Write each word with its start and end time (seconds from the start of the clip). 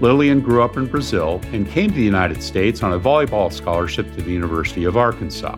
Lillian 0.00 0.40
grew 0.40 0.62
up 0.62 0.76
in 0.76 0.86
Brazil 0.86 1.40
and 1.52 1.68
came 1.68 1.90
to 1.90 1.96
the 1.96 2.02
United 2.02 2.42
States 2.42 2.82
on 2.82 2.92
a 2.92 2.98
volleyball 2.98 3.52
scholarship 3.52 4.12
to 4.14 4.22
the 4.22 4.32
University 4.32 4.84
of 4.84 4.96
Arkansas. 4.96 5.56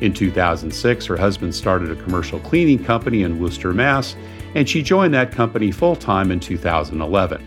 In 0.00 0.12
2006, 0.12 1.06
her 1.06 1.16
husband 1.16 1.54
started 1.54 1.90
a 1.90 2.02
commercial 2.02 2.38
cleaning 2.40 2.82
company 2.82 3.22
in 3.22 3.40
Worcester, 3.40 3.72
Mass, 3.72 4.14
and 4.54 4.68
she 4.68 4.82
joined 4.82 5.14
that 5.14 5.32
company 5.32 5.70
full 5.70 5.96
time 5.96 6.30
in 6.30 6.40
2011. 6.40 7.42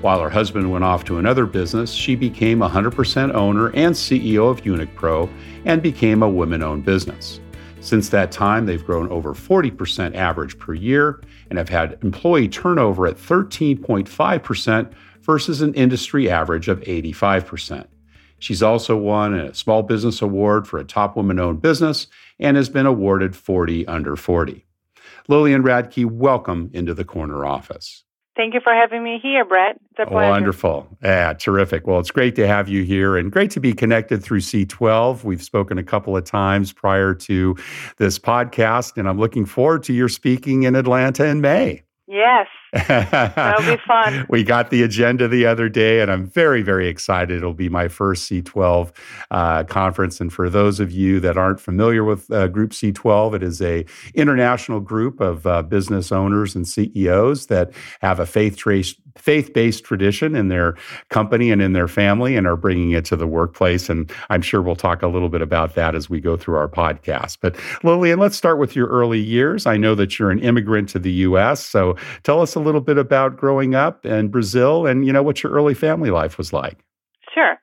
While 0.00 0.20
her 0.20 0.30
husband 0.30 0.70
went 0.70 0.82
off 0.82 1.04
to 1.04 1.18
another 1.18 1.46
business, 1.46 1.92
she 1.92 2.16
became 2.16 2.58
100% 2.58 3.34
owner 3.34 3.68
and 3.68 3.94
CEO 3.94 4.50
of 4.50 4.62
UNIQ 4.62 5.30
and 5.64 5.80
became 5.80 6.24
a 6.24 6.28
women 6.28 6.60
owned 6.60 6.84
business. 6.84 7.38
Since 7.80 8.08
that 8.08 8.32
time, 8.32 8.66
they've 8.66 8.84
grown 8.84 9.08
over 9.10 9.32
40% 9.32 10.16
average 10.16 10.58
per 10.58 10.74
year 10.74 11.20
and 11.50 11.58
have 11.58 11.68
had 11.68 11.98
employee 12.02 12.48
turnover 12.48 13.06
at 13.06 13.16
13.5% 13.16 14.92
versus 15.22 15.62
an 15.62 15.74
industry 15.74 16.30
average 16.30 16.68
of 16.68 16.80
85%. 16.80 17.86
She's 18.38 18.62
also 18.62 18.96
won 18.96 19.34
a 19.34 19.54
Small 19.54 19.82
Business 19.82 20.20
Award 20.20 20.66
for 20.66 20.78
a 20.78 20.84
top 20.84 21.16
woman 21.16 21.38
owned 21.38 21.62
business 21.62 22.08
and 22.40 22.56
has 22.56 22.68
been 22.68 22.86
awarded 22.86 23.36
40 23.36 23.86
under 23.86 24.16
40. 24.16 24.66
Lillian 25.28 25.62
Radke, 25.62 26.04
welcome 26.04 26.68
into 26.72 26.92
the 26.92 27.04
corner 27.04 27.46
office. 27.46 28.02
Thank 28.34 28.54
you 28.54 28.60
for 28.64 28.72
having 28.72 29.04
me 29.04 29.20
here, 29.22 29.44
Brett. 29.44 29.76
It's 29.90 30.00
a 30.00 30.06
pleasure. 30.06 30.30
Wonderful. 30.30 30.88
Yeah, 31.02 31.34
terrific. 31.34 31.86
Well, 31.86 32.00
it's 32.00 32.10
great 32.10 32.34
to 32.36 32.46
have 32.46 32.66
you 32.66 32.82
here 32.82 33.16
and 33.16 33.30
great 33.30 33.50
to 33.52 33.60
be 33.60 33.74
connected 33.74 34.24
through 34.24 34.40
C12. 34.40 35.22
We've 35.22 35.42
spoken 35.42 35.76
a 35.76 35.84
couple 35.84 36.16
of 36.16 36.24
times 36.24 36.72
prior 36.72 37.14
to 37.14 37.54
this 37.98 38.18
podcast, 38.18 38.96
and 38.96 39.06
I'm 39.06 39.18
looking 39.18 39.44
forward 39.44 39.82
to 39.84 39.92
your 39.92 40.08
speaking 40.08 40.62
in 40.62 40.74
Atlanta 40.74 41.26
in 41.26 41.42
May. 41.42 41.82
Yes. 42.08 42.46
That'll 42.72 43.76
be 43.76 43.82
fun. 43.86 44.26
we 44.28 44.42
got 44.42 44.70
the 44.70 44.82
agenda 44.82 45.28
the 45.28 45.46
other 45.46 45.68
day, 45.68 46.00
and 46.00 46.10
I'm 46.10 46.26
very, 46.26 46.62
very 46.62 46.88
excited. 46.88 47.36
It'll 47.36 47.52
be 47.52 47.68
my 47.68 47.88
first 47.88 48.30
C12 48.30 48.94
uh, 49.30 49.64
conference. 49.64 50.20
And 50.20 50.32
for 50.32 50.48
those 50.48 50.80
of 50.80 50.90
you 50.90 51.20
that 51.20 51.36
aren't 51.36 51.60
familiar 51.60 52.02
with 52.02 52.30
uh, 52.30 52.48
Group 52.48 52.70
C12, 52.70 53.34
it 53.34 53.42
is 53.42 53.60
a 53.60 53.84
international 54.14 54.80
group 54.80 55.20
of 55.20 55.46
uh, 55.46 55.62
business 55.62 56.10
owners 56.12 56.54
and 56.54 56.66
CEOs 56.66 57.46
that 57.46 57.72
have 58.00 58.18
a 58.18 58.26
faith 58.26 58.56
trace 58.56 58.94
faith-based 59.16 59.84
tradition 59.84 60.34
in 60.34 60.48
their 60.48 60.76
company 61.10 61.50
and 61.50 61.60
in 61.60 61.72
their 61.72 61.88
family 61.88 62.36
and 62.36 62.46
are 62.46 62.56
bringing 62.56 62.92
it 62.92 63.04
to 63.04 63.16
the 63.16 63.26
workplace 63.26 63.90
and 63.90 64.10
i'm 64.30 64.40
sure 64.40 64.62
we'll 64.62 64.74
talk 64.74 65.02
a 65.02 65.06
little 65.06 65.28
bit 65.28 65.42
about 65.42 65.74
that 65.74 65.94
as 65.94 66.08
we 66.08 66.20
go 66.20 66.36
through 66.36 66.56
our 66.56 66.68
podcast 66.68 67.36
but 67.40 67.54
lillian 67.82 68.18
let's 68.18 68.36
start 68.36 68.58
with 68.58 68.74
your 68.74 68.86
early 68.88 69.20
years 69.20 69.66
i 69.66 69.76
know 69.76 69.94
that 69.94 70.18
you're 70.18 70.30
an 70.30 70.38
immigrant 70.38 70.88
to 70.88 70.98
the 70.98 71.12
us 71.12 71.64
so 71.64 71.94
tell 72.22 72.40
us 72.40 72.54
a 72.54 72.60
little 72.62 72.80
bit 72.80 72.98
about 72.98 73.36
growing 73.36 73.74
up 73.74 74.06
in 74.06 74.28
Brazil 74.28 74.86
and, 74.86 75.06
you 75.06 75.12
know, 75.12 75.22
what 75.22 75.42
your 75.42 75.52
early 75.52 75.74
family 75.74 76.10
life 76.10 76.38
was 76.38 76.52
like. 76.52 76.78
Sure. 77.34 77.56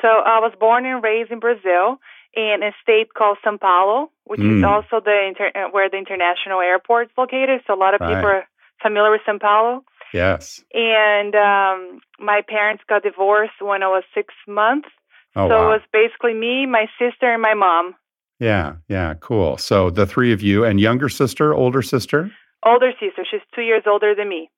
So 0.00 0.08
I 0.08 0.40
was 0.40 0.52
born 0.58 0.86
and 0.86 1.02
raised 1.02 1.30
in 1.30 1.40
Brazil 1.40 1.98
in 2.34 2.60
a 2.62 2.72
state 2.82 3.14
called 3.16 3.38
São 3.44 3.58
Paulo, 3.58 4.10
which 4.24 4.40
mm. 4.40 4.58
is 4.58 4.64
also 4.64 5.02
the 5.04 5.26
inter- 5.28 5.52
uh, 5.54 5.68
where 5.70 5.88
the 5.88 5.96
international 5.96 6.60
airport 6.60 7.08
is 7.08 7.12
located. 7.16 7.60
So 7.66 7.74
a 7.74 7.80
lot 7.80 7.94
of 7.94 8.00
right. 8.00 8.14
people 8.14 8.26
are 8.26 8.44
familiar 8.82 9.10
with 9.10 9.22
São 9.26 9.40
Paulo. 9.40 9.84
Yes. 10.12 10.62
And 10.72 11.34
um, 11.34 12.00
my 12.18 12.42
parents 12.46 12.84
got 12.88 13.02
divorced 13.02 13.60
when 13.60 13.82
I 13.82 13.88
was 13.88 14.04
six 14.14 14.34
months. 14.46 14.88
Oh, 15.34 15.48
so 15.48 15.54
wow. 15.54 15.66
it 15.66 15.68
was 15.68 15.80
basically 15.92 16.34
me, 16.34 16.66
my 16.66 16.86
sister, 16.98 17.32
and 17.32 17.42
my 17.42 17.54
mom. 17.54 17.94
Yeah, 18.38 18.76
yeah, 18.88 19.14
cool. 19.14 19.56
So 19.56 19.90
the 19.90 20.06
three 20.06 20.32
of 20.32 20.42
you 20.42 20.64
and 20.64 20.78
younger 20.78 21.08
sister, 21.08 21.54
older 21.54 21.82
sister? 21.82 22.30
Older 22.66 22.90
sister. 23.00 23.24
She's 23.30 23.40
two 23.54 23.62
years 23.62 23.84
older 23.86 24.14
than 24.14 24.28
me. 24.28 24.50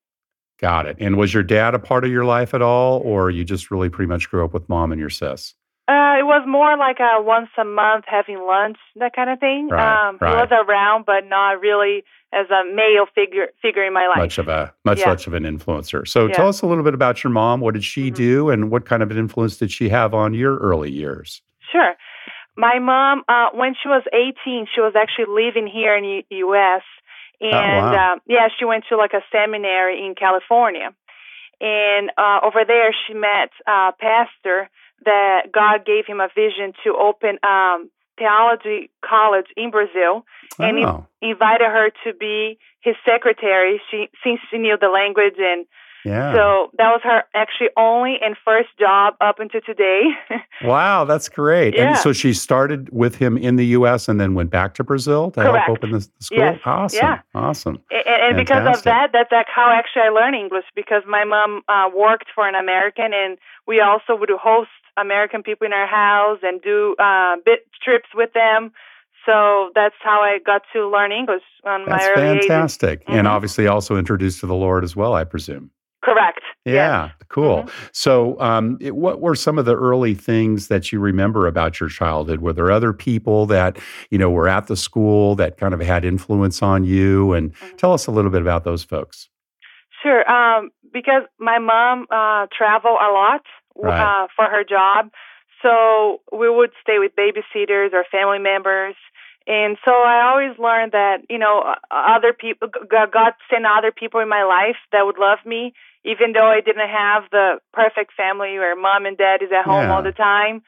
Got 0.58 0.86
it. 0.86 0.96
And 0.98 1.16
was 1.16 1.32
your 1.32 1.42
dad 1.44 1.74
a 1.74 1.78
part 1.78 2.04
of 2.04 2.10
your 2.10 2.24
life 2.24 2.54
at 2.54 2.62
all, 2.62 3.00
or 3.04 3.30
you 3.30 3.44
just 3.44 3.70
really 3.70 3.88
pretty 3.88 4.08
much 4.08 4.28
grew 4.30 4.44
up 4.44 4.52
with 4.52 4.68
mom 4.68 4.90
and 4.90 5.00
your 5.00 5.10
sis? 5.10 5.54
Uh, 5.86 6.18
it 6.20 6.24
was 6.26 6.44
more 6.46 6.76
like 6.76 6.98
a 7.00 7.22
once 7.22 7.48
a 7.58 7.64
month 7.64 8.04
having 8.08 8.38
lunch, 8.46 8.76
that 8.96 9.14
kind 9.14 9.30
of 9.30 9.38
thing. 9.38 9.68
Right, 9.70 10.08
um, 10.08 10.18
right. 10.20 10.30
He 10.30 10.36
was 10.36 10.48
around, 10.50 11.06
but 11.06 11.26
not 11.28 11.60
really 11.60 12.02
as 12.34 12.46
a 12.50 12.64
male 12.74 13.06
figure 13.14 13.46
figure 13.62 13.84
in 13.86 13.92
my 13.94 14.06
life. 14.08 14.18
Much 14.18 14.38
of 14.38 14.48
a 14.48 14.74
much 14.84 14.98
Yeah. 14.98 15.08
much 15.08 15.26
of 15.26 15.32
an 15.34 15.44
influencer. 15.44 16.06
So 16.06 16.26
Yeah. 16.26 16.34
tell 16.34 16.48
us 16.48 16.60
a 16.60 16.66
little 16.66 16.84
bit 16.84 16.92
about 16.92 17.22
your 17.24 17.30
mom. 17.30 17.60
What 17.60 17.72
did 17.74 17.84
she 17.84 18.10
Mhm. 18.10 18.14
do, 18.14 18.50
and 18.50 18.70
what 18.70 18.84
kind 18.84 19.02
of 19.02 19.10
an 19.10 19.16
influence 19.16 19.56
did 19.58 19.70
she 19.70 19.88
have 19.90 20.12
on 20.12 20.34
your 20.34 20.56
early 20.58 20.90
years? 20.90 21.40
Sure. 21.72 21.94
My 22.56 22.80
mom, 22.80 23.22
uh, 23.28 23.50
when 23.52 23.74
she 23.80 23.88
was 23.88 24.02
18, 24.12 24.66
she 24.74 24.80
was 24.80 24.94
actually 24.96 25.26
living 25.26 25.68
here 25.68 25.94
in 25.96 26.02
the 26.02 26.36
U.S. 26.38 26.82
And 27.40 27.92
wow. 27.92 28.12
um, 28.12 28.20
yeah, 28.26 28.48
she 28.58 28.64
went 28.64 28.84
to 28.88 28.96
like 28.96 29.12
a 29.12 29.22
seminary 29.30 30.04
in 30.04 30.14
California. 30.14 30.94
And 31.60 32.10
uh, 32.16 32.40
over 32.44 32.64
there, 32.66 32.94
she 33.06 33.14
met 33.14 33.50
a 33.66 33.92
pastor 33.98 34.70
that 35.04 35.52
God 35.52 35.84
gave 35.84 36.06
him 36.06 36.20
a 36.20 36.28
vision 36.34 36.72
to 36.84 36.94
open 36.96 37.38
um, 37.42 37.90
theology 38.18 38.90
college 39.04 39.46
in 39.56 39.70
Brazil, 39.70 40.24
and 40.58 40.78
oh, 40.84 41.06
he 41.20 41.30
invited 41.30 41.66
her 41.66 41.90
to 42.04 42.14
be 42.18 42.58
his 42.80 42.96
secretary. 43.06 43.80
She 43.90 44.08
since 44.24 44.40
she 44.50 44.58
knew 44.58 44.76
the 44.80 44.88
language 44.88 45.38
and 45.38 45.66
yeah. 46.08 46.32
So 46.34 46.70
that 46.78 46.90
was 46.90 47.00
her 47.04 47.22
actually 47.34 47.68
only 47.76 48.16
and 48.24 48.36
first 48.44 48.68
job 48.78 49.14
up 49.20 49.38
until 49.38 49.60
today. 49.60 50.02
wow, 50.64 51.04
that's 51.04 51.28
great. 51.28 51.74
Yeah. 51.74 51.88
And 51.90 51.98
so 51.98 52.12
she 52.12 52.32
started 52.32 52.88
with 52.90 53.16
him 53.16 53.36
in 53.36 53.56
the 53.56 53.66
U.S. 53.78 54.08
and 54.08 54.20
then 54.20 54.34
went 54.34 54.50
back 54.50 54.74
to 54.74 54.84
Brazil 54.84 55.30
to 55.32 55.40
Correct. 55.42 55.66
help 55.66 55.78
open 55.78 55.90
the, 55.92 56.00
school. 56.20 56.38
Yes. 56.38 56.58
Awesome, 56.64 56.98
Yeah. 57.02 57.20
awesome. 57.34 57.78
and, 57.90 58.06
and 58.06 58.36
because 58.36 58.66
of 58.76 58.82
that, 58.84 59.10
that's 59.12 59.30
like 59.32 59.46
how 59.54 59.70
actually 59.70 60.02
I 60.02 60.08
learned 60.08 60.34
English 60.36 60.64
because 60.74 61.02
my 61.06 61.24
mom 61.24 61.62
uh, 61.68 61.88
worked 61.94 62.26
for 62.34 62.48
an 62.48 62.54
American, 62.54 63.12
and 63.14 63.38
we 63.66 63.80
also 63.80 64.16
would 64.16 64.30
host 64.30 64.70
American 64.96 65.42
people 65.42 65.66
in 65.66 65.72
our 65.72 65.86
house 65.86 66.38
and 66.42 66.60
do 66.62 66.96
uh, 66.98 67.36
bit 67.44 67.66
trips 67.84 68.08
with 68.14 68.32
them. 68.32 68.72
So 69.26 69.70
that's 69.74 69.94
how 70.02 70.20
I 70.22 70.38
got 70.44 70.62
to 70.72 70.88
learn 70.88 71.12
English 71.12 71.42
on 71.64 71.84
That's 71.86 72.02
my 72.02 72.10
early 72.16 72.38
fantastic, 72.40 73.02
and 73.08 73.26
Mhm. 73.26 73.30
obviously 73.30 73.66
also 73.66 73.96
introduced 73.96 74.40
to 74.40 74.46
the 74.46 74.54
Lord 74.54 74.84
as 74.84 74.96
well, 74.96 75.12
I 75.14 75.24
presume. 75.24 75.70
Correct. 76.04 76.40
Yeah, 76.64 77.10
cool. 77.28 77.64
Mm-hmm. 77.64 77.86
So, 77.92 78.40
um, 78.40 78.78
it, 78.80 78.94
what 78.94 79.20
were 79.20 79.34
some 79.34 79.58
of 79.58 79.64
the 79.64 79.74
early 79.76 80.14
things 80.14 80.68
that 80.68 80.92
you 80.92 81.00
remember 81.00 81.46
about 81.46 81.80
your 81.80 81.88
childhood? 81.88 82.40
Were 82.40 82.52
there 82.52 82.70
other 82.70 82.92
people 82.92 83.46
that 83.46 83.78
you 84.10 84.18
know 84.18 84.30
were 84.30 84.48
at 84.48 84.66
the 84.68 84.76
school 84.76 85.34
that 85.36 85.56
kind 85.56 85.74
of 85.74 85.80
had 85.80 86.04
influence 86.04 86.62
on 86.62 86.84
you? 86.84 87.32
And 87.32 87.52
Mhm. 87.54 87.76
tell 87.78 87.92
us 87.92 88.06
a 88.06 88.10
little 88.12 88.30
bit 88.30 88.42
about 88.42 88.64
those 88.64 88.84
folks. 88.84 89.28
Sure. 90.02 90.28
Um, 90.30 90.70
because 90.92 91.22
my 91.38 91.58
mom 91.58 92.06
uh, 92.10 92.46
traveled 92.56 92.98
a 93.00 93.10
lot 93.12 93.42
Right. 93.76 94.00
uh, 94.24 94.26
for 94.34 94.44
her 94.46 94.64
job, 94.64 95.10
so 95.62 96.20
we 96.32 96.48
would 96.50 96.70
stay 96.80 96.98
with 96.98 97.12
babysitters 97.16 97.92
or 97.92 98.04
family 98.10 98.38
members. 98.38 98.94
And 99.48 99.78
so 99.82 99.90
I 99.90 100.28
always 100.30 100.58
learned 100.58 100.92
that 100.92 101.22
you 101.30 101.38
know 101.38 101.74
other 101.90 102.34
people, 102.34 102.68
God 102.68 103.32
sent 103.50 103.64
other 103.64 103.90
people 103.90 104.20
in 104.20 104.28
my 104.28 104.44
life 104.44 104.76
that 104.92 105.06
would 105.06 105.18
love 105.18 105.38
me, 105.46 105.72
even 106.04 106.32
though 106.34 106.46
I 106.46 106.60
didn't 106.60 106.86
have 106.86 107.24
the 107.32 107.58
perfect 107.72 108.12
family 108.14 108.58
where 108.58 108.76
mom 108.76 109.06
and 109.06 109.16
dad 109.16 109.42
is 109.42 109.48
at 109.50 109.64
home 109.64 109.88
Yeah. 109.88 109.94
all 109.94 110.02
the 110.02 110.12
time. 110.12 110.62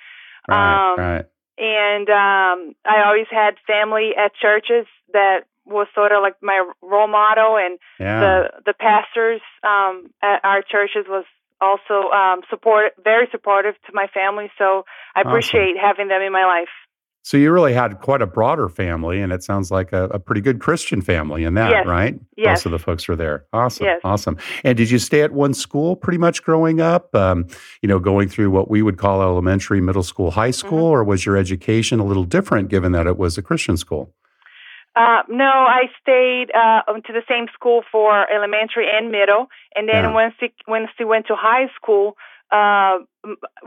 Right, 0.49 0.93
um, 0.93 0.99
right. 0.99 1.27
and 1.59 2.09
um 2.09 2.75
I 2.88 3.05
always 3.05 3.27
had 3.31 3.56
family 3.67 4.12
at 4.17 4.32
churches 4.35 4.87
that 5.12 5.41
was 5.67 5.87
sort 5.94 6.12
of 6.12 6.23
like 6.23 6.37
my 6.43 6.65
role 6.81 7.06
model 7.06 7.59
and 7.59 7.79
Yeah. 8.00 8.21
the 8.21 8.50
the 8.65 8.73
pastors 8.73 9.43
um 9.62 10.09
at 10.23 10.41
our 10.43 10.62
churches 10.62 11.05
was 11.06 11.26
also 11.61 12.09
um 12.17 12.41
support 12.49 12.93
very 13.05 13.29
supportive 13.31 13.75
to 13.87 13.93
my 13.93 14.06
family 14.06 14.50
so 14.56 14.85
I 15.15 15.21
Awesome. 15.21 15.29
appreciate 15.29 15.76
having 15.76 16.09
them 16.09 16.23
in 16.23 16.33
my 16.33 16.47
life. 16.47 16.73
So 17.23 17.37
you 17.37 17.53
really 17.53 17.75
had 17.75 18.01
quite 18.01 18.23
a 18.23 18.27
broader 18.27 18.69
family, 18.69 19.21
and 19.21 19.31
it 19.31 19.43
sounds 19.43 19.71
like 19.71 19.93
a, 19.93 20.05
a 20.05 20.19
pretty 20.19 20.41
good 20.41 20.59
Christian 20.59 21.03
family 21.03 21.45
in 21.45 21.53
that, 21.55 21.71
Yes. 21.71 21.87
right? 21.87 22.19
Yes. 22.37 22.47
Most 22.47 22.67
of 22.67 22.73
the 22.73 22.79
folks 22.79 23.07
were 23.09 23.15
there. 23.17 23.45
Awesome, 23.53 23.85
Yes. 23.87 24.01
awesome. 24.05 24.39
And 24.65 24.77
did 24.77 24.91
you 24.91 24.99
stay 24.99 25.21
at 25.21 25.33
one 25.33 25.53
school 25.53 25.97
pretty 25.97 26.17
much 26.19 26.43
growing 26.43 26.81
up? 26.81 27.15
Um, 27.15 27.47
you 27.83 27.89
know, 27.89 27.99
going 27.99 28.29
through 28.31 28.51
what 28.51 28.71
we 28.71 28.81
would 28.81 28.97
call 28.97 29.21
elementary, 29.21 29.81
middle 29.83 30.03
school, 30.03 30.31
high 30.31 30.51
school, 30.51 30.71
Mm-hmm. 30.71 31.01
or 31.01 31.05
was 31.05 31.27
your 31.27 31.37
education 31.37 32.01
a 32.01 32.05
little 32.05 32.25
different 32.25 32.69
given 32.69 32.93
that 32.93 33.07
it 33.07 33.19
was 33.19 33.37
a 33.37 33.43
Christian 33.43 33.77
school? 33.77 34.15
Uh, 34.97 35.23
no, 35.29 35.45
I 35.45 35.85
stayed 36.03 36.51
uh, 36.53 36.83
to 37.07 37.13
the 37.13 37.23
same 37.29 37.47
school 37.55 37.83
for 37.93 38.27
elementary 38.33 38.87
and 38.93 39.11
middle, 39.13 39.47
and 39.77 39.89
then 39.89 40.05
Yeah. 40.05 40.13
once 40.13 40.35
we 40.43 40.53
once 40.67 40.89
we 40.99 41.05
went 41.05 41.27
to 41.29 41.37
high 41.37 41.69
school, 41.77 42.17
uh, 42.52 42.99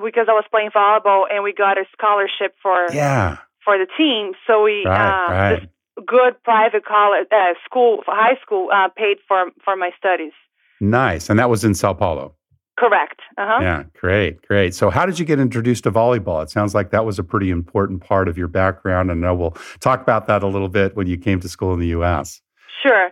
because 0.04 0.28
I 0.28 0.34
was 0.34 0.46
playing 0.52 0.72
volleyball 0.72 1.24
and 1.32 1.44
we 1.44 1.54
got 1.54 1.78
a 1.78 1.86
scholarship 1.92 2.56
for 2.62 2.88
Yeah, 2.94 3.38
for 3.64 3.78
the 3.78 3.88
team, 3.98 4.34
so 4.48 4.64
we 4.64 4.84
right, 4.86 5.28
uh, 5.28 5.32
right. 5.32 5.60
this 5.62 5.70
good 6.06 6.42
private 6.44 6.86
college 6.86 7.28
uh, 7.32 7.54
school 7.66 8.04
high 8.08 8.38
school 8.42 8.70
uh, 8.74 8.90
paid 8.96 9.18
for 9.28 9.52
for 9.64 9.76
my 9.76 9.92
studies. 9.98 10.34
Nice. 10.80 11.30
And 11.30 11.40
that 11.40 11.50
was 11.50 11.64
in 11.64 11.76
Sao 11.76 11.94
Paulo. 11.94 12.36
Correct. 12.78 13.22
Uh 13.38 13.46
huh. 13.48 13.60
Yeah, 13.62 13.84
great, 14.00 14.42
great. 14.42 14.74
So, 14.74 14.90
how 14.90 15.06
did 15.06 15.20
you 15.20 15.26
get 15.26 15.40
introduced 15.40 15.84
to 15.84 15.92
volleyball? 15.92 16.42
It 16.42 16.50
sounds 16.50 16.74
like 16.74 16.90
that 16.90 17.06
was 17.06 17.20
a 17.20 17.24
pretty 17.24 17.52
important 17.52 18.02
part 18.02 18.28
of 18.28 18.38
your 18.38 18.48
background, 18.48 19.12
and 19.12 19.26
I 19.26 19.32
we'll 19.32 19.56
talk 19.80 20.02
about 20.02 20.26
that 20.28 20.42
a 20.42 20.48
little 20.48 20.70
bit 20.70 20.96
when 20.96 21.06
you 21.06 21.18
came 21.18 21.40
to 21.42 21.50
school 21.50 21.74
in 21.74 21.80
the 21.80 21.88
U.S. 21.88 22.42
Sure. 22.82 23.10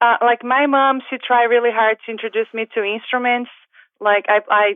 Uh, 0.00 0.16
like 0.20 0.44
my 0.44 0.66
mom, 0.66 1.00
she 1.08 1.16
tried 1.16 1.44
really 1.44 1.70
hard 1.72 1.96
to 2.04 2.12
introduce 2.12 2.46
me 2.52 2.66
to 2.74 2.84
instruments. 2.84 3.50
Like 3.98 4.26
I, 4.28 4.40
I 4.48 4.74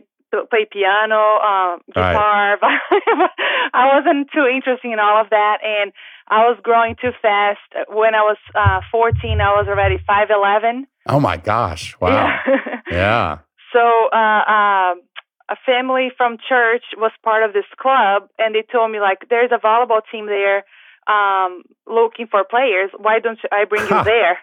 play 0.49 0.65
piano, 0.71 1.19
um, 1.39 1.81
Right. 1.95 2.13
guitar. 2.13 2.57
But 2.61 3.29
I 3.73 3.83
wasn't 3.95 4.29
too 4.33 4.45
interested 4.47 4.91
in 4.91 4.99
all 4.99 5.21
of 5.21 5.29
that, 5.29 5.57
and 5.63 5.91
I 6.27 6.39
was 6.49 6.57
growing 6.63 6.95
too 6.99 7.11
fast. 7.21 7.59
When 7.89 8.15
I 8.15 8.21
was 8.21 8.37
uh, 8.55 8.81
14, 8.91 9.41
I 9.41 9.53
was 9.59 9.67
already 9.67 9.97
5'11". 10.09 10.85
Oh 11.09 11.19
my 11.19 11.37
gosh! 11.37 11.95
Wow. 11.99 12.09
Yeah. 12.09 12.37
Yeah. 12.91 13.37
so 13.73 13.81
uh, 14.13 14.43
um, 14.55 15.01
a 15.49 15.57
family 15.65 16.09
from 16.15 16.37
church 16.37 16.83
was 16.97 17.11
part 17.23 17.43
of 17.43 17.53
this 17.53 17.65
club, 17.79 18.29
and 18.37 18.55
they 18.55 18.63
told 18.71 18.91
me 18.91 18.99
like, 18.99 19.27
"There's 19.29 19.51
a 19.51 19.59
volleyball 19.59 20.01
team 20.11 20.25
there." 20.27 20.63
Um, 21.07 21.63
looking 21.87 22.27
for 22.27 22.43
players. 22.43 22.89
Why 22.97 23.19
don't 23.19 23.39
I 23.51 23.65
bring 23.65 23.83
you 23.83 24.03
there? 24.05 24.37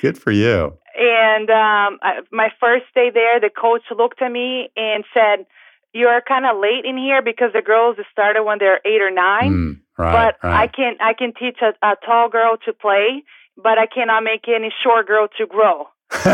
Good 0.00 0.18
for 0.18 0.30
you. 0.30 0.76
And 0.94 1.48
um, 1.48 1.98
I, 2.02 2.20
my 2.30 2.48
first 2.60 2.84
day 2.94 3.10
there, 3.12 3.40
the 3.40 3.48
coach 3.50 3.82
looked 3.96 4.20
at 4.20 4.30
me 4.30 4.68
and 4.76 5.04
said, 5.14 5.46
"You're 5.94 6.20
kind 6.26 6.44
of 6.44 6.58
late 6.60 6.84
in 6.84 6.96
here 6.98 7.22
because 7.22 7.52
the 7.54 7.62
girls 7.62 7.96
started 8.12 8.42
when 8.42 8.58
they're 8.58 8.80
eight 8.84 9.00
or 9.00 9.10
nine. 9.10 9.50
Mm, 9.52 9.80
right. 9.96 10.34
but 10.42 10.48
I 10.48 10.66
can 10.66 10.96
I 11.00 11.14
can 11.14 11.32
teach 11.32 11.58
a, 11.62 11.72
a 11.86 11.94
tall 12.04 12.28
girl 12.28 12.56
to 12.66 12.72
play, 12.72 13.22
but 13.56 13.78
I 13.78 13.86
cannot 13.86 14.22
make 14.22 14.46
any 14.48 14.70
short 14.84 15.06
girl 15.06 15.28
to 15.38 15.46
grow." 15.46 15.86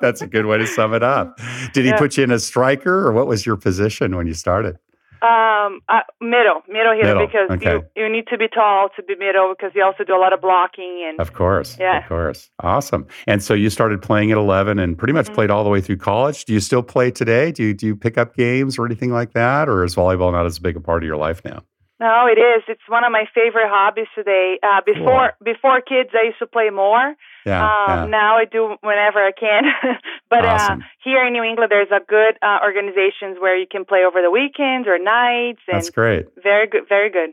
That's 0.00 0.22
a 0.22 0.26
good 0.28 0.46
way 0.46 0.58
to 0.58 0.66
sum 0.66 0.94
it 0.94 1.02
up. 1.02 1.38
Did 1.72 1.84
he 1.84 1.90
Yeah. 1.90 1.98
put 1.98 2.16
you 2.16 2.24
in 2.24 2.30
a 2.30 2.38
striker, 2.38 3.06
or 3.06 3.12
what 3.12 3.26
was 3.26 3.44
your 3.44 3.56
position 3.56 4.14
when 4.16 4.26
you 4.28 4.34
started? 4.34 4.78
Um, 5.24 5.80
uh, 5.88 6.00
middle, 6.20 6.60
middle 6.68 6.92
hitter, 6.94 7.14
Middle, 7.14 7.26
because 7.26 7.50
okay. 7.52 7.86
you 7.96 8.04
you 8.04 8.12
need 8.12 8.26
to 8.28 8.36
be 8.36 8.46
tall 8.48 8.90
to 8.96 9.02
be 9.02 9.14
middle 9.16 9.54
because 9.56 9.72
you 9.74 9.82
also 9.82 10.04
do 10.04 10.14
a 10.14 10.20
lot 10.20 10.32
of 10.34 10.40
blocking 10.42 11.02
and 11.08 11.18
Of 11.18 11.32
course. 11.32 11.78
Yeah. 11.80 12.02
Of 12.02 12.08
course. 12.08 12.50
Awesome. 12.62 13.06
And 13.26 13.42
so 13.42 13.54
you 13.54 13.70
started 13.70 14.02
playing 14.02 14.32
at 14.32 14.36
11 14.38 14.78
and 14.78 14.98
pretty 14.98 15.14
much 15.14 15.28
Mhm. 15.30 15.34
played 15.34 15.50
all 15.50 15.64
the 15.64 15.70
way 15.70 15.80
through 15.80 15.96
college. 15.96 16.44
Do 16.44 16.52
you 16.52 16.60
still 16.60 16.82
play 16.82 17.10
today? 17.10 17.52
Do 17.52 17.62
you, 17.62 17.72
do 17.74 17.86
you 17.86 17.96
pick 17.96 18.18
up 18.18 18.36
games 18.36 18.78
or 18.78 18.84
anything 18.84 19.12
like 19.12 19.32
that? 19.32 19.68
Or 19.68 19.82
is 19.84 19.94
volleyball 19.96 20.32
not 20.32 20.44
as 20.44 20.58
big 20.58 20.76
a 20.76 20.80
part 20.80 21.02
of 21.02 21.06
your 21.06 21.16
life 21.16 21.40
now? 21.44 21.62
No, 22.00 22.26
it 22.26 22.38
is. 22.38 22.62
It's 22.68 22.86
one 22.88 23.04
of 23.04 23.12
my 23.12 23.24
favorite 23.34 23.68
hobbies 23.68 24.08
today. 24.14 24.58
Uh, 24.62 24.80
before 24.84 25.32
before 25.42 25.80
kids, 25.80 26.10
I 26.12 26.24
used 26.26 26.38
to 26.40 26.46
play 26.46 26.68
more. 26.70 27.14
Yeah. 27.44 27.62
um, 27.64 27.86
yeah. 27.88 28.06
Now 28.06 28.36
I 28.36 28.44
do 28.44 28.76
whenever 28.80 29.18
I 29.18 29.32
can. 29.32 29.64
but 30.30 30.44
Awesome. 30.44 30.80
uh, 30.80 30.84
here 31.02 31.24
in 31.26 31.32
New 31.32 31.42
England, 31.42 31.70
there's 31.70 31.90
a 31.90 32.00
good 32.06 32.36
uh, 32.42 32.58
organizations 32.62 33.36
where 33.40 33.56
you 33.56 33.66
can 33.70 33.84
play 33.84 34.00
over 34.06 34.20
the 34.22 34.30
weekends 34.30 34.88
or 34.88 34.98
nights, 34.98 35.60
and 35.68 35.76
That's 35.76 35.90
great. 35.90 36.26
very 36.42 36.66
good, 36.66 36.88
very 36.88 37.10
good. 37.10 37.30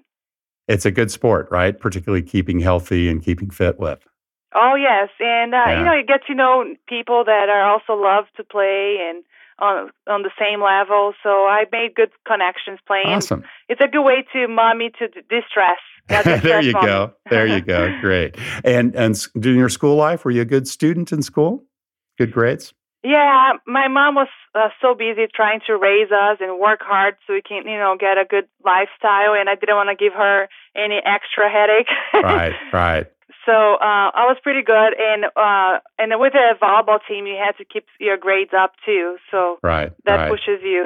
It's 0.67 0.85
a 0.85 0.91
good 0.91 1.11
sport, 1.11 1.47
right? 1.51 1.77
Particularly 1.77 2.21
keeping 2.23 2.59
healthy 2.59 3.09
and 3.09 3.23
keeping 3.23 3.49
fit 3.49 3.79
with. 3.79 3.99
Oh 4.53 4.75
yes, 4.75 5.09
and 5.19 5.53
uh, 5.53 5.63
Yeah. 5.65 5.79
you 5.79 5.85
know 5.85 5.93
you 5.93 6.05
get 6.05 6.25
to 6.27 6.35
know 6.35 6.65
people 6.87 7.23
that 7.25 7.47
are 7.49 7.63
also 7.71 7.93
love 7.93 8.25
to 8.35 8.43
play 8.43 8.97
and 9.01 9.23
on 9.59 9.89
on 10.07 10.23
the 10.23 10.31
same 10.39 10.61
level. 10.61 11.13
So 11.23 11.29
I 11.47 11.65
made 11.71 11.95
good 11.95 12.11
connections 12.27 12.79
playing. 12.85 13.07
Awesome. 13.15 13.43
It's 13.69 13.79
a 13.81 13.87
good 13.87 14.03
way 14.03 14.25
to 14.33 14.47
mommy 14.47 14.91
to 14.99 15.07
distress. 15.07 15.79
There 16.41 16.61
you 16.61 16.73
go. 16.73 17.13
There 17.29 17.47
you 17.47 17.61
go. 17.61 17.97
Great. 18.01 18.35
And 18.63 18.95
and 18.95 19.15
during 19.39 19.59
your 19.59 19.69
school 19.69 19.95
life, 19.95 20.25
were 20.25 20.31
you 20.31 20.41
a 20.41 20.45
good 20.45 20.67
student 20.67 21.11
in 21.11 21.21
school? 21.21 21.63
Good 22.17 22.31
grades? 22.31 22.73
Yeah, 23.03 23.53
my 23.65 23.87
mom 23.87 24.13
was 24.13 24.27
uh, 24.53 24.69
so 24.79 24.93
busy 24.93 25.25
trying 25.33 25.61
to 25.65 25.73
raise 25.75 26.11
us 26.11 26.37
and 26.39 26.59
work 26.59 26.81
hard 26.83 27.15
so 27.25 27.33
we 27.33 27.41
can, 27.41 27.65
you 27.65 27.77
know, 27.77 27.95
get 27.99 28.19
a 28.19 28.25
good 28.29 28.45
lifestyle, 28.63 29.33
and 29.33 29.49
I 29.49 29.55
didn't 29.55 29.75
want 29.75 29.89
to 29.89 29.95
give 29.95 30.13
her 30.13 30.47
any 30.75 30.97
extra 31.03 31.49
headache. 31.49 31.89
Right, 32.13 32.53
right. 32.73 33.07
so 33.43 33.53
uh, 33.53 34.13
I 34.13 34.29
was 34.29 34.37
pretty 34.43 34.61
good, 34.61 34.93
and 34.99 35.25
uh, 35.35 35.79
and 35.97 36.13
with 36.19 36.33
a 36.35 36.53
volleyball 36.63 36.99
team, 37.07 37.25
you 37.25 37.37
had 37.43 37.57
to 37.57 37.65
keep 37.65 37.85
your 37.99 38.17
grades 38.17 38.51
up 38.55 38.73
too. 38.85 39.17
So 39.31 39.57
Right. 39.63 39.91
that 40.05 40.15
right. 40.15 40.29
pushes 40.29 40.61
you 40.63 40.85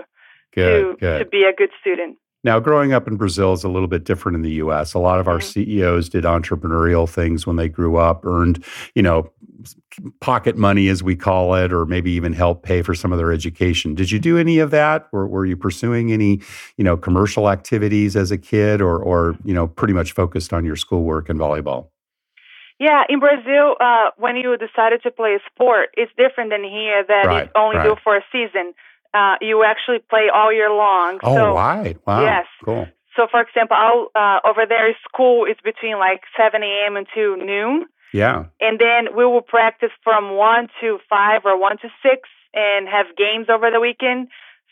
Good, 0.53 0.93
to 0.93 0.97
good. 0.97 1.19
to 1.19 1.25
be 1.25 1.43
a 1.43 1.53
good 1.53 1.71
student. 1.81 2.15
Now, 2.45 2.59
growing 2.59 2.93
up 2.93 3.07
in 3.07 3.17
Brazil 3.17 3.53
is 3.53 3.63
a 3.63 3.69
little 3.69 3.87
bit 3.87 4.03
different 4.03 4.35
in 4.35 4.43
the 4.43 4.51
U.S. 4.51 4.93
A 4.93 4.99
lot 4.99 5.19
of 5.19 5.27
our 5.27 5.39
Mhm. 5.39 5.43
CEOs 5.51 6.09
did 6.09 6.25
entrepreneurial 6.25 7.09
things 7.09 7.47
when 7.47 7.55
they 7.55 7.67
grew 7.67 7.97
up, 7.97 8.23
earned, 8.23 8.63
you 8.93 9.01
know, 9.01 9.31
pocket 10.21 10.55
money, 10.55 10.87
as 10.87 11.01
we 11.01 11.15
call 11.15 11.55
it, 11.55 11.73
or 11.73 11.87
maybe 11.87 12.11
even 12.11 12.33
help 12.33 12.61
pay 12.61 12.83
for 12.83 12.93
some 12.93 13.11
of 13.11 13.17
their 13.17 13.31
education. 13.31 13.95
Did 13.95 14.11
you 14.11 14.19
do 14.19 14.37
any 14.37 14.59
of 14.59 14.69
that? 14.69 15.07
Or 15.11 15.25
were 15.25 15.47
you 15.47 15.57
pursuing 15.57 16.11
any, 16.13 16.39
you 16.77 16.83
know, 16.83 16.95
commercial 16.95 17.49
activities 17.49 18.15
as 18.15 18.29
a 18.29 18.37
kid, 18.37 18.79
or, 18.79 18.99
or 18.99 19.35
you 19.43 19.53
know, 19.53 19.65
pretty 19.65 19.95
much 19.95 20.11
focused 20.11 20.53
on 20.53 20.65
your 20.65 20.75
schoolwork 20.75 21.29
and 21.29 21.39
volleyball? 21.39 21.87
Yeah, 22.77 23.05
in 23.09 23.19
Brazil, 23.19 23.75
uh, 23.79 24.11
when 24.17 24.35
you 24.35 24.55
decided 24.57 25.01
to 25.01 25.09
play 25.09 25.33
a 25.33 25.39
sport, 25.51 25.89
it's 25.97 26.11
different 26.15 26.51
than 26.51 26.63
here 26.63 27.03
that 27.07 27.25
Right, 27.25 27.45
you 27.55 27.59
only 27.61 27.77
do 27.81 27.89
right. 27.93 27.97
for 28.03 28.17
a 28.17 28.21
season. 28.31 28.73
Uh, 29.15 29.35
you 29.39 29.63
actually 29.63 29.99
play 30.09 30.27
all 30.33 30.51
year 30.51 30.69
long. 30.69 31.19
Oh, 31.23 31.35
so, 31.35 31.55
right. 31.55 31.97
Wow. 32.05 32.21
yes. 32.21 32.45
Cool. 32.63 32.87
So, 33.15 33.27
for 33.31 33.39
example, 33.39 33.77
I'll, 33.79 34.11
uh, 34.13 34.39
over 34.49 34.65
there, 34.67 34.91
school 35.07 35.45
is 35.45 35.55
between 35.63 35.97
like 35.99 36.21
7 36.35 36.61
a.m. 36.61 36.97
until 36.97 37.37
noon. 37.37 37.85
Yeah. 38.11 38.45
And 38.59 38.77
then 38.79 39.15
we 39.15 39.25
will 39.25 39.41
practice 39.41 39.91
from 40.03 40.35
1 40.35 40.67
to 40.81 40.99
5 41.09 41.41
or 41.45 41.57
1 41.57 41.77
to 41.77 41.87
6 42.03 42.29
and 42.53 42.87
have 42.89 43.15
games 43.15 43.47
over 43.49 43.71
the 43.71 43.79
weekend. 43.79 44.27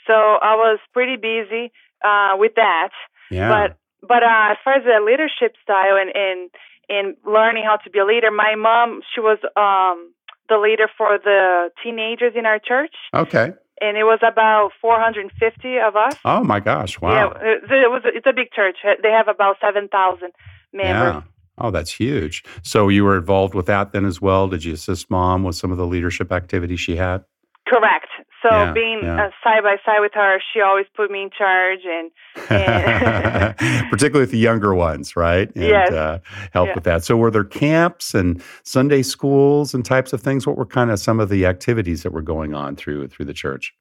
So 0.07 0.13
I 0.13 0.55
was 0.55 0.79
pretty 0.91 1.15
busy 1.15 1.71
uh, 2.03 2.35
with 2.35 2.55
that. 2.55 2.91
Yeah. 3.31 3.49
But 3.49 3.77
but 4.05 4.21
uh, 4.23 4.51
as 4.51 4.57
far 4.63 4.75
as 4.75 4.83
the 4.83 4.99
leadership 5.05 5.55
style 5.63 5.95
and, 5.95 6.11
and 6.13 6.49
and 6.89 7.15
learning 7.25 7.63
how 7.63 7.77
to 7.77 7.89
be 7.89 7.99
a 7.99 8.05
leader, 8.05 8.31
my 8.31 8.55
mom 8.55 9.01
she 9.15 9.21
was 9.21 9.39
um, 9.55 10.11
the 10.49 10.57
leader 10.57 10.89
for 10.97 11.17
the 11.23 11.69
teenagers 11.81 12.33
in 12.35 12.45
our 12.45 12.59
church, 12.59 12.93
okay. 13.13 13.53
And 13.83 13.97
it 13.97 14.03
was 14.03 14.19
about 14.25 14.71
450 14.79 15.77
of 15.79 15.95
us. 15.95 16.15
Oh 16.23 16.43
my 16.43 16.59
gosh. 16.59 17.01
Wow. 17.01 17.33
Yeah, 17.35 17.41
it, 17.41 17.63
it 17.63 17.91
was. 17.91 18.03
It's 18.05 18.25
a 18.25 18.33
big 18.33 18.51
church. 18.51 18.77
They 19.01 19.11
have 19.11 19.27
about 19.27 19.57
7,000 19.61 20.31
members. 20.71 21.13
Yeah. 21.13 21.21
Oh, 21.57 21.69
that's 21.69 21.91
huge. 21.91 22.43
So 22.63 22.87
you 22.87 23.03
were 23.03 23.17
involved 23.17 23.53
with 23.53 23.67
that 23.67 23.91
then 23.91 24.05
as 24.05 24.21
well? 24.21 24.47
Did 24.47 24.63
you 24.63 24.73
assist 24.73 25.11
mom 25.11 25.43
with 25.43 25.55
some 25.55 25.71
of 25.71 25.77
the 25.77 25.85
leadership 25.85 26.31
activities 26.31 26.79
she 26.79 26.95
had? 26.95 27.25
Correct. 27.67 28.07
So 28.41 28.49
Yeah, 28.51 28.73
being 28.73 28.99
yeah. 29.03 29.25
uh, 29.25 29.29
side 29.43 29.63
by 29.63 29.77
side 29.85 30.01
with 30.01 30.11
her, 30.15 30.39
she 30.53 30.59
always 30.59 30.85
put 30.95 31.09
me 31.09 31.23
in 31.23 31.29
charge, 31.29 31.79
and 31.85 32.11
Yeah. 32.51 33.53
Particularly 33.89 34.23
with 34.23 34.31
the 34.31 34.37
younger 34.37 34.75
ones, 34.75 35.15
right? 35.15 35.49
And 35.55 35.63
Yes. 35.63 35.91
uh, 35.91 36.19
help 36.51 36.67
Yeah. 36.67 36.75
with 36.75 36.83
that. 36.83 37.03
So 37.05 37.15
were 37.15 37.31
there 37.31 37.45
camps 37.45 38.13
and 38.13 38.43
Sunday 38.63 39.01
schools 39.01 39.73
and 39.73 39.85
types 39.85 40.11
of 40.13 40.21
things? 40.21 40.45
What 40.45 40.57
were 40.57 40.65
kind 40.65 40.91
of 40.91 40.99
some 40.99 41.19
of 41.21 41.29
the 41.29 41.45
activities 41.45 42.03
that 42.03 42.11
were 42.11 42.21
going 42.21 42.53
on 42.53 42.75
through 42.75 43.07
through 43.07 43.25
the 43.25 43.33
church? 43.33 43.73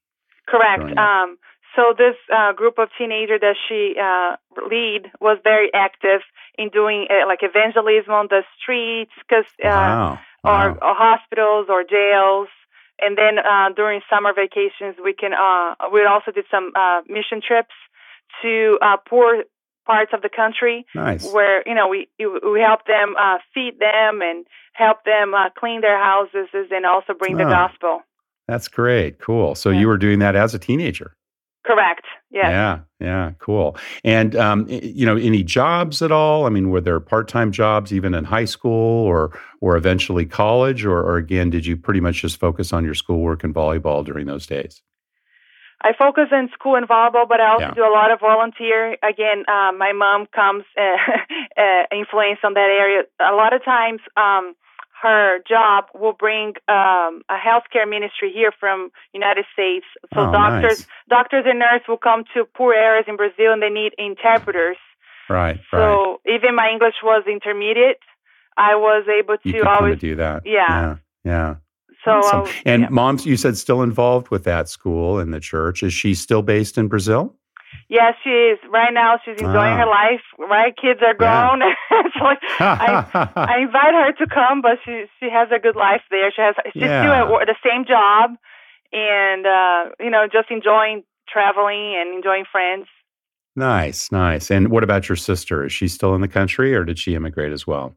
correct. 0.46 0.98
Um, 0.98 1.38
so 1.74 1.94
this 1.96 2.16
uh, 2.32 2.52
group 2.52 2.78
of 2.78 2.88
teenagers 2.98 3.40
that 3.40 3.56
she 3.66 3.94
uh, 3.98 4.36
lead 4.68 5.10
was 5.20 5.38
very 5.42 5.72
active 5.72 6.20
in 6.58 6.68
doing 6.68 7.06
uh, 7.08 7.26
like 7.26 7.38
evangelism 7.42 8.12
on 8.12 8.26
the 8.28 8.42
streets, 8.60 9.12
because 9.26 9.46
uh, 9.64 9.68
wow. 9.68 10.18
or, 10.44 10.70
or 10.84 10.94
hospitals 10.94 11.66
or 11.70 11.82
jails. 11.84 12.48
And 13.04 13.16
then 13.18 13.38
uh, 13.38 13.68
during 13.74 14.00
summer 14.08 14.32
vacations, 14.34 14.96
we 15.02 15.12
can 15.12 15.32
uh, 15.34 15.74
we 15.92 16.04
also 16.06 16.30
did 16.30 16.44
some 16.50 16.72
uh, 16.76 17.00
mission 17.08 17.40
trips 17.46 17.74
to 18.42 18.78
uh, 18.82 18.96
poor 19.08 19.44
parts 19.86 20.12
of 20.14 20.22
the 20.22 20.28
country 20.34 20.86
Nice. 20.94 21.24
where 21.32 21.62
you 21.66 21.74
know 21.74 21.88
we 21.88 22.08
we 22.18 22.60
help 22.60 22.86
them 22.86 23.14
uh, 23.18 23.38
feed 23.52 23.78
them 23.80 24.22
and 24.22 24.46
help 24.74 25.04
them 25.04 25.34
uh, 25.34 25.50
clean 25.58 25.80
their 25.80 25.98
houses 25.98 26.48
and 26.70 26.86
also 26.86 27.12
bring 27.18 27.36
the 27.36 27.44
Ah. 27.44 27.68
gospel. 27.68 28.00
That's 28.48 28.68
great. 28.68 29.18
Cool. 29.18 29.54
So 29.54 29.70
Yeah. 29.70 29.80
you 29.80 29.88
were 29.88 29.98
doing 29.98 30.18
that 30.20 30.34
as 30.36 30.54
a 30.54 30.58
teenager. 30.58 31.14
Correct. 31.64 32.04
Yes. 32.30 32.46
Yeah. 32.46 32.78
Yeah. 32.98 33.30
Cool. 33.38 33.76
And 34.04 34.34
um, 34.34 34.66
you 34.68 35.06
know, 35.06 35.16
any 35.16 35.42
jobs 35.44 36.02
at 36.02 36.10
all? 36.10 36.44
I 36.46 36.48
mean, 36.48 36.70
were 36.70 36.80
there 36.80 36.98
part-time 36.98 37.52
jobs 37.52 37.92
even 37.92 38.14
in 38.14 38.24
high 38.24 38.46
school 38.46 39.04
or 39.06 39.38
or 39.60 39.76
eventually 39.76 40.26
college, 40.26 40.84
or, 40.84 40.98
or 40.98 41.16
again, 41.18 41.50
did 41.50 41.64
you 41.64 41.76
pretty 41.76 42.00
much 42.00 42.20
just 42.20 42.40
focus 42.40 42.72
on 42.72 42.84
your 42.84 42.94
schoolwork 42.94 43.44
and 43.44 43.54
volleyball 43.54 44.04
during 44.04 44.26
those 44.26 44.44
days? 44.46 44.82
I 45.84 45.92
focus 45.98 46.28
in 46.32 46.48
school 46.52 46.76
and 46.76 46.88
volleyball, 46.88 47.28
but 47.28 47.40
I 47.40 47.48
also 47.52 47.66
Yeah. 47.66 47.74
do 47.74 47.84
a 47.84 47.90
lot 47.94 48.10
of 48.12 48.20
volunteer. 48.20 48.96
Again, 49.02 49.44
uh, 49.48 49.72
my 49.76 49.92
mom 49.92 50.26
comes 50.34 50.64
uh, 50.76 50.96
uh, 51.56 51.82
influence 51.92 52.38
on 52.44 52.54
that 52.54 52.70
area. 52.70 53.02
A 53.20 53.34
lot 53.34 53.52
of 53.52 53.64
times, 53.64 54.00
um, 54.16 54.54
her 55.02 55.38
job 55.48 55.86
will 55.94 56.12
bring 56.12 56.54
um, 56.68 57.22
a 57.28 57.36
healthcare 57.36 57.88
ministry 57.88 58.30
here 58.32 58.52
from 58.58 58.90
United 59.12 59.44
States. 59.52 59.84
So 60.14 60.20
Oh, 60.28 60.32
doctors, 60.32 60.80
nice. 60.80 60.86
doctors 61.08 61.44
and 61.46 61.58
nurses 61.58 61.86
will 61.88 61.98
come 61.98 62.22
to 62.34 62.44
poor 62.56 62.72
areas 62.72 63.06
in 63.08 63.16
Brazil, 63.16 63.52
and 63.52 63.60
they 63.62 63.68
need 63.70 63.92
interpreters. 63.98 64.76
Right. 65.28 65.58
right. 65.58 65.60
So 65.72 66.20
even 66.26 66.54
my 66.54 66.68
English 66.72 66.94
was 67.02 67.24
intermediate. 67.26 67.98
I 68.56 68.74
was 68.76 69.04
able 69.08 69.38
to 69.38 69.58
come 69.62 69.76
always 69.76 69.98
do 69.98 70.14
that. 70.16 70.42
yeah. 70.44 70.60
Yeah. 70.68 70.96
yeah. 71.24 71.54
so 72.04 72.10
Awesome. 72.12 72.40
uh, 72.42 72.52
and 72.66 72.82
yeah. 72.82 72.88
mom's, 72.90 73.24
you 73.26 73.36
said, 73.36 73.56
still 73.56 73.82
involved 73.82 74.28
with 74.30 74.44
that 74.44 74.68
school 74.68 75.18
and 75.18 75.32
the 75.32 75.40
church. 75.40 75.82
Is 75.82 75.92
she 75.94 76.14
still 76.14 76.42
based 76.42 76.76
in 76.78 76.86
Brazil? 76.88 77.34
Yes, 77.88 78.14
she 78.24 78.30
is. 78.30 78.58
Right 78.70 78.92
now, 78.92 79.18
she's 79.24 79.36
enjoying 79.40 79.74
Ah. 79.76 79.84
her 79.84 79.86
life. 79.86 80.22
Right, 80.38 80.74
kids 80.76 81.00
are 81.02 81.14
Yeah. 81.18 81.56
grown. 81.56 81.62
it's 82.06 82.16
like 82.16 82.38
I 82.60 83.04
I 83.54 83.58
invite 83.60 83.94
her 83.94 84.12
to 84.12 84.26
come, 84.26 84.62
but 84.62 84.78
she 84.84 85.04
she 85.20 85.28
has 85.30 85.48
a 85.54 85.58
good 85.58 85.76
life 85.76 86.02
there. 86.10 86.30
She 86.34 86.40
has 86.42 86.54
she's 86.72 86.82
Yeah. 86.82 87.02
still 87.02 87.12
at 87.12 87.28
wor- 87.28 87.44
the 87.46 87.56
same 87.62 87.84
job, 87.84 88.36
and 88.92 89.46
uh, 89.46 89.90
you 90.00 90.10
know, 90.10 90.26
just 90.30 90.50
enjoying 90.50 91.02
traveling 91.28 91.96
and 92.00 92.14
enjoying 92.14 92.44
friends. 92.50 92.86
nice, 93.56 94.10
nice. 94.10 94.50
And 94.50 94.68
what 94.70 94.82
about 94.84 95.08
your 95.08 95.16
sister? 95.16 95.64
Is 95.64 95.72
she 95.72 95.86
still 95.88 96.14
in 96.14 96.20
the 96.22 96.28
country, 96.28 96.74
or 96.74 96.84
did 96.84 96.98
she 96.98 97.14
immigrate 97.14 97.52
as 97.52 97.66
well? 97.66 97.94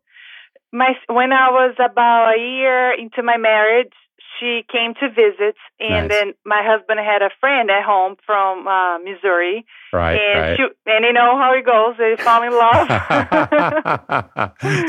My 0.73 0.91
when 1.07 1.31
I 1.31 1.49
was 1.51 1.75
about 1.79 2.33
a 2.37 2.39
year 2.39 2.91
into 2.91 3.23
my 3.23 3.37
marriage, 3.37 3.93
she 4.39 4.63
came 4.71 4.93
to 4.95 5.09
visit, 5.09 5.55
and 5.79 6.07
Nice. 6.07 6.09
then 6.09 6.33
my 6.45 6.61
husband 6.63 6.99
had 6.99 7.21
a 7.21 7.29
friend 7.39 7.69
at 7.71 7.83
home 7.83 8.15
from 8.25 8.67
uh, 8.67 8.97
Missouri, 8.99 9.65
Right, 9.93 10.19
and 10.19 10.39
right. 10.41 10.57
she 10.57 10.63
and 10.85 11.05
you 11.05 11.13
know 11.13 11.37
how 11.37 11.53
it 11.53 11.65
goes. 11.65 11.95
They 11.97 12.15
fall 12.21 12.43
in 12.43 12.51
love. 12.51 12.87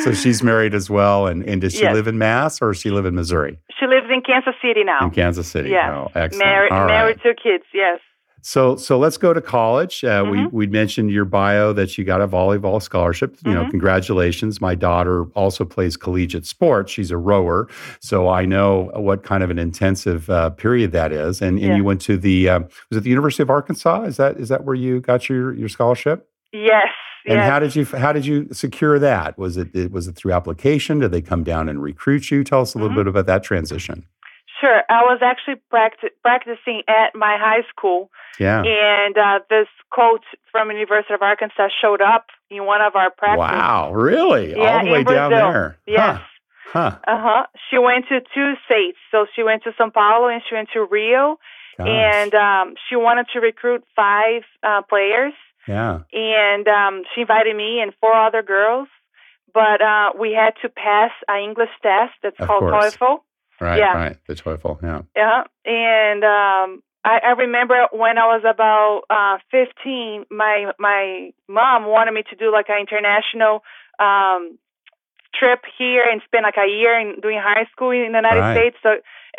so 0.04 0.12
she's 0.12 0.42
married 0.42 0.74
as 0.74 0.88
well, 0.90 1.26
and, 1.26 1.42
and 1.44 1.60
does 1.60 1.74
she 1.74 1.82
Yes. 1.82 1.94
live 1.94 2.08
in 2.08 2.18
Mass 2.18 2.60
or 2.60 2.72
does 2.72 2.80
she 2.80 2.90
live 2.90 3.06
in 3.06 3.14
Missouri? 3.14 3.58
she 3.78 3.86
lives 3.86 4.06
in 4.10 4.22
Kansas 4.22 4.54
City 4.62 4.82
now. 4.84 5.00
In 5.02 5.10
Kansas 5.10 5.46
City. 5.48 5.68
Yes. 5.70 5.90
Oh, 5.92 6.10
excellent. 6.14 6.44
Married, 6.46 6.70
right. 6.72 6.86
married 6.86 7.20
two 7.22 7.34
kids. 7.40 7.64
Yes. 7.74 8.00
So, 8.48 8.76
so 8.76 8.96
let's 8.96 9.16
go 9.18 9.32
to 9.34 9.40
college. 9.40 10.04
Uh, 10.04 10.24
We 10.30 10.38
Mhm. 10.38 10.52
we 10.52 10.66
mentioned 10.68 11.10
your 11.10 11.24
bio 11.24 11.72
that 11.72 11.98
you 11.98 12.04
got 12.04 12.20
a 12.20 12.28
volleyball 12.28 12.80
scholarship. 12.80 13.34
You 13.44 13.52
know, 13.54 13.64
Mhm. 13.64 13.70
congratulations. 13.70 14.60
My 14.60 14.76
daughter 14.76 15.24
also 15.34 15.64
plays 15.64 15.96
collegiate 15.96 16.46
sports. 16.46 16.92
She's 16.92 17.10
a 17.10 17.16
rower, 17.16 17.66
so 17.98 18.28
I 18.28 18.44
know 18.44 18.90
what 18.94 19.24
kind 19.24 19.42
of 19.42 19.50
an 19.50 19.58
intensive 19.58 20.30
uh, 20.30 20.50
period 20.50 20.92
that 20.92 21.10
is. 21.10 21.42
And 21.42 21.58
and 21.58 21.68
Yeah. 21.70 21.76
you 21.76 21.82
went 21.82 22.00
to 22.02 22.16
the 22.16 22.48
uh, 22.48 22.60
was 22.88 22.98
it 22.98 23.02
the 23.02 23.10
University 23.10 23.42
of 23.42 23.50
Arkansas? 23.50 24.02
Is 24.04 24.16
that 24.18 24.36
is 24.36 24.48
that 24.48 24.64
where 24.64 24.76
you 24.76 25.00
got 25.00 25.28
your 25.28 25.52
your 25.52 25.68
scholarship? 25.68 26.26
Yes. 26.52 26.86
And 27.28 27.38
yes. 27.38 27.50
how 27.50 27.58
did 27.58 27.74
you 27.74 27.84
how 27.84 28.12
did 28.12 28.24
you 28.26 28.46
secure 28.52 29.00
that? 29.00 29.36
Was 29.36 29.56
it, 29.56 29.74
it 29.74 29.90
was 29.90 30.06
it 30.06 30.14
through 30.14 30.32
application? 30.32 31.00
Did 31.00 31.10
they 31.10 31.20
come 31.20 31.42
down 31.42 31.68
and 31.68 31.82
recruit 31.82 32.30
you? 32.30 32.44
Tell 32.44 32.60
us 32.60 32.74
a 32.76 32.78
little 32.78 32.92
Mhm. 32.92 33.00
bit 33.00 33.06
about 33.08 33.26
that 33.26 33.42
transition. 33.42 34.04
Sure. 34.60 34.82
I 34.88 35.02
was 35.02 35.20
actually 35.22 35.56
practi- 35.72 36.14
practicing 36.22 36.82
at 36.88 37.14
my 37.14 37.36
high 37.38 37.62
school, 37.68 38.10
Yeah. 38.38 38.62
and 38.64 39.16
uh, 39.18 39.40
this 39.50 39.68
coach 39.94 40.24
from 40.50 40.70
University 40.70 41.12
of 41.14 41.22
Arkansas 41.22 41.68
showed 41.82 42.00
up 42.00 42.26
in 42.50 42.64
one 42.64 42.80
of 42.80 42.96
our 42.96 43.10
practices. 43.10 43.38
Wow, 43.38 43.92
really? 43.92 44.50
Yeah, 44.52 44.78
All 44.78 44.84
the 44.84 44.90
way 44.92 44.98
in 45.00 45.04
down 45.04 45.30
Brazil. 45.30 45.52
there. 45.52 45.78
Yes. 45.86 46.20
Huh. 46.72 46.90
huh. 46.90 46.98
Uh 47.06 47.20
huh. 47.22 47.46
She 47.70 47.78
went 47.78 48.06
to 48.08 48.20
two 48.34 48.54
states. 48.64 48.98
So 49.10 49.26
she 49.34 49.42
went 49.42 49.62
to 49.64 49.70
São 49.72 49.92
Paulo 49.92 50.28
and 50.28 50.42
she 50.48 50.54
went 50.54 50.68
to 50.72 50.84
Rio. 50.84 51.38
Gosh. 51.78 51.88
And 51.88 52.34
um, 52.34 52.74
she 52.88 52.96
wanted 52.96 53.26
to 53.34 53.40
recruit 53.40 53.84
five 53.94 54.42
uh, 54.62 54.82
players. 54.88 55.34
yeah. 55.68 56.00
And 56.12 56.66
um, 56.66 57.02
she 57.14 57.20
invited 57.20 57.54
me 57.54 57.80
and 57.82 57.92
four 58.00 58.14
other 58.14 58.42
girls. 58.42 58.88
But 59.52 59.80
uh, 59.80 60.10
we 60.18 60.32
had 60.32 60.54
to 60.62 60.68
pass 60.68 61.12
an 61.28 61.42
English 61.42 61.70
test 61.82 62.12
that's 62.22 62.38
Of 62.40 62.46
called 62.48 62.60
course. 62.70 62.96
TOEFL. 62.96 63.18
Right, 63.60 63.78
Yeah. 63.78 63.92
right. 63.94 64.16
The 64.26 64.34
TOEFL, 64.34 64.82
yeah. 64.82 65.02
Yeah, 65.16 65.42
and 65.64 66.22
um, 66.24 66.82
I, 67.04 67.20
I 67.24 67.30
remember 67.38 67.86
when 67.92 68.18
I 68.18 68.26
was 68.26 68.42
about 68.44 69.02
uh, 69.10 69.38
15, 69.50 70.26
my 70.30 70.72
my 70.78 71.30
mom 71.48 71.86
wanted 71.86 72.12
me 72.12 72.22
to 72.30 72.36
do 72.36 72.50
like 72.52 72.66
an 72.68 72.78
international 72.80 73.62
um, 73.98 74.58
trip 75.34 75.60
here 75.78 76.04
and 76.10 76.20
spend 76.24 76.44
like 76.44 76.56
a 76.56 76.68
year 76.68 76.98
in 76.98 77.20
doing 77.20 77.38
high 77.42 77.66
school 77.72 77.90
in 77.90 78.00
the 78.12 78.18
United 78.18 78.40
Right. 78.40 78.56
States. 78.56 78.76
So, 78.82 78.90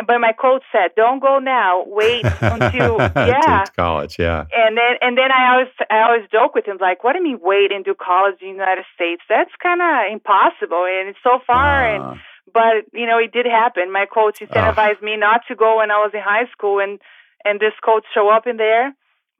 but 0.06 0.20
my 0.20 0.32
coach 0.32 0.64
said, 0.72 0.92
"Don't 0.96 1.20
go 1.20 1.40
now. 1.40 1.84
Wait 1.88 2.24
until 2.42 2.98
yeah." 3.16 3.66
college, 3.76 4.18
yeah. 4.20 4.46
And 4.54 4.78
then 4.78 4.94
and 5.02 5.18
then 5.18 5.32
I 5.32 5.54
always 5.54 5.72
I 5.90 6.02
always 6.04 6.30
joke 6.32 6.54
with 6.56 6.66
him 6.66 6.78
like, 6.80 7.04
"What 7.04 7.14
do 7.14 7.20
you 7.20 7.24
mean 7.26 7.40
wait 7.42 7.72
and 7.72 7.84
do 7.84 7.96
college 7.96 8.36
in 8.42 8.48
the 8.50 8.54
United 8.54 8.86
States? 8.94 9.24
That's 9.28 9.52
kind 9.62 9.82
of 9.82 10.12
impossible, 10.14 10.86
and 10.86 11.10
it's 11.10 11.20
so 11.24 11.40
far." 11.46 11.86
and 11.96 12.04
Ah, 12.04 12.18
but 12.54 12.86
you 12.94 13.06
know 13.06 13.18
it 13.18 13.32
did 13.32 13.46
happen 13.46 13.92
my 13.92 14.06
coach 14.06 14.40
incentivized 14.40 15.02
me 15.02 15.18
not 15.18 15.42
to 15.48 15.56
go 15.56 15.78
when 15.78 15.92
i 15.92 15.96
was 15.98 16.12
in 16.14 16.22
high 16.22 16.46
school 16.52 16.80
and 16.80 17.00
and 17.46 17.60
this 17.60 17.74
coach 17.84 18.04
show 18.14 18.30
up 18.30 18.48
in 18.48 18.58
there 18.58 18.94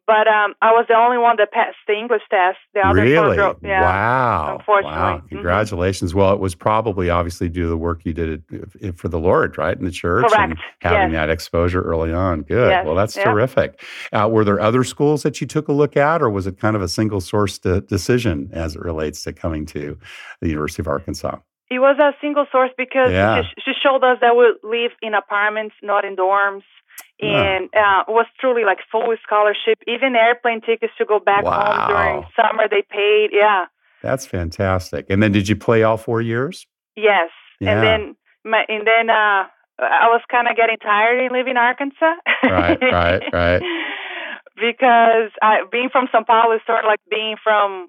but 0.06 0.28
um 0.28 0.54
i 0.62 0.72
was 0.72 0.86
the 0.88 0.94
only 0.96 1.18
one 1.18 1.36
that 1.38 1.52
passed 1.52 1.78
the 1.88 1.94
english 1.94 2.22
test 2.30 2.58
the 2.74 2.80
other 2.80 3.02
really? 3.02 3.36
girls 3.36 3.58
yeah 3.64 3.82
Wow. 3.82 4.58
unfortunately. 4.58 4.98
Wow. 5.00 5.22
Congratulations. 5.30 6.14
Well, 6.16 6.34
it 6.34 6.40
was 6.40 6.56
probably 6.56 7.10
obviously 7.10 7.50
due 7.50 7.64
to 7.64 7.68
the 7.70 7.78
work 7.78 8.02
you 8.06 8.14
did 8.14 8.44
it- 8.82 8.98
for 8.98 9.08
the 9.08 9.20
Lord, 9.20 9.58
right? 9.58 9.78
In 9.78 9.84
the 9.86 9.92
church 9.92 10.26
and 10.38 10.58
having 10.82 11.12
Yes. 11.12 11.20
that 11.20 11.30
exposure 11.30 11.82
early 11.82 12.14
on. 12.14 12.42
Good. 12.44 12.70
Yes. 12.70 12.86
Well, 12.86 12.96
that's 12.96 13.16
Yeah. 13.18 13.26
terrific. 13.26 13.82
Uh, 14.14 14.28
were 14.32 14.44
there 14.44 14.60
other 14.60 14.84
schools 14.84 15.24
that 15.24 15.42
you 15.42 15.48
took 15.48 15.68
a 15.68 15.74
look 15.74 15.98
at, 15.98 16.22
or 16.22 16.30
was 16.30 16.48
it 16.48 16.60
kind 16.60 16.76
of 16.76 16.82
a 16.82 16.88
single 16.88 17.20
source 17.22 17.58
de- 17.60 17.82
decision 17.82 18.50
as 18.54 18.76
it 18.76 18.82
relates 18.82 19.24
to 19.24 19.34
coming 19.34 19.66
to 19.68 19.98
the 20.42 20.48
University 20.50 20.82
of 20.82 20.88
Arkansas? 20.88 21.38
It 21.70 21.80
was 21.80 21.98
a 22.00 22.14
single 22.22 22.46
source 22.52 22.72
because 22.78 23.12
Yeah. 23.12 23.44
she, 23.44 23.62
she 23.66 23.72
showed 23.84 24.04
us 24.04 24.18
that 24.22 24.36
we 24.36 24.46
live 24.64 24.92
in 25.02 25.14
apartments 25.14 25.76
not 25.82 26.06
in 26.06 26.16
dorms 26.16 26.64
Yeah. 27.20 27.42
and 27.42 27.64
uh, 27.76 28.04
it 28.08 28.12
was 28.20 28.26
truly 28.40 28.64
like 28.64 28.80
full 28.92 29.14
scholarship 29.24 29.78
even 29.88 30.16
airplane 30.16 30.62
tickets 30.62 30.94
to 30.98 31.06
go 31.06 31.20
back 31.20 31.44
home 31.44 31.88
during 31.92 32.26
summer 32.36 32.68
they 32.70 32.84
paid 32.90 33.30
yeah 33.34 33.66
That's 34.02 34.26
fantastic. 34.26 35.06
And 35.10 35.22
then 35.24 35.32
did 35.32 35.50
you 35.50 35.56
play 35.56 35.84
all 35.84 35.98
four 35.98 36.22
years? 36.22 36.66
yes 36.96 37.30
Yeah. 37.60 37.72
and 37.72 37.80
then 37.86 38.02
my 38.52 38.62
and 38.70 38.84
then 38.88 39.10
uh 39.10 39.44
I 39.80 40.08
was 40.16 40.22
kind 40.32 40.48
of 40.48 40.56
getting 40.56 40.78
tired 40.78 41.18
in 41.24 41.30
living 41.38 41.52
in 41.52 41.58
Arkansas. 41.58 42.16
Right, 42.44 42.80
right, 42.82 43.22
right. 43.32 43.62
because 44.56 45.30
I, 45.42 45.64
being 45.72 45.90
from 45.92 46.08
São 46.08 46.26
Paulo 46.26 46.56
is 46.56 46.62
sort 46.66 46.80
of 46.84 46.86
like 46.88 47.00
being 47.10 47.36
from 47.44 47.88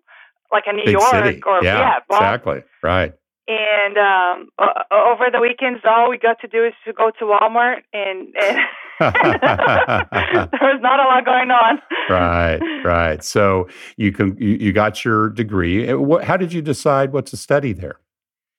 like 0.52 0.64
a 0.66 0.72
New 0.72 0.84
Big 0.84 0.92
York 0.92 1.10
city. 1.10 1.40
or 1.46 1.62
yeah, 1.62 2.00
well, 2.08 2.20
exactly. 2.20 2.62
Right. 2.82 3.12
And 3.50 3.96
um, 3.96 4.48
over 4.92 5.24
the 5.32 5.40
weekends, 5.40 5.80
all 5.88 6.10
we 6.10 6.18
got 6.18 6.38
to 6.42 6.48
do 6.48 6.66
is 6.66 6.74
to 6.86 6.92
go 6.92 7.10
to 7.18 7.24
Walmart, 7.24 7.78
and, 7.94 8.28
and 8.36 8.58
there 9.00 10.60
was 10.62 10.80
not 10.82 11.00
a 11.00 11.04
lot 11.04 11.24
going 11.24 11.50
on. 11.50 11.78
right, 12.10 12.58
right. 12.84 13.24
So 13.24 13.68
you 13.96 14.12
can 14.12 14.36
you, 14.38 14.56
you 14.60 14.72
got 14.72 15.04
your 15.04 15.30
degree. 15.30 15.88
Uh, 15.88 15.98
what- 15.98 16.24
How 16.24 16.36
did 16.36 16.52
you 16.52 16.60
decide 16.62 17.12
what 17.12 17.26
to 17.26 17.36
study 17.36 17.72
there, 17.72 17.98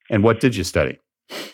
and 0.10 0.24
what 0.24 0.40
did 0.40 0.56
you 0.56 0.64
study? 0.64 0.98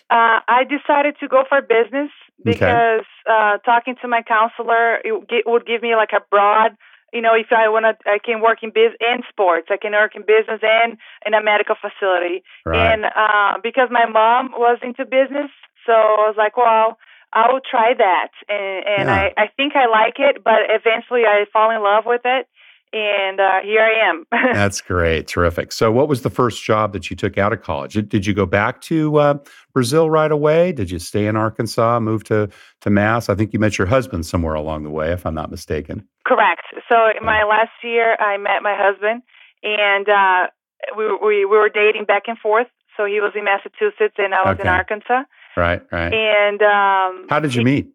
Uh, 0.10 0.39
I 0.48 0.63
decided 0.63 1.15
to 1.20 1.27
go 1.27 1.44
for 1.50 1.62
business 1.62 2.10
Okay. 2.42 2.51
because 2.54 3.06
uh, 3.30 3.58
talking 3.65 3.96
to 4.01 4.08
my 4.08 4.22
counselor 4.22 4.98
it 5.04 5.44
would 5.46 5.65
give 5.65 5.82
me 5.82 5.96
like 5.96 6.12
a 6.13 6.22
broad, 6.32 6.72
you 7.15 7.22
know, 7.24 7.34
if 7.34 7.48
I 7.55 7.72
want 7.72 7.86
to, 7.88 7.95
I 8.03 8.19
can 8.19 8.41
work 8.43 8.60
in 8.62 8.72
biz 8.75 8.91
and 9.00 9.24
sports. 9.31 9.67
I 9.72 9.77
can 9.79 9.93
work 9.93 10.15
in 10.19 10.24
business 10.27 10.60
and 10.62 10.98
in 11.25 11.34
a 11.34 11.41
medical 11.41 11.75
facility. 11.79 12.43
Right. 12.65 12.91
And 12.91 13.05
uh, 13.05 13.63
because 13.63 13.88
my 13.89 14.05
mom 14.05 14.51
was 14.51 14.77
into 14.84 15.05
business, 15.07 15.50
so 15.88 15.93
I 15.95 16.27
was 16.27 16.36
like, 16.38 16.57
well, 16.57 17.00
I 17.31 17.51
will 17.51 17.63
try 17.63 17.93
that. 17.98 18.31
And, 18.51 18.79
and 18.86 19.07
Yeah. 19.07 19.31
I, 19.38 19.43
I 19.43 19.48
think 19.55 19.74
I 19.75 19.88
like 19.88 20.19
it, 20.19 20.43
but 20.43 20.67
eventually 20.67 21.24
I 21.24 21.45
fall 21.51 21.72
in 21.72 21.81
love 21.81 22.03
with 22.05 22.22
it. 22.25 22.48
And 22.95 23.41
uh, 23.41 23.59
here 23.61 23.81
I 23.81 24.09
am. 24.09 24.23
That's 24.53 24.79
great, 24.79 25.27
terrific. 25.27 25.73
So, 25.73 25.91
what 25.91 26.07
was 26.07 26.21
the 26.21 26.29
first 26.29 26.63
job 26.63 26.93
that 26.93 27.09
you 27.09 27.17
took 27.17 27.37
out 27.37 27.51
of 27.51 27.61
college? 27.61 27.95
Did, 28.07 28.25
you 28.25 28.33
go 28.33 28.45
back 28.45 28.79
to 28.83 29.17
uh, 29.17 29.37
Brazil 29.73 30.09
right 30.09 30.31
away? 30.31 30.71
Did 30.71 30.89
you 30.89 30.97
stay 30.99 31.27
in 31.27 31.35
Arkansas, 31.35 31.99
move 31.99 32.23
to 32.25 32.47
to 32.81 32.89
Mass? 32.89 33.27
I 33.27 33.35
think 33.35 33.51
you 33.51 33.59
met 33.59 33.77
your 33.77 33.87
husband 33.87 34.25
somewhere 34.25 34.53
along 34.53 34.83
the 34.83 34.89
way, 34.89 35.11
if 35.11 35.25
I'm 35.25 35.35
not 35.35 35.51
mistaken. 35.51 36.07
Correct. 36.25 36.61
So 36.87 36.95
in 37.19 37.25
my 37.25 37.43
last 37.43 37.73
year, 37.83 38.15
I 38.15 38.37
met 38.37 38.63
my 38.63 38.75
husband, 38.77 39.23
and 39.61 40.07
uh, 40.07 40.47
we, 40.95 41.05
we 41.17 41.45
we 41.45 41.57
were 41.57 41.67
dating 41.67 42.05
back 42.05 42.23
and 42.27 42.37
forth. 42.37 42.67
So 42.95 43.03
he 43.03 43.19
was 43.19 43.33
in 43.35 43.43
Massachusetts, 43.43 44.15
and 44.17 44.33
I 44.33 44.49
was 44.49 44.57
in 44.57 44.67
Arkansas. 44.67 45.23
Right, 45.57 45.81
right. 45.91 46.13
And 46.13 46.61
um, 46.61 47.27
How 47.29 47.41
did 47.41 47.53
you 47.53 47.59
he- 47.59 47.65
meet? 47.65 47.91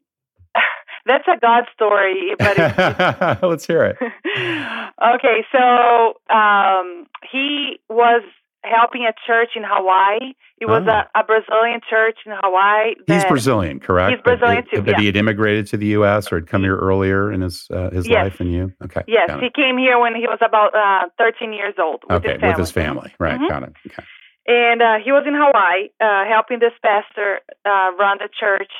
That's 1.11 1.26
a 1.26 1.38
God 1.40 1.64
story, 1.75 2.35
but 2.38 2.55
it's, 2.57 3.43
Let's 3.50 3.67
hear 3.67 3.83
it. 3.90 3.97
okay, 5.14 5.45
so 5.50 6.14
um, 6.35 7.07
he 7.33 7.81
was 7.88 8.23
helping 8.62 9.02
a 9.07 9.12
church 9.26 9.50
in 9.57 9.62
Hawaii. 9.67 10.35
It 10.61 10.67
was 10.69 10.85
Oh. 10.87 10.90
a, 10.93 11.09
a 11.21 11.25
Brazilian 11.25 11.81
church 11.88 12.19
in 12.26 12.33
Hawaii. 12.43 12.95
He's 13.07 13.25
Brazilian, 13.25 13.81
correct? 13.81 14.12
He's 14.12 14.23
Brazilian 14.23 14.64
but, 14.71 14.76
too, 14.76 14.83
But 14.83 14.93
yeah. 14.93 15.00
he 15.00 15.07
had 15.07 15.17
immigrated 15.17 15.67
to 15.69 15.76
the 15.79 15.87
U.S. 15.99 16.31
or 16.31 16.37
had 16.37 16.47
come 16.47 16.62
here 16.62 16.76
earlier 16.76 17.33
in 17.33 17.40
his 17.40 17.67
uh, 17.73 17.90
his 17.90 18.07
Yes. 18.07 18.25
life 18.25 18.38
than 18.38 18.50
you. 18.52 18.73
Okay. 18.85 19.02
Yes, 19.09 19.31
he 19.40 19.49
came 19.50 19.79
here 19.79 19.99
when 19.99 20.14
he 20.14 20.26
was 20.29 20.38
about 20.43 20.75
uh, 20.76 21.09
13 21.19 21.52
years 21.55 21.75
old 21.81 22.02
with 22.09 22.19
okay, 22.25 22.33
his 22.33 22.40
family. 22.40 22.49
with 22.52 22.59
his 22.59 22.71
family. 22.71 23.11
Right. 23.19 23.40
Mhm. 23.40 23.49
Got 23.49 23.62
it. 23.64 23.73
Okay. 23.87 24.05
And 24.47 24.83
uh, 24.83 24.97
he 25.05 25.11
was 25.12 25.25
in 25.26 25.35
Hawaii 25.35 25.88
uh, 26.00 26.29
helping 26.29 26.59
this 26.61 26.76
pastor 26.85 27.40
uh, 27.64 27.90
run 27.99 28.19
the 28.19 28.29
church. 28.38 28.73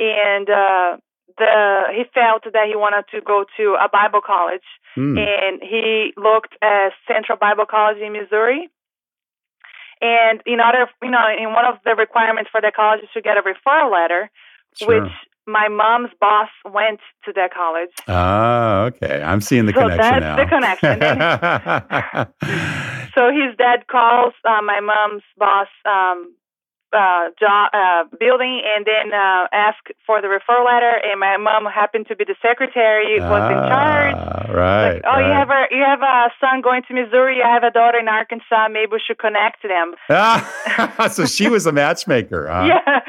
And 0.00 0.48
uh, 0.48 0.96
the 1.38 1.84
he 1.96 2.04
felt 2.12 2.44
that 2.44 2.66
he 2.66 2.74
wanted 2.76 3.04
to 3.14 3.20
go 3.20 3.44
to 3.56 3.76
a 3.80 3.88
Bible 3.88 4.20
college. 4.24 4.64
Hmm. 4.94 5.16
and 5.18 5.60
he 5.62 6.12
looked 6.16 6.54
at 6.62 6.92
Central 7.06 7.36
Bible 7.38 7.66
College 7.70 7.98
in 7.98 8.12
Missouri. 8.12 8.68
And 10.00 10.40
in 10.46 10.60
order, 10.60 10.86
you 11.02 11.10
know, 11.10 11.24
in 11.38 11.52
one 11.52 11.64
of 11.66 11.76
the 11.84 11.94
requirements 11.94 12.50
for 12.50 12.60
that 12.60 12.74
college 12.74 13.02
is 13.02 13.08
to 13.14 13.20
get 13.20 13.36
a 13.36 13.42
referral 13.42 13.90
letter, 13.92 14.30
Sure. 14.76 15.02
which 15.02 15.12
my 15.46 15.68
mom's 15.68 16.10
boss 16.20 16.48
went 16.64 17.00
to 17.24 17.32
that 17.34 17.52
college. 17.52 17.90
Ah, 18.08 18.82
okay. 18.84 19.20
I'm 19.22 19.40
seeing 19.40 19.66
the 19.66 19.72
So 19.72 19.80
connection 19.80 20.20
that's 20.20 20.22
now. 20.22 20.36
the 20.36 20.46
connection. 20.46 20.98
So 23.14 23.30
his 23.32 23.56
dad 23.56 23.86
calls 23.90 24.34
uh, 24.44 24.60
my 24.62 24.80
mom's 24.80 25.22
boss 25.36 25.66
um, 25.84 26.32
uh, 26.92 27.30
job, 27.38 27.70
uh, 27.72 28.04
building 28.18 28.62
and 28.64 28.86
then 28.86 29.12
uh, 29.12 29.46
ask 29.52 29.78
for 30.06 30.20
the 30.20 30.28
referral 30.28 30.64
letter. 30.64 30.92
And 31.04 31.20
my 31.20 31.36
mom 31.36 31.64
happened 31.66 32.06
to 32.08 32.16
be 32.16 32.24
the 32.24 32.36
secretary, 32.40 33.20
was 33.20 33.50
in 33.50 33.58
charge. 33.68 34.14
Ah, 34.16 34.38
Right. 34.48 34.94
Like, 34.94 35.02
oh, 35.06 35.18
you 35.18 35.32
have 35.32 35.50
a 35.50 35.66
you 35.70 35.84
have 35.84 36.00
a 36.02 36.30
son 36.40 36.62
going 36.62 36.82
to 36.88 36.94
Missouri. 36.94 37.38
I 37.44 37.52
have 37.52 37.62
a 37.62 37.70
daughter 37.70 37.98
in 37.98 38.08
Arkansas. 38.08 38.68
Maybe 38.70 38.92
we 38.92 39.00
should 39.06 39.18
connect 39.18 39.62
them. 39.62 39.94
have. 40.08 41.12
so 41.12 41.26
she 41.26 41.48
was 41.48 41.66
a 41.66 41.72
matchmaker. 41.72 42.48
Huh? 42.48 42.64
Yeah, 42.66 43.00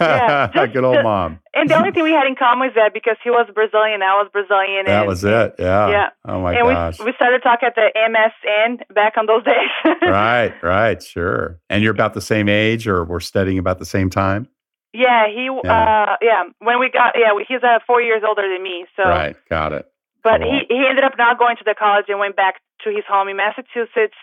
yeah. 0.00 0.50
Just 0.54 0.72
Good 0.72 0.84
old 0.84 1.02
mom. 1.02 1.40
and 1.54 1.68
the 1.68 1.76
only 1.76 1.90
thing 1.90 2.02
we 2.02 2.12
had 2.12 2.26
in 2.26 2.36
common 2.36 2.68
was 2.68 2.74
that 2.76 2.94
because 2.94 3.16
he 3.24 3.30
was 3.30 3.48
Brazilian, 3.54 4.02
I 4.02 4.22
was 4.22 4.28
Brazilian. 4.32 4.86
That 4.86 5.00
and, 5.00 5.08
was 5.08 5.24
it. 5.24 5.54
Yeah. 5.58 5.88
Yeah. 5.88 6.08
Oh 6.26 6.40
my 6.40 6.54
and 6.54 6.68
gosh. 6.68 6.98
we 6.98 7.06
we 7.06 7.12
started 7.16 7.42
talking 7.42 7.68
at 7.68 7.74
the 7.74 7.90
MSN 7.96 8.94
back 8.94 9.14
on 9.16 9.26
those 9.26 9.44
days. 9.44 9.96
right. 10.02 10.54
Right. 10.62 11.02
Sure. 11.02 11.58
And 11.68 11.82
you're 11.82 11.92
about 11.92 12.14
the 12.14 12.20
same 12.20 12.48
age, 12.48 12.86
or 12.86 13.04
we're 13.04 13.20
studying 13.22 13.58
about 13.58 13.78
the 13.78 13.86
same 13.86 14.10
time. 14.10 14.48
Yeah, 14.92 15.26
he. 15.28 15.48
Yeah. 15.64 15.72
Uh, 15.72 16.16
yeah. 16.20 16.42
When 16.58 16.78
we 16.78 16.90
got, 16.90 17.14
yeah, 17.16 17.30
he's 17.48 17.62
uh, 17.62 17.78
four 17.86 18.02
years 18.02 18.22
older 18.28 18.42
than 18.42 18.62
me. 18.62 18.84
So, 18.96 19.04
Right. 19.08 19.36
Got 19.48 19.72
it. 19.72 19.86
but 20.22 20.40
Cool. 20.42 20.52
he 20.68 20.74
he 20.74 20.84
ended 20.86 21.04
up 21.04 21.14
not 21.16 21.38
going 21.38 21.56
to 21.56 21.64
the 21.64 21.74
college 21.78 22.06
and 22.08 22.18
went 22.18 22.36
back 22.36 22.56
to 22.84 22.90
his 22.90 23.04
home 23.08 23.28
in 23.28 23.36
Massachusetts. 23.38 24.14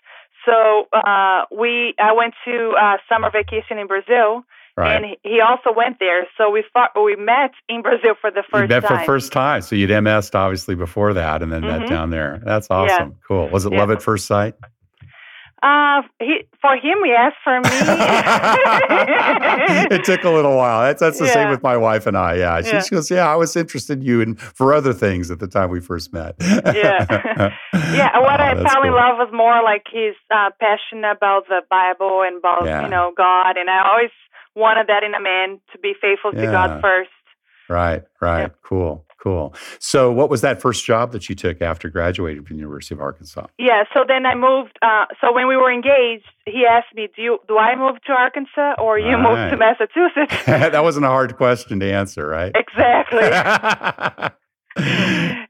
So 0.45 0.85
uh, 0.93 1.45
we, 1.51 1.95
I 1.99 2.13
went 2.13 2.33
to 2.45 2.73
uh, 2.79 2.97
summer 3.09 3.29
vacation 3.31 3.77
in 3.79 3.87
Brazil. 3.87 4.43
Right. 4.77 4.95
and 4.95 5.17
he- 5.23 5.41
also 5.41 5.73
went 5.75 5.97
there. 5.99 6.25
So 6.37 6.49
we 6.49 6.63
fought, 6.71 6.91
we 6.95 7.17
met 7.17 7.51
in 7.67 7.81
Brazil 7.81 8.13
for 8.21 8.31
the 8.31 8.37
you 8.37 8.43
first 8.49 8.69
met 8.69 8.83
time. 8.85 8.99
for 8.99 9.03
first 9.05 9.33
time. 9.33 9.61
So 9.61 9.75
you'd 9.75 9.89
MS'd 9.89 10.35
obviously 10.35 10.75
before 10.75 11.13
that 11.15 11.41
and 11.43 11.51
then 11.51 11.63
met 11.63 11.81
Mhm. 11.81 11.89
down 11.89 12.09
there. 12.11 12.39
That's 12.45 12.67
awesome. 12.69 13.17
Cool. 13.27 13.49
Was 13.49 13.65
it 13.65 13.73
Yeah. 13.73 13.79
love 13.79 13.91
at 13.91 14.01
first 14.01 14.25
sight? 14.25 14.53
Uh, 15.61 16.01
he, 16.19 16.41
for 16.61 16.75
him, 16.75 16.97
yes. 17.05 17.33
For 17.43 17.59
me, 17.59 17.69
it 19.95 20.03
took 20.03 20.23
a 20.23 20.29
little 20.29 20.55
while. 20.55 20.81
That's 20.81 20.99
that's 21.01 21.19
the 21.19 21.27
same 21.27 21.49
with 21.49 21.63
my 21.63 21.77
wife 21.77 22.05
and 22.07 22.17
I. 22.17 22.35
Yeah. 22.35 22.61
She, 22.61 22.69
Yeah. 22.71 22.81
she 22.81 22.95
goes, 22.95 23.11
Yeah, 23.11 23.31
I 23.31 23.35
was 23.35 23.55
interested 23.55 23.99
in 23.99 24.05
you 24.05 24.21
and 24.21 24.39
for 24.39 24.73
other 24.73 24.93
things 24.93 25.31
at 25.31 25.39
the 25.39 25.47
time 25.47 25.69
we 25.69 25.79
first 25.81 26.13
met. 26.13 26.35
Yeah. 26.39 26.61
yeah. 27.73 28.19
What 28.19 28.39
Oh, 28.39 28.43
I 28.43 28.55
fell 28.55 28.83
in 28.83 28.93
love 28.93 29.17
was 29.17 29.29
more 29.33 29.61
like 29.63 29.83
his 29.91 30.15
uh, 30.31 30.49
passion 30.59 31.03
about 31.03 31.47
the 31.47 31.61
Bible 31.69 32.23
and 32.25 32.37
about 32.37 32.65
Yeah. 32.65 32.83
you 32.83 32.89
know 32.89 33.11
God, 33.15 33.57
and 33.57 33.69
I 33.69 33.87
always 33.89 34.11
wanted 34.55 34.87
that 34.87 35.03
in 35.03 35.13
a 35.13 35.21
man 35.21 35.59
to 35.73 35.79
be 35.79 35.93
faithful 35.99 36.31
to 36.31 36.45
God 36.45 36.81
first. 36.81 37.09
Right, 37.69 38.03
right. 38.21 38.51
Cool, 38.63 39.05
cool. 39.21 39.53
So 39.79 40.11
what 40.11 40.29
was 40.29 40.41
that 40.41 40.61
first 40.61 40.85
job 40.85 41.11
that 41.11 41.29
you 41.29 41.35
took 41.35 41.61
after 41.61 41.89
graduating 41.89 42.43
from 42.43 42.57
the 42.57 42.61
University 42.61 42.95
of 42.95 43.01
Arkansas? 43.01 43.47
Yeah. 43.57 43.83
So 43.93 44.03
then 44.07 44.25
I 44.25 44.35
moved. 44.35 44.77
Uh, 44.81 45.05
so 45.21 45.33
when 45.33 45.47
we 45.47 45.57
were 45.57 45.71
engaged, 45.71 46.25
he 46.45 46.65
asked 46.69 46.95
me, 46.95 47.07
"Do 47.15 47.21
you 47.21 47.39
do 47.47 47.57
I 47.57 47.75
move 47.75 48.01
to 48.07 48.13
Arkansas 48.13 48.75
or 48.79 48.97
you 48.97 49.17
move 49.17 49.51
to 49.51 49.57
Massachusetts?" 49.57 50.33
that 50.45 50.83
wasn't 50.83 51.05
a 51.05 51.09
hard 51.09 51.37
question 51.37 51.79
to 51.79 51.91
answer, 51.91 52.27
right? 52.27 52.55
exactly. 52.55 53.19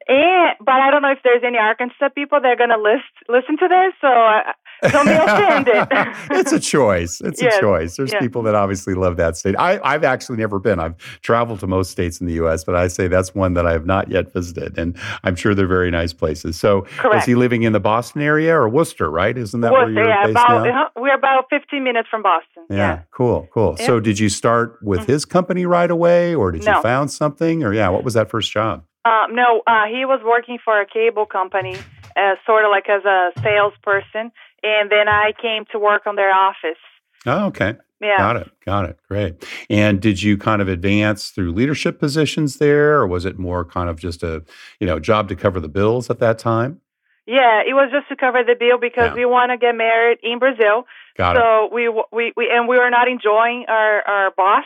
And 0.10 0.56
but 0.66 0.74
I 0.74 0.90
don't 0.90 1.04
know 1.04 1.12
if 1.12 1.20
there's 1.24 1.44
any 1.46 1.58
Arkansas 1.60 2.10
people 2.16 2.42
that 2.42 2.48
are 2.48 2.56
gonna 2.56 2.78
list 2.82 3.04
listen 3.30 3.58
to 3.60 3.68
this, 3.68 3.94
so 4.02 4.08
uh, 4.08 4.90
don't 4.92 5.06
be 5.06 5.14
offended. 5.14 5.88
it's 6.32 6.52
a 6.52 6.60
choice. 6.60 7.22
It's 7.22 7.40
Yes, 7.42 7.58
a 7.58 7.60
choice. 7.62 7.96
There's 7.98 8.12
yeah. 8.12 8.20
people 8.20 8.42
that 8.44 8.56
obviously 8.56 8.96
love 8.96 9.18
that 9.18 9.38
state. 9.38 9.56
I, 9.60 9.80
I've 9.84 10.04
actually 10.04 10.38
never 10.38 10.58
been. 10.58 10.80
I've 10.80 10.98
traveled 11.22 11.60
to 11.60 11.68
most 11.68 11.92
states 11.92 12.20
in 12.20 12.26
the 12.28 12.34
U.S., 12.34 12.64
but 12.64 12.74
I 12.76 12.88
say 12.88 13.08
that's 13.08 13.36
one 13.36 13.54
that 13.54 13.68
I 13.68 13.72
have 13.72 13.86
not 13.86 14.10
yet 14.10 14.34
visited, 14.34 14.80
and 14.80 14.98
I'm 15.24 15.36
sure 15.36 15.54
they're 15.54 15.68
very 15.68 15.92
nice 15.92 16.12
places. 16.14 16.60
So, 16.60 16.82
Correct. 16.98 17.26
he 17.28 17.36
living 17.36 17.62
in 17.64 17.74
the 17.74 17.80
Boston 17.80 18.24
area 18.24 18.56
or 18.58 18.68
Worcester? 18.68 19.12
Right? 19.12 19.38
Isn't 19.38 19.62
that 19.62 19.72
where 19.72 19.90
you're 19.92 20.08
yeah, 20.08 20.24
based 20.26 20.32
about 20.32 20.64
now? 20.66 20.86
uh, 20.86 20.90
we're 20.96 21.14
about 21.16 21.46
15 21.52 21.84
minutes 21.84 22.10
from 22.10 22.24
Boston. 22.24 22.64
Yeah, 22.72 22.76
Yeah. 22.78 23.00
cool, 23.12 23.48
cool. 23.54 23.76
Yeah. 23.80 23.86
So, 23.86 24.00
did 24.00 24.18
you 24.18 24.30
start 24.30 24.80
with 24.82 25.02
Mhm. 25.02 25.06
his 25.08 25.26
company 25.26 25.66
right 25.68 25.92
away, 25.92 26.34
or 26.34 26.52
did 26.52 26.66
you 26.66 26.82
found 26.82 27.12
something, 27.12 27.64
or 27.64 27.74
yeah, 27.74 27.90
what 27.90 28.04
was 28.04 28.16
that 28.16 28.30
first 28.32 28.52
job? 28.52 28.84
Um, 29.06 29.34
no, 29.36 29.62
uh, 29.66 29.86
he 29.86 30.06
was 30.06 30.22
working 30.24 30.58
for 30.64 30.80
a 30.80 30.86
cable 30.86 31.26
company, 31.26 31.76
uh, 32.18 32.36
sort 32.46 32.66
of 32.66 32.72
like 32.72 32.90
as 32.90 33.06
a 33.06 33.32
salesperson, 33.42 34.32
and 34.62 34.92
then 34.92 35.08
I 35.08 35.32
came 35.42 35.66
to 35.72 35.80
work 35.80 36.06
on 36.06 36.16
their 36.16 36.34
office. 36.34 36.78
Oh, 37.26 37.46
okay, 37.48 37.76
Yeah. 38.02 38.18
got 38.18 38.36
it, 38.38 38.50
got 38.66 38.86
it, 38.90 38.98
great. 39.08 39.46
And 39.70 40.02
did 40.02 40.22
you 40.22 40.38
kind 40.38 40.62
of 40.62 40.68
advance 40.68 41.30
through 41.30 41.52
leadership 41.54 42.00
positions 42.00 42.58
there, 42.58 42.96
or 43.00 43.08
was 43.08 43.26
it 43.26 43.40
more 43.40 43.64
kind 43.66 43.90
of 43.90 43.98
just 44.00 44.22
a 44.24 44.44
you 44.80 44.88
know 44.88 45.00
job 45.00 45.30
to 45.30 45.36
cover 45.36 45.60
the 45.60 45.70
bills 45.70 46.10
at 46.10 46.20
that 46.20 46.38
time? 46.40 46.82
Yeah, 47.26 47.62
it 47.62 47.74
was 47.74 47.90
just 47.92 48.10
to 48.10 48.16
cover 48.16 48.44
the 48.44 48.56
bill 48.60 48.80
because 48.80 49.10
Yeah. 49.12 49.14
we 49.14 49.26
want 49.26 49.52
to 49.52 49.58
get 49.58 49.76
married 49.76 50.18
in 50.24 50.40
Brazil. 50.40 50.88
Got 51.16 51.36
it. 51.36 51.40
so 51.40 51.70
we, 51.72 51.88
we 52.12 52.34
we 52.36 52.50
and 52.52 52.68
we 52.68 52.78
were 52.78 52.90
not 52.90 53.08
enjoying 53.08 53.66
our 53.68 54.02
our 54.08 54.32
boss. 54.36 54.66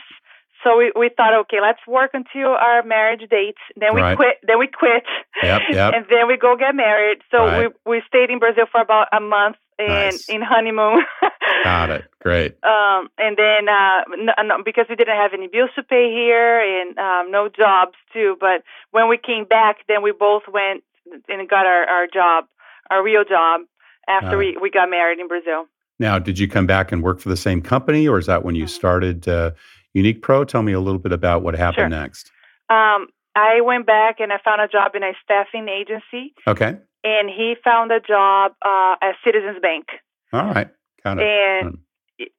So 0.64 0.78
we, 0.78 0.90
we 0.98 1.10
thought, 1.16 1.34
okay, 1.42 1.58
let's 1.60 1.80
work 1.86 2.10
until 2.14 2.48
our 2.56 2.82
marriage 2.82 3.20
date. 3.30 3.54
Then 3.76 3.94
we 3.94 4.00
Right. 4.00 4.16
quit. 4.16 4.36
Then 4.42 4.58
we 4.58 4.66
quit. 4.66 5.04
Yep, 5.42 5.62
yep. 5.72 5.92
and 5.96 6.06
then 6.10 6.26
we 6.26 6.36
go 6.36 6.56
get 6.56 6.74
married. 6.74 7.18
So 7.30 7.44
Right. 7.44 7.70
we 7.86 7.96
we 7.98 8.02
stayed 8.08 8.30
in 8.30 8.38
Brazil 8.38 8.64
for 8.72 8.80
about 8.80 9.08
a 9.12 9.20
month 9.20 9.56
in 9.78 9.86
Nice. 9.88 10.24
in 10.28 10.40
honeymoon. 10.42 11.04
Got 11.64 11.90
it. 11.90 12.04
Great. 12.20 12.56
Um, 12.64 13.08
and 13.18 13.36
then 13.36 13.68
uh, 13.68 14.00
n- 14.12 14.50
n- 14.50 14.62
because 14.64 14.86
we 14.88 14.96
didn't 14.96 15.16
have 15.16 15.32
any 15.34 15.46
bills 15.48 15.70
to 15.76 15.82
pay 15.82 16.10
here 16.10 16.58
and 16.60 16.98
um, 16.98 17.30
no 17.30 17.48
jobs 17.48 17.94
too. 18.12 18.36
But 18.40 18.62
when 18.92 19.08
we 19.08 19.18
came 19.18 19.44
back, 19.44 19.76
then 19.88 20.02
we 20.02 20.12
both 20.12 20.42
went 20.50 20.82
and 21.28 21.48
got 21.48 21.66
our, 21.66 21.84
our 21.84 22.06
job, 22.06 22.46
our 22.90 23.02
real 23.02 23.24
job, 23.24 23.62
after 24.08 24.38
we, 24.38 24.56
we 24.60 24.70
got 24.70 24.88
married 24.90 25.18
in 25.18 25.28
Brazil. 25.28 25.66
Now, 25.98 26.18
did 26.18 26.38
you 26.38 26.48
come 26.48 26.66
back 26.66 26.90
and 26.92 27.02
work 27.02 27.20
for 27.20 27.28
the 27.28 27.36
same 27.36 27.62
company, 27.62 28.08
or 28.08 28.18
is 28.18 28.26
that 28.26 28.42
when 28.44 28.54
you 28.54 28.64
Mhm. 28.64 28.70
started 28.70 29.28
uh, 29.28 29.50
Unique 29.94 30.20
Pro? 30.22 30.44
Tell 30.44 30.62
me 30.62 30.72
a 30.72 30.80
little 30.80 30.98
bit 30.98 31.12
about 31.12 31.42
what 31.42 31.54
happened 31.54 31.92
Sure. 31.92 32.00
next. 32.02 32.30
Um, 32.68 33.08
I 33.36 33.60
went 33.62 33.86
back 33.86 34.20
and 34.20 34.32
I 34.32 34.38
found 34.44 34.60
a 34.60 34.68
job 34.68 34.94
in 34.94 35.02
a 35.02 35.12
staffing 35.22 35.68
agency, 35.68 36.34
Okay. 36.46 36.76
and 37.04 37.30
he 37.30 37.54
found 37.64 37.90
a 37.92 38.00
job 38.00 38.52
uh, 38.62 38.96
at 39.00 39.14
Citizens 39.24 39.58
Bank. 39.62 39.86
All 40.32 40.44
right. 40.52 40.68
Got 41.02 41.18
it. 41.18 41.24
And 41.24 41.78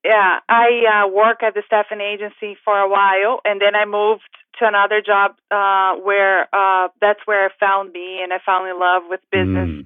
yeah, 0.04 0.40
I 0.48 1.04
uh, 1.06 1.08
work 1.10 1.44
at 1.44 1.54
the 1.54 1.64
staffing 1.66 2.00
agency 2.02 2.58
for 2.64 2.78
a 2.80 2.88
while, 2.90 3.40
and 3.46 3.60
then 3.62 3.76
I 3.76 3.86
moved 3.86 4.24
to 4.60 4.66
another 4.68 5.02
job 5.02 5.36
uh, 5.52 5.96
where 6.02 6.48
uh, 6.54 6.88
that's 7.02 7.20
where 7.26 7.46
I 7.46 7.50
found 7.60 7.92
me, 7.92 8.20
and 8.24 8.32
I 8.32 8.40
fell 8.46 8.64
in 8.66 8.80
love 8.80 9.04
with 9.10 9.20
business. 9.32 9.70
Mm. 9.70 9.86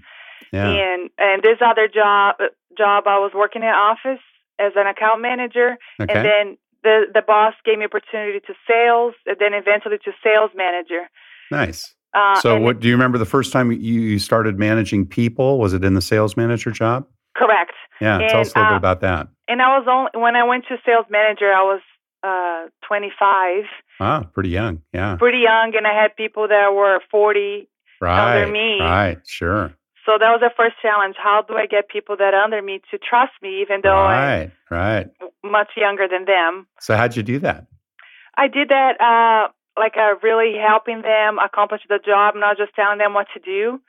Yeah. 0.53 0.67
And 0.69 1.09
and 1.17 1.43
this 1.43 1.57
other 1.61 1.87
job 1.87 2.35
job 2.77 3.03
I 3.07 3.17
was 3.19 3.31
working 3.35 3.61
in 3.63 3.69
office 3.69 4.21
as 4.59 4.73
an 4.75 4.85
account 4.87 5.21
manager, 5.21 5.77
Okay. 5.99 6.13
and 6.13 6.25
then 6.25 6.57
the 6.83 7.05
the 7.13 7.21
boss 7.21 7.53
gave 7.65 7.77
me 7.79 7.85
opportunity 7.85 8.39
to 8.39 8.53
sales, 8.67 9.13
and 9.25 9.37
then 9.39 9.53
eventually 9.53 9.97
to 10.05 10.11
sales 10.23 10.51
manager. 10.55 11.09
nice. 11.51 11.93
Uh, 12.13 12.39
So, 12.41 12.59
what 12.59 12.79
do 12.79 12.87
you 12.87 12.93
remember 12.95 13.17
the 13.19 13.25
first 13.25 13.53
time 13.53 13.71
you, 13.71 13.77
you 14.01 14.17
started 14.19 14.57
managing 14.57 15.05
people? 15.05 15.59
Was 15.59 15.73
it 15.73 15.83
in 15.83 15.93
the 15.93 16.01
sales 16.01 16.35
manager 16.35 16.71
job? 16.71 17.05
Correct. 17.35 17.73
Yeah. 18.01 18.17
tell 18.29 18.41
us 18.41 18.53
a 18.55 18.57
little 18.59 18.63
And, 18.63 18.69
bit 18.69 18.73
uh, 18.73 18.77
about 18.77 19.01
that. 19.01 19.27
And 19.47 19.61
I 19.61 19.77
was 19.77 19.85
only 19.87 20.09
when 20.23 20.35
I 20.35 20.43
went 20.43 20.65
to 20.69 20.77
sales 20.85 21.05
manager, 21.11 21.51
I 21.53 21.61
was 21.61 21.81
uh, 22.23 22.69
25. 22.87 23.65
Ah, 23.99 24.23
pretty 24.33 24.49
young. 24.49 24.81
Yeah. 24.93 25.17
Pretty 25.17 25.39
young, 25.39 25.73
and 25.77 25.85
I 25.85 25.93
had 25.93 26.15
people 26.15 26.47
that 26.47 26.73
were 26.73 26.99
40 27.11 27.69
right. 28.01 28.41
under 28.41 28.51
me. 28.51 28.79
Right. 28.81 29.19
Sure. 29.27 29.73
So 30.09 30.17
that 30.17 30.31
was 30.33 30.41
the 30.41 30.49
first 30.57 30.73
challenge. 30.81 31.17
How 31.21 31.43
do 31.47 31.53
I 31.53 31.67
get 31.67 31.87
people 31.87 32.17
that 32.17 32.33
are 32.33 32.41
under 32.41 32.61
me 32.63 32.81
to 32.89 32.97
trust 32.97 33.33
me, 33.43 33.61
even 33.61 33.81
though 33.83 33.93
right. 33.93 34.49
Right. 34.71 35.05
I'm 35.21 35.51
much 35.51 35.69
younger 35.77 36.07
than 36.09 36.25
them? 36.25 36.65
So 36.79 36.97
how'd 36.97 37.15
you 37.15 37.21
do 37.21 37.37
that? 37.45 37.67
I 38.35 38.47
did 38.47 38.69
that 38.69 38.97
uh, 38.99 39.53
like 39.77 39.93
uh, 39.97 40.17
really 40.23 40.57
helping 40.57 41.03
them 41.03 41.37
accomplish 41.37 41.81
the 41.87 41.99
job, 42.03 42.33
not 42.35 42.57
just 42.57 42.73
telling 42.75 42.97
them 42.97 43.13
what 43.13 43.27
to 43.35 43.39
do. 43.39 43.79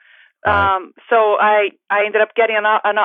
Right. 0.45 0.75
Um, 0.75 0.93
so 1.09 1.41
I 1.41 1.69
I 1.89 2.05
ended 2.05 2.21
up 2.21 2.35
getting 2.35 2.55
an, 2.55 2.65
an 2.83 2.97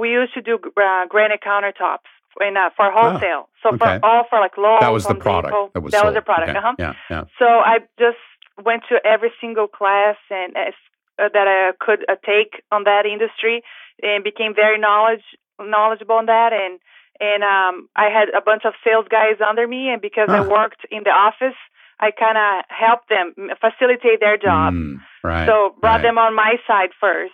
we 0.00 0.08
used 0.10 0.32
to 0.32 0.40
do 0.40 0.56
uh, 0.56 1.04
granite 1.08 1.40
countertops 1.44 2.08
in, 2.40 2.56
uh, 2.56 2.70
for 2.74 2.90
wholesale. 2.90 3.48
so 3.62 3.68
Oh, 3.68 3.74
okay. 3.74 3.98
for 4.00 4.06
all 4.06 4.24
for 4.30 4.40
like 4.40 4.56
Lowe's, 4.56 4.80
that 4.80 4.92
was 4.92 5.04
the 5.04 5.14
product 5.14 5.52
that 5.74 5.82
was 5.82 5.92
that 5.92 6.00
sold. 6.00 6.14
was 6.14 6.20
the 6.20 6.24
product. 6.24 6.50
Okay. 6.50 6.58
Uh-huh. 6.58 6.74
Yeah. 6.78 6.94
Yeah. 7.10 7.24
So 7.38 7.44
I 7.44 7.80
just 7.98 8.22
went 8.64 8.84
to 8.88 8.96
every 9.04 9.32
single 9.42 9.68
class 9.68 10.16
and 10.30 10.56
uh, 10.56 10.72
that 11.18 11.46
I 11.48 11.72
could 11.78 12.04
uh, 12.08 12.16
take 12.24 12.62
on 12.70 12.84
that 12.84 13.04
industry 13.06 13.62
and 14.02 14.24
became 14.24 14.54
very 14.54 14.78
knowledge 14.78 15.22
knowledgeable 15.60 16.16
on 16.16 16.26
that 16.26 16.52
and 16.52 16.80
and 17.20 17.44
um 17.44 17.88
I 17.94 18.08
had 18.10 18.28
a 18.36 18.40
bunch 18.44 18.62
of 18.64 18.74
sales 18.84 19.06
guys 19.10 19.36
under 19.46 19.66
me 19.68 19.90
and 19.90 20.00
because 20.00 20.28
I 20.32 20.38
Huh. 20.38 20.48
worked 20.50 20.86
in 20.90 21.02
the 21.04 21.10
office 21.10 21.56
I 22.00 22.10
kind 22.10 22.36
of 22.36 22.64
helped 22.68 23.08
them 23.10 23.34
facilitate 23.60 24.18
their 24.18 24.36
job. 24.36 24.74
Mm, 24.74 24.96
right. 25.22 25.46
so 25.46 25.76
brought 25.80 25.96
right. 25.96 26.02
them 26.02 26.18
on 26.18 26.34
my 26.34 26.56
side 26.66 26.90
first. 26.98 27.32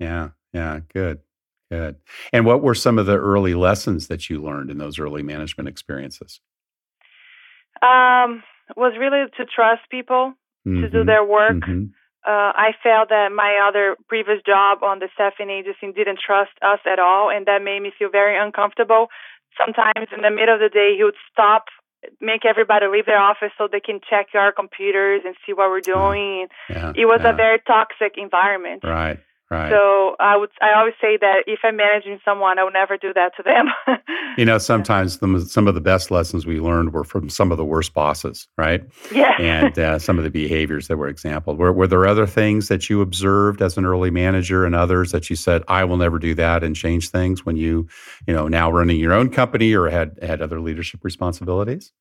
Yeah. 0.00 0.30
Yeah. 0.52 0.80
Good. 0.92 1.20
Good. 1.70 1.96
And 2.32 2.44
what 2.46 2.62
were 2.62 2.74
some 2.74 2.98
of 2.98 3.06
the 3.06 3.16
early 3.16 3.54
lessons 3.54 4.08
that 4.08 4.28
you 4.28 4.42
learned 4.42 4.70
in 4.70 4.78
those 4.78 4.98
early 4.98 5.22
management 5.22 5.68
experiences? 5.68 6.40
Um 7.82 8.42
was 8.76 8.94
really 8.98 9.26
to 9.36 9.44
trust 9.44 9.82
people 9.90 10.34
to 10.66 10.90
do 10.90 11.04
Mhm, 11.04 11.06
their 11.06 11.24
work. 11.24 11.62
mhm. 11.62 11.90
Uh, 12.26 12.50
I 12.58 12.74
felt 12.82 13.10
that 13.10 13.30
my 13.30 13.62
other 13.62 13.96
previous 14.08 14.42
job 14.44 14.82
on 14.82 14.98
the 14.98 15.08
staffing 15.14 15.48
agency 15.48 15.92
didn't 15.94 16.18
trust 16.18 16.50
us 16.60 16.80
at 16.84 16.98
all, 16.98 17.30
and 17.30 17.46
that 17.46 17.62
made 17.62 17.80
me 17.80 17.92
feel 17.96 18.10
very 18.10 18.36
uncomfortable. 18.36 19.06
Sometimes 19.56 20.10
in 20.10 20.22
the 20.22 20.30
middle 20.30 20.54
of 20.54 20.60
the 20.60 20.68
day, 20.68 20.94
he 20.98 21.04
would 21.04 21.14
stop, 21.30 21.66
make 22.20 22.44
everybody 22.44 22.86
leave 22.86 23.06
their 23.06 23.18
office 23.18 23.54
so 23.56 23.68
they 23.70 23.80
can 23.80 24.00
check 24.10 24.34
our 24.34 24.50
computers 24.50 25.22
and 25.24 25.36
see 25.46 25.52
what 25.52 25.70
we're 25.70 25.80
doing. 25.80 26.48
Yeah. 26.68 26.92
It 26.96 27.06
was 27.06 27.20
yeah. 27.22 27.30
a 27.30 27.36
very 27.36 27.60
toxic 27.64 28.18
environment. 28.18 28.82
right. 28.82 29.18
Right. 29.48 29.70
So 29.70 30.16
I 30.18 30.36
would, 30.36 30.50
I 30.60 30.76
always 30.76 30.94
say 31.00 31.16
that 31.20 31.44
if 31.46 31.60
I'm 31.62 31.76
managing 31.76 32.18
someone, 32.24 32.58
I 32.58 32.64
would 32.64 32.72
never 32.72 32.96
do 32.96 33.12
that 33.14 33.30
to 33.36 33.44
them. 33.44 33.68
you 34.36 34.44
know, 34.44 34.58
sometimes 34.58 35.18
the, 35.18 35.46
some 35.48 35.68
of 35.68 35.76
the 35.76 35.80
best 35.80 36.10
lessons 36.10 36.46
we 36.46 36.58
learned 36.58 36.92
were 36.92 37.04
from 37.04 37.28
some 37.28 37.52
of 37.52 37.56
the 37.56 37.64
worst 37.64 37.94
bosses, 37.94 38.48
right? 38.58 38.82
yeah. 39.12 39.40
and 39.40 39.78
uh, 39.78 39.98
some 40.00 40.18
of 40.18 40.24
the 40.24 40.30
behaviors 40.30 40.88
that 40.88 40.96
were 40.96 41.06
exampled. 41.06 41.58
Were, 41.58 41.72
were 41.72 41.86
there 41.86 42.06
other 42.08 42.26
things 42.26 42.66
that 42.66 42.90
you 42.90 43.00
observed 43.00 43.62
as 43.62 43.76
an 43.76 43.84
early 43.84 44.10
manager 44.10 44.64
and 44.64 44.74
others 44.74 45.12
that 45.12 45.30
you 45.30 45.36
said, 45.36 45.62
I 45.68 45.84
will 45.84 45.96
never 45.96 46.18
do 46.18 46.34
that 46.34 46.64
and 46.64 46.74
change 46.74 47.10
things 47.10 47.46
when 47.46 47.56
you, 47.56 47.86
you 48.26 48.34
know, 48.34 48.48
now 48.48 48.72
running 48.72 48.98
your 48.98 49.12
own 49.12 49.30
company 49.30 49.72
or 49.74 49.88
had, 49.88 50.18
had 50.22 50.42
other 50.42 50.60
leadership 50.60 51.04
responsibilities? 51.04 51.92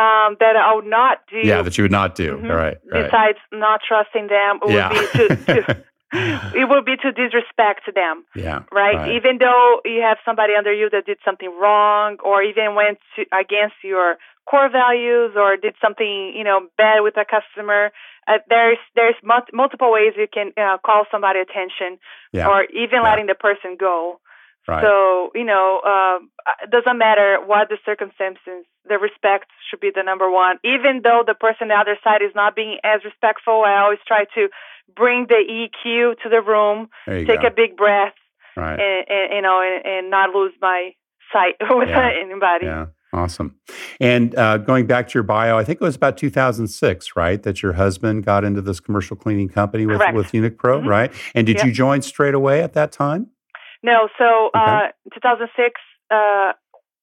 um, 0.00 0.36
that 0.40 0.56
I 0.56 0.74
would 0.74 0.86
not 0.86 1.18
do. 1.30 1.40
Yeah, 1.42 1.62
that 1.62 1.76
you 1.76 1.84
would 1.84 1.90
not 1.90 2.14
do. 2.14 2.36
Mhm. 2.36 2.50
All 2.50 2.56
right. 2.56 2.78
right. 2.90 3.04
Besides 3.04 3.38
not 3.52 3.80
trusting 3.86 4.28
them, 4.28 4.60
it 4.62 4.70
yeah. 4.72 4.92
would 4.92 5.12
be 5.12 5.18
to, 5.18 5.62
to 5.62 5.84
it 6.12 6.68
would 6.68 6.84
be 6.84 6.96
to 6.96 7.12
disrespect 7.12 7.82
them. 7.94 8.24
yeah. 8.34 8.62
right? 8.72 8.96
Right. 8.96 9.12
Even 9.12 9.38
though 9.38 9.80
you 9.84 10.02
have 10.02 10.18
somebody 10.24 10.54
under 10.56 10.72
you 10.72 10.90
that 10.90 11.06
did 11.06 11.18
something 11.24 11.50
wrong, 11.60 12.16
or 12.24 12.42
even 12.42 12.74
went 12.74 12.98
to, 13.16 13.22
against 13.32 13.76
your 13.82 14.16
core 14.50 14.68
values, 14.68 15.32
or 15.36 15.56
did 15.56 15.74
something 15.80 16.32
you 16.34 16.44
know 16.44 16.66
bad 16.76 17.00
with 17.00 17.16
a 17.16 17.24
customer, 17.24 17.90
uh, 18.26 18.38
there's 18.48 18.78
there's 18.96 19.14
mul- 19.22 19.46
multiple 19.52 19.92
ways 19.92 20.14
you 20.16 20.26
can 20.32 20.52
uh, 20.56 20.78
call 20.84 21.04
somebody 21.10 21.38
attention, 21.40 21.98
Yeah. 22.32 22.48
or 22.48 22.64
even 22.64 23.00
Yeah. 23.02 23.02
letting 23.02 23.26
the 23.26 23.34
person 23.34 23.76
go. 23.78 24.20
Right. 24.70 24.82
So 24.84 25.30
you 25.34 25.44
know, 25.44 25.80
it 26.62 26.70
doesn't 26.70 26.98
matter 26.98 27.38
what 27.44 27.68
the 27.68 27.78
circumstances. 27.84 28.64
The 28.88 28.98
respect 28.98 29.46
should 29.68 29.80
be 29.80 29.90
the 29.94 30.02
number 30.02 30.30
one. 30.30 30.56
Even 30.64 31.02
though 31.04 31.22
the 31.26 31.34
person 31.34 31.64
on 31.64 31.68
the 31.68 31.74
other 31.74 31.96
side 32.02 32.22
is 32.22 32.32
not 32.34 32.56
being 32.56 32.78
as 32.82 33.04
respectful, 33.04 33.62
I 33.66 33.78
always 33.82 33.98
try 34.06 34.24
to 34.34 34.48
bring 34.96 35.26
the 35.28 35.36
EQ 35.46 36.14
to 36.22 36.28
the 36.28 36.40
room, 36.40 36.88
take 37.06 37.26
go. 37.42 37.46
a 37.46 37.50
big 37.50 37.76
breath, 37.76 38.14
right. 38.56 38.78
and, 38.80 39.04
and 39.08 39.32
you 39.36 39.42
know, 39.42 39.60
and, 39.62 39.86
and 39.86 40.10
not 40.10 40.30
lose 40.34 40.52
my 40.60 40.90
sight 41.32 41.54
with 41.70 41.88
Yeah. 41.88 42.10
anybody. 42.24 42.66
Yeah. 42.66 42.86
Awesome. 43.12 43.56
And 44.00 44.36
uh, 44.36 44.58
going 44.58 44.86
back 44.86 45.08
to 45.08 45.14
your 45.14 45.24
bio, 45.24 45.58
I 45.58 45.64
think 45.64 45.80
it 45.80 45.84
was 45.84 45.96
about 45.96 46.16
2006, 46.16 47.16
right? 47.16 47.42
That 47.42 47.60
your 47.62 47.72
husband 47.72 48.24
got 48.24 48.44
into 48.44 48.62
this 48.62 48.78
commercial 48.80 49.16
cleaning 49.16 49.48
company 49.48 49.84
with, 49.84 49.98
Correct. 49.98 50.14
with 50.16 50.32
Unique 50.32 50.58
Pro, 50.58 50.80
Mhm. 50.80 50.86
right? 50.86 51.12
And 51.34 51.46
did 51.46 51.56
Yep. 51.56 51.66
you 51.66 51.72
join 51.72 52.02
straight 52.02 52.34
away 52.34 52.62
at 52.62 52.72
that 52.74 52.92
time? 52.92 53.28
No, 53.82 54.08
so 54.18 54.50
Okay. 54.54 54.92
uh, 55.10 55.14
2006, 55.14 55.80
uh, 56.10 56.52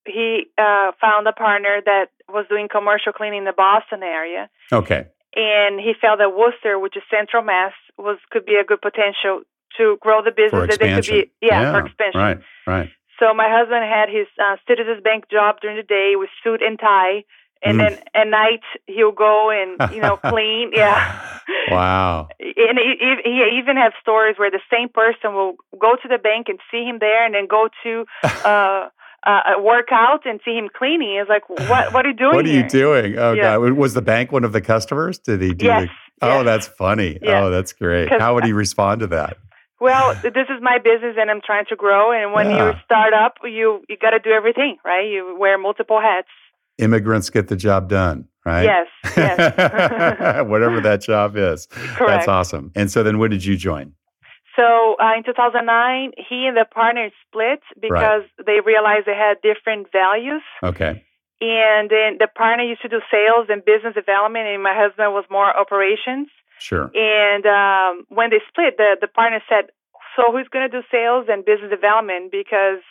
he 0.05 0.45
uh, 0.57 0.91
found 1.01 1.27
a 1.27 1.33
partner 1.33 1.81
that 1.85 2.09
was 2.29 2.45
doing 2.49 2.67
commercial 2.69 3.11
cleaning 3.13 3.39
in 3.39 3.45
the 3.45 3.53
Boston 3.53 4.03
area, 4.03 4.49
Okay. 4.71 5.07
and 5.35 5.79
he 5.79 5.93
felt 5.99 6.19
that 6.19 6.35
Worcester, 6.35 6.77
which 6.79 6.95
is 6.95 7.03
Central 7.09 7.43
Mass, 7.43 7.73
was 7.97 8.17
could 8.31 8.45
be 8.45 8.55
a 8.55 8.63
good 8.63 8.81
potential 8.81 9.41
to 9.77 9.97
grow 10.01 10.21
the 10.23 10.31
business. 10.31 10.51
For 10.51 10.67
that 10.67 10.79
they 10.79 10.87
could 10.89 10.97
expansion. 10.99 11.31
be, 11.41 11.47
yeah, 11.47 11.71
for 11.71 11.85
expansion. 11.85 12.21
Right, 12.21 12.39
right. 12.65 12.89
So 13.19 13.33
my 13.33 13.49
husband 13.49 13.83
had 13.83 14.09
his 14.09 14.27
uh, 14.39 14.57
Citizens 14.67 15.01
Bank 15.03 15.25
job 15.29 15.57
during 15.61 15.77
the 15.77 15.83
day 15.83 16.13
with 16.15 16.29
suit 16.43 16.61
and 16.61 16.79
tie, 16.79 17.23
and 17.63 17.77
Mm. 17.79 17.89
then 17.89 17.99
at 18.13 18.27
night 18.27 18.61
he'll 18.87 19.11
go 19.11 19.49
and 19.49 19.93
you 19.93 20.01
know 20.01 20.17
clean. 20.17 20.71
Yeah. 20.73 21.23
Wow. 21.71 22.27
and 22.39 22.77
he, 22.77 22.95
he 22.99 23.15
he 23.23 23.57
even 23.59 23.77
have 23.77 23.93
stories 24.01 24.35
where 24.37 24.51
the 24.51 24.59
same 24.71 24.89
person 24.89 25.33
will 25.33 25.55
go 25.79 25.95
to 26.01 26.07
the 26.07 26.17
bank 26.17 26.47
and 26.49 26.59
see 26.71 26.83
him 26.83 26.97
there, 26.99 27.25
and 27.25 27.33
then 27.35 27.47
go 27.47 27.69
to 27.83 28.05
uh, 28.23 28.89
uh, 29.25 29.41
a 29.57 29.61
workout 29.61 30.25
and 30.25 30.39
see 30.43 30.55
him 30.57 30.67
cleaning. 30.77 31.15
It's 31.21 31.29
like, 31.29 31.47
what 31.49 31.93
what 31.93 32.05
are 32.05 32.09
you 32.09 32.15
doing? 32.15 32.35
What 32.35 32.45
are 32.45 32.49
you 32.49 32.59
here? 32.61 32.67
doing? 32.67 33.17
Oh, 33.17 33.31
Yeah. 33.33 33.55
God. 33.57 33.73
Was 33.73 33.93
the 33.93 34.01
bank 34.01 34.31
one 34.31 34.43
of 34.43 34.51
the 34.53 34.61
customers? 34.61 35.19
Did 35.19 35.41
he 35.41 35.53
do 35.53 35.65
Yes. 35.67 35.89
the, 36.21 36.27
Oh, 36.27 36.35
yes. 36.37 36.45
that's 36.45 36.67
funny. 36.67 37.17
Yeah. 37.21 37.43
Oh, 37.45 37.49
that's 37.49 37.71
great. 37.73 38.09
How 38.09 38.33
would 38.35 38.43
he 38.45 38.53
respond 38.53 39.01
to 39.01 39.07
that? 39.07 39.37
Well, 39.79 40.15
this 40.15 40.47
is 40.49 40.59
my 40.61 40.79
business, 40.79 41.15
and 41.19 41.29
I'm 41.29 41.41
trying 41.45 41.65
to 41.69 41.75
grow. 41.75 42.11
And 42.11 42.33
when 42.33 42.49
you 42.49 42.73
start 42.83 43.13
up, 43.13 43.35
you 43.43 43.83
you 43.87 43.95
got 44.01 44.11
to 44.11 44.19
do 44.19 44.31
everything, 44.31 44.77
right? 44.83 45.05
You 45.07 45.37
wear 45.39 45.57
multiple 45.57 46.01
hats. 46.01 46.29
Immigrants 46.77 47.29
get 47.29 47.47
the 47.47 47.55
job 47.55 47.89
done, 47.89 48.27
right? 48.45 48.63
Yes, 48.63 48.87
yes. 49.15 50.45
Whatever 50.47 50.81
that 50.81 51.01
job 51.01 51.35
is. 51.35 51.67
Correct. 51.67 51.99
That's 52.07 52.27
awesome. 52.27 52.71
And 52.75 52.91
so 52.91 53.03
then 53.03 53.17
when 53.17 53.31
did 53.31 53.43
you 53.43 53.57
join? 53.57 53.93
So 54.57 54.95
uh, 54.99 55.13
in 55.15 55.23
2009, 55.23 56.13
he 56.17 56.47
and 56.47 56.57
the 56.57 56.65
partner 56.65 57.09
split 57.27 57.61
because 57.79 58.23
they 58.43 58.59
realized 58.65 59.05
they 59.05 59.13
had 59.13 59.37
different 59.45 59.91
values. 59.91 60.41
Okay. 60.63 61.05
And 61.39 61.89
then 61.93 62.17
the 62.17 62.27
partner 62.33 62.63
used 62.65 62.81
to 62.81 62.89
do 62.89 62.97
sales 63.13 63.45
and 63.49 63.63
business 63.63 63.93
development, 63.93 64.49
and 64.49 64.63
my 64.63 64.73
husband 64.73 65.13
was 65.13 65.25
more 65.29 65.45
operations. 65.45 66.29
Sure. 66.57 66.89
And 66.97 67.45
um, 67.45 68.05
when 68.09 68.31
they 68.31 68.41
split, 68.49 68.77
the, 68.77 68.97
the 68.99 69.07
partner 69.07 69.37
said, 69.45 69.69
"So 70.17 70.33
who's 70.33 70.49
going 70.49 70.65
to 70.65 70.73
do 70.73 70.81
sales 70.89 71.29
and 71.29 71.45
business 71.45 71.69
development? 71.69 72.33
Because 72.33 72.81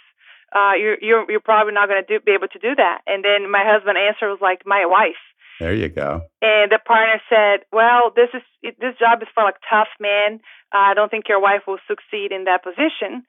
uh, 0.54 0.72
you're, 0.78 0.98
you're 1.00 1.30
you're 1.30 1.40
probably 1.40 1.72
not 1.74 1.88
going 1.88 2.02
to 2.02 2.20
be 2.20 2.32
able 2.32 2.48
to 2.48 2.58
do 2.58 2.74
that." 2.76 3.00
And 3.06 3.24
then 3.24 3.50
my 3.50 3.64
husband 3.64 3.98
answered 3.98 4.28
was 4.30 4.40
like, 4.40 4.62
"My 4.66 4.84
wife." 4.86 5.20
There 5.58 5.72
you 5.74 5.88
go. 5.88 6.20
And 6.42 6.70
the 6.70 6.78
partner 6.84 7.20
said, 7.28 7.64
"Well, 7.72 8.12
this 8.14 8.28
is 8.34 8.42
this 8.78 8.94
job 8.98 9.22
is 9.22 9.28
for 9.34 9.42
like 9.42 9.56
tough 9.68 9.88
men. 10.00 10.40
I 10.72 10.94
don't 10.94 11.10
think 11.10 11.28
your 11.28 11.40
wife 11.40 11.62
will 11.66 11.78
succeed 11.88 12.32
in 12.32 12.44
that 12.44 12.62
position." 12.62 13.24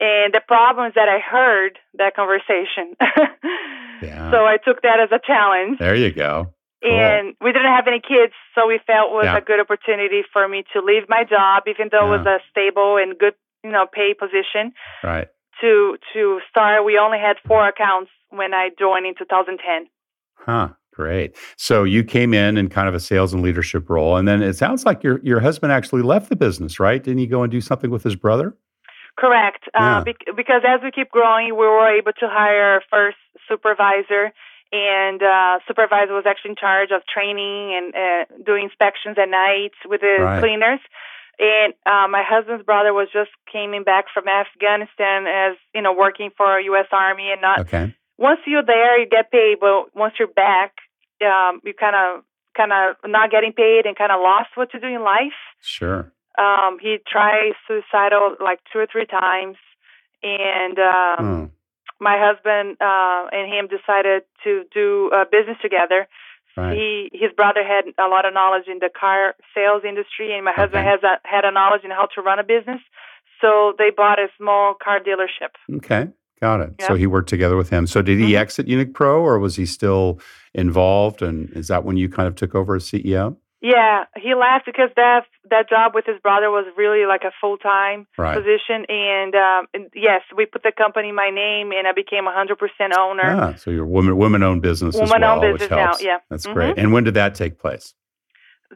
And 0.00 0.32
the 0.32 0.40
problem 0.46 0.86
is 0.86 0.94
that 0.94 1.08
I 1.08 1.18
heard 1.18 1.78
that 1.94 2.14
conversation. 2.14 2.94
Yeah. 4.00 4.30
So 4.30 4.44
I 4.46 4.58
took 4.64 4.82
that 4.82 5.00
as 5.00 5.10
a 5.10 5.18
challenge. 5.18 5.80
There 5.80 5.96
you 5.96 6.12
go. 6.12 6.54
Cool. 6.84 6.92
And 6.92 7.34
we 7.40 7.50
didn't 7.52 7.74
have 7.74 7.88
any 7.88 7.98
kids, 8.00 8.32
so 8.54 8.68
we 8.68 8.78
felt 8.86 9.10
it 9.10 9.14
was 9.14 9.24
Yeah. 9.24 9.38
a 9.38 9.40
good 9.40 9.58
opportunity 9.58 10.22
for 10.32 10.46
me 10.46 10.62
to 10.72 10.80
leave 10.80 11.08
my 11.08 11.24
job, 11.24 11.64
even 11.66 11.88
though 11.90 12.06
it 12.14 12.18
was 12.18 12.26
a 12.26 12.38
stable 12.50 12.96
and 12.96 13.18
good, 13.18 13.34
you 13.64 13.70
know, 13.72 13.86
pay 13.90 14.14
position. 14.14 14.72
Right. 15.02 15.26
To 15.60 15.96
to 16.14 16.40
start, 16.50 16.84
we 16.84 16.98
only 16.98 17.18
had 17.18 17.36
four 17.46 17.66
accounts 17.66 18.10
when 18.30 18.54
I 18.54 18.70
joined 18.78 19.06
in 19.06 19.14
2010. 19.18 19.88
Huh. 20.36 20.68
Great. 20.94 21.36
So 21.56 21.84
you 21.84 22.02
came 22.02 22.34
in 22.34 22.56
in 22.56 22.68
kind 22.68 22.88
of 22.88 22.94
a 22.94 22.98
sales 23.00 23.32
and 23.32 23.40
leadership 23.42 23.88
role, 23.88 24.16
and 24.16 24.26
then 24.26 24.42
it 24.42 24.54
sounds 24.56 24.84
like 24.84 25.02
your 25.04 25.20
your 25.22 25.40
husband 25.40 25.72
actually 25.72 26.02
left 26.02 26.28
the 26.28 26.36
business, 26.36 26.80
right? 26.80 27.02
Didn't 27.02 27.18
he 27.18 27.26
go 27.26 27.42
and 27.42 27.50
do 27.52 27.60
something 27.60 27.90
with 27.90 28.02
his 28.02 28.16
brother? 28.16 28.56
Correct. 29.16 29.64
Yeah. 29.74 29.98
Uh, 29.98 30.04
bec- 30.04 30.26
because 30.36 30.62
as 30.66 30.80
we 30.82 30.90
keep 30.90 31.10
growing, 31.10 31.46
we 31.56 31.66
were 31.66 31.88
able 31.96 32.12
to 32.12 32.26
hire 32.28 32.62
our 32.74 32.82
first 32.90 33.16
supervisor, 33.48 34.32
and 34.72 35.22
uh, 35.22 35.58
supervisor 35.66 36.14
was 36.14 36.24
actually 36.26 36.50
in 36.50 36.56
charge 36.56 36.90
of 36.90 37.02
training 37.06 37.74
and 37.76 37.94
uh, 37.94 38.42
doing 38.44 38.64
inspections 38.64 39.16
at 39.20 39.28
night 39.28 39.72
with 39.86 40.00
the 40.00 40.16
Right. 40.20 40.40
cleaners. 40.40 40.80
And 41.38 41.72
uh, 41.86 42.08
my 42.10 42.22
husband's 42.26 42.64
brother 42.64 42.92
was 42.92 43.08
just 43.12 43.30
coming 43.52 43.84
back 43.84 44.06
from 44.12 44.24
Afghanistan 44.26 45.26
as 45.26 45.56
you 45.74 45.82
know 45.82 45.92
working 45.92 46.30
for 46.36 46.58
U.S. 46.60 46.86
Army 46.92 47.30
and 47.30 47.40
not 47.40 47.60
Okay. 47.60 47.94
once 48.18 48.40
you're 48.46 48.64
there, 48.64 48.98
you 48.98 49.08
get 49.08 49.30
paid, 49.30 49.56
but 49.60 49.94
once 49.94 50.14
you're 50.18 50.26
back, 50.28 50.74
um, 51.24 51.60
you 51.64 51.74
kind 51.74 51.94
of 51.94 52.24
kind 52.56 52.72
of 52.72 52.96
not 53.08 53.30
getting 53.30 53.52
paid 53.52 53.86
and 53.86 53.96
kind 53.96 54.10
of 54.10 54.18
lost 54.20 54.50
what 54.56 54.70
to 54.72 54.80
do 54.80 54.86
in 54.88 55.02
life. 55.02 55.38
Sure. 55.62 56.10
Um, 56.36 56.78
he 56.80 56.98
tried 57.06 57.52
suicidal 57.66 58.36
like 58.40 58.58
two 58.72 58.78
or 58.80 58.86
three 58.90 59.06
times, 59.06 59.56
and 60.22 60.78
um, 60.78 61.18
Hmm. 61.18 61.44
my 62.00 62.16
husband 62.18 62.76
uh, 62.80 63.26
and 63.32 63.52
him 63.52 63.68
decided 63.68 64.22
to 64.44 64.64
do 64.74 65.10
uh, 65.14 65.24
business 65.30 65.58
together. 65.62 66.08
Right. 66.58 66.76
He 66.76 67.10
his 67.12 67.30
brother 67.36 67.62
had 67.62 67.84
a 68.04 68.08
lot 68.08 68.24
of 68.26 68.34
knowledge 68.34 68.66
in 68.66 68.78
the 68.80 68.90
car 68.90 69.34
sales 69.54 69.82
industry, 69.88 70.34
and 70.34 70.44
my 70.44 70.52
husband 70.52 70.80
Okay. 70.86 70.90
has 70.90 71.00
a, 71.04 71.14
had 71.26 71.44
a 71.44 71.52
knowledge 71.52 71.82
in 71.84 71.90
how 71.90 72.06
to 72.14 72.20
run 72.20 72.38
a 72.38 72.42
business. 72.44 72.80
So 73.40 73.74
they 73.78 73.90
bought 73.96 74.18
a 74.18 74.26
small 74.36 74.74
car 74.74 74.98
dealership. 74.98 75.52
Okay. 75.76 76.08
Got 76.40 76.60
it. 76.60 76.70
So 76.82 76.94
he 76.94 77.06
worked 77.06 77.28
together 77.28 77.56
with 77.56 77.70
him. 77.70 77.86
So 77.86 78.00
did 78.02 78.18
he 78.18 78.32
Mhm. 78.32 78.38
exit 78.38 78.68
Unique 78.68 78.94
Pro 78.94 79.20
or 79.20 79.38
was 79.38 79.56
he 79.56 79.66
still 79.66 80.20
involved? 80.54 81.20
And 81.22 81.50
is 81.50 81.68
that 81.68 81.84
when 81.84 81.96
you 81.96 82.08
kind 82.08 82.28
of 82.28 82.34
took 82.36 82.54
over 82.54 82.76
as 82.76 82.84
CEO? 82.84 83.36
Yeah, 83.60 84.04
he 84.16 84.34
left 84.34 84.66
because 84.66 84.90
that 84.94 85.22
that 85.50 85.68
job 85.68 85.92
with 85.94 86.04
his 86.06 86.20
brother 86.22 86.48
was 86.50 86.64
really 86.76 87.06
like 87.06 87.22
a 87.24 87.32
full 87.40 87.56
time 87.56 88.06
Right. 88.16 88.36
position, 88.36 88.86
and, 88.88 89.34
um, 89.34 89.66
and 89.74 89.86
yes, 89.94 90.22
we 90.36 90.46
put 90.46 90.62
the 90.62 90.70
company 90.70 91.08
in 91.08 91.16
my 91.16 91.30
name, 91.30 91.72
and 91.72 91.88
I 91.88 91.92
became 91.92 92.28
a 92.28 92.32
hundred 92.32 92.58
percent 92.58 92.92
owner. 92.96 93.22
Ah, 93.36 93.54
so 93.56 93.70
you're 93.72 93.84
woman 93.84 94.16
woman 94.16 94.44
owned 94.44 94.62
business 94.62 94.94
as 94.94 95.00
Woman-owned 95.00 95.40
well, 95.40 95.52
business 95.52 95.70
now, 95.70 95.96
yeah. 96.00 96.18
That's 96.30 96.46
Mhm. 96.46 96.52
great. 96.54 96.78
And 96.78 96.92
when 96.92 97.02
did 97.02 97.14
that 97.14 97.34
take 97.34 97.58
place? 97.58 97.94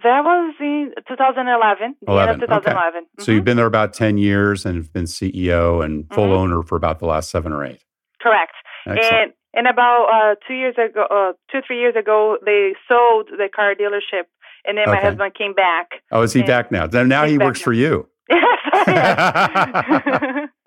That 0.03 0.25
was 0.25 0.55
in 0.59 0.93
2011, 1.07 1.97
the 2.01 2.11
end 2.11 2.13
11, 2.13 2.35
of 2.37 2.43
okay. 2.43 2.71
2011. 2.71 3.07
So 3.21 3.31
you've 3.31 3.43
Mhm. 3.43 3.45
been 3.45 3.57
there 3.59 3.67
about 3.67 3.93
10 3.93 4.17
years 4.19 4.65
and 4.67 4.75
have 4.77 4.93
been 4.93 5.07
CEO 5.07 5.81
and 5.83 6.09
full 6.13 6.29
Mhm. 6.31 6.37
owner 6.39 6.63
for 6.63 6.75
about 6.77 6.99
the 6.99 7.07
last 7.07 7.31
seven 7.31 7.53
or 7.53 7.65
eight. 7.65 7.85
correct. 8.21 8.55
Excellent. 8.87 9.03
And 9.23 9.33
and 9.55 9.67
about 9.67 10.05
uh, 10.11 10.35
two 10.49 10.55
years 10.55 10.79
ago, 10.79 11.03
uh, 11.11 11.33
two 11.51 11.61
three 11.61 11.79
years 11.79 11.95
ago, 11.95 12.39
they 12.45 12.75
sold 12.89 13.29
the 13.29 13.49
car 13.55 13.75
dealership, 13.75 14.25
and 14.65 14.79
then 14.79 14.85
my 14.87 15.01
husband 15.01 15.35
came 15.35 15.55
back. 15.55 15.91
oh, 16.11 16.23
is 16.23 16.33
he 16.33 16.43
back 16.43 16.71
now? 16.71 16.87
Then 16.87 17.09
Now 17.09 17.25
he 17.25 17.39
works 17.39 17.61
now. 17.61 17.65
for 17.65 17.73
you. 17.73 18.09
My 18.31 18.39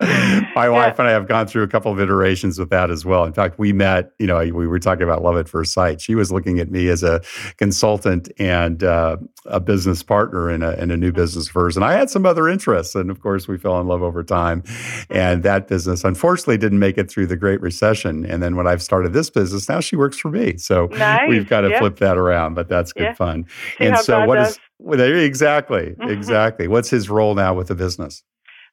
Yeah. 0.00 0.68
wife 0.68 0.98
and 0.98 1.08
I 1.08 1.12
have 1.12 1.26
gone 1.26 1.46
through 1.46 1.62
a 1.62 1.68
couple 1.68 1.90
of 1.92 1.98
iterations 2.00 2.58
with 2.58 2.70
that 2.70 2.90
as 2.90 3.04
well. 3.04 3.24
In 3.24 3.32
fact, 3.32 3.58
we 3.58 3.72
met, 3.72 4.10
you 4.18 4.26
know, 4.26 4.38
we 4.38 4.66
were 4.66 4.78
talking 4.78 5.02
about 5.04 5.22
love 5.22 5.36
at 5.36 5.48
first 5.48 5.72
sight. 5.72 6.00
She 6.00 6.14
was 6.14 6.30
looking 6.30 6.58
at 6.60 6.70
me 6.70 6.88
as 6.88 7.02
a 7.02 7.20
consultant 7.56 8.30
and 8.38 8.82
uh, 8.84 9.16
a 9.46 9.60
business 9.60 10.02
partner 10.02 10.50
in 10.50 10.62
a, 10.62 10.72
in 10.72 10.90
a 10.90 10.96
new 10.96 11.12
business 11.12 11.48
of 11.48 11.54
hers. 11.54 11.76
And 11.76 11.84
I 11.84 11.94
had 11.94 12.10
some 12.10 12.26
other 12.26 12.48
interests. 12.48 12.94
And 12.94 13.10
of 13.10 13.20
course, 13.20 13.48
we 13.48 13.58
fell 13.58 13.80
in 13.80 13.86
love 13.88 14.02
over 14.02 14.22
time. 14.22 14.62
And 15.10 15.42
that 15.42 15.68
business, 15.68 16.04
unfortunately, 16.04 16.58
didn't 16.58 16.78
make 16.78 16.98
it 16.98 17.10
through 17.10 17.26
the 17.28 17.36
Great 17.36 17.60
Recession. 17.60 18.24
And 18.26 18.42
then 18.42 18.56
when 18.56 18.66
I've 18.66 18.82
started 18.82 19.12
this 19.12 19.30
business, 19.30 19.68
now 19.68 19.80
she 19.80 19.96
works 19.96 20.18
for 20.18 20.30
me. 20.30 20.56
So 20.58 20.86
Nice. 20.86 21.28
we've 21.28 21.48
got 21.48 21.62
to 21.62 21.70
yeah. 21.70 21.78
flip 21.78 21.96
that 21.98 22.16
around, 22.18 22.54
but 22.54 22.68
that's 22.68 22.92
good 22.92 23.04
Yeah. 23.04 23.14
fun. 23.14 23.46
See 23.78 23.86
and 23.86 23.98
so, 23.98 24.18
God 24.20 24.28
what 24.28 24.34
does. 24.36 24.50
is 24.52 24.58
well, 24.78 25.00
exactly, 25.00 25.94
Mhm. 25.98 26.10
exactly? 26.10 26.68
What's 26.68 26.90
his 26.90 27.08
role 27.10 27.34
now 27.34 27.54
with 27.54 27.68
the 27.68 27.74
business? 27.74 28.22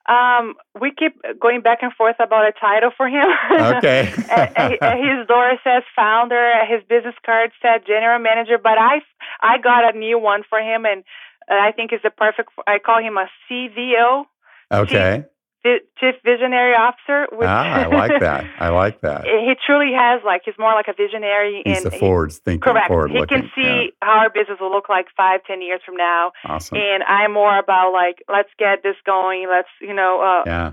Um, 0.05 0.55
we 0.79 0.91
keep 0.91 1.15
going 1.39 1.61
back 1.61 1.79
and 1.81 1.93
forth 1.93 2.17
about 2.19 2.45
a 2.45 2.51
title 2.51 2.91
for 2.97 3.07
him. 3.07 3.25
Okay. 3.77 4.03
His 5.07 5.27
door 5.27 5.53
says 5.63 5.83
founder. 5.95 6.51
His 6.67 6.83
business 6.89 7.15
card 7.25 7.51
said 7.61 7.85
general 7.87 8.19
manager, 8.19 8.57
but 8.57 8.77
I 8.77 9.01
I 9.41 9.59
got 9.59 9.95
a 9.95 9.97
new 9.97 10.19
one 10.19 10.43
for 10.49 10.59
him, 10.59 10.85
and 10.85 11.05
I 11.49 11.71
think 11.71 11.93
it's 11.93 12.03
the 12.03 12.09
perfect. 12.09 12.49
I 12.67 12.79
call 12.79 12.99
him 13.01 13.17
a 13.17 13.29
CVO, 13.49 14.25
Okay. 14.73 15.23
Chief 15.63 16.15
Visionary 16.25 16.73
Officer. 16.75 17.27
Which 17.31 17.47
ah, 17.47 17.83
I 17.83 17.87
like 17.87 18.19
that. 18.19 18.45
I 18.59 18.69
like 18.69 19.01
that. 19.01 19.25
He 19.47 19.53
truly 19.65 19.91
has 19.97 20.21
like 20.25 20.41
he's 20.45 20.55
more 20.59 20.73
like 20.73 20.87
a 20.87 20.93
visionary, 20.93 21.61
He's 21.65 21.83
and 21.83 21.93
he- 21.93 21.99
forward 21.99 22.31
thinking, 22.33 22.61
correct. 22.61 22.87
forward 22.87 23.11
He 23.11 23.19
looking. 23.19 23.41
can 23.41 23.51
see 23.55 23.91
how 24.01 24.19
our 24.27 24.29
business 24.29 24.57
will 24.59 24.71
look 24.71 24.89
like 24.89 25.07
five, 25.15 25.41
ten 25.47 25.61
years 25.61 25.81
from 25.85 25.95
now, 25.95 26.31
Awesome. 26.45 26.77
and 26.77 27.03
I'm 27.03 27.33
more 27.33 27.57
about 27.57 27.91
like 27.93 28.23
let's 28.27 28.49
get 28.59 28.83
this 28.83 28.95
going. 29.05 29.47
Let's 29.49 29.69
you 29.81 29.93
know 29.93 30.21
uh, 30.21 30.43
yeah. 30.45 30.71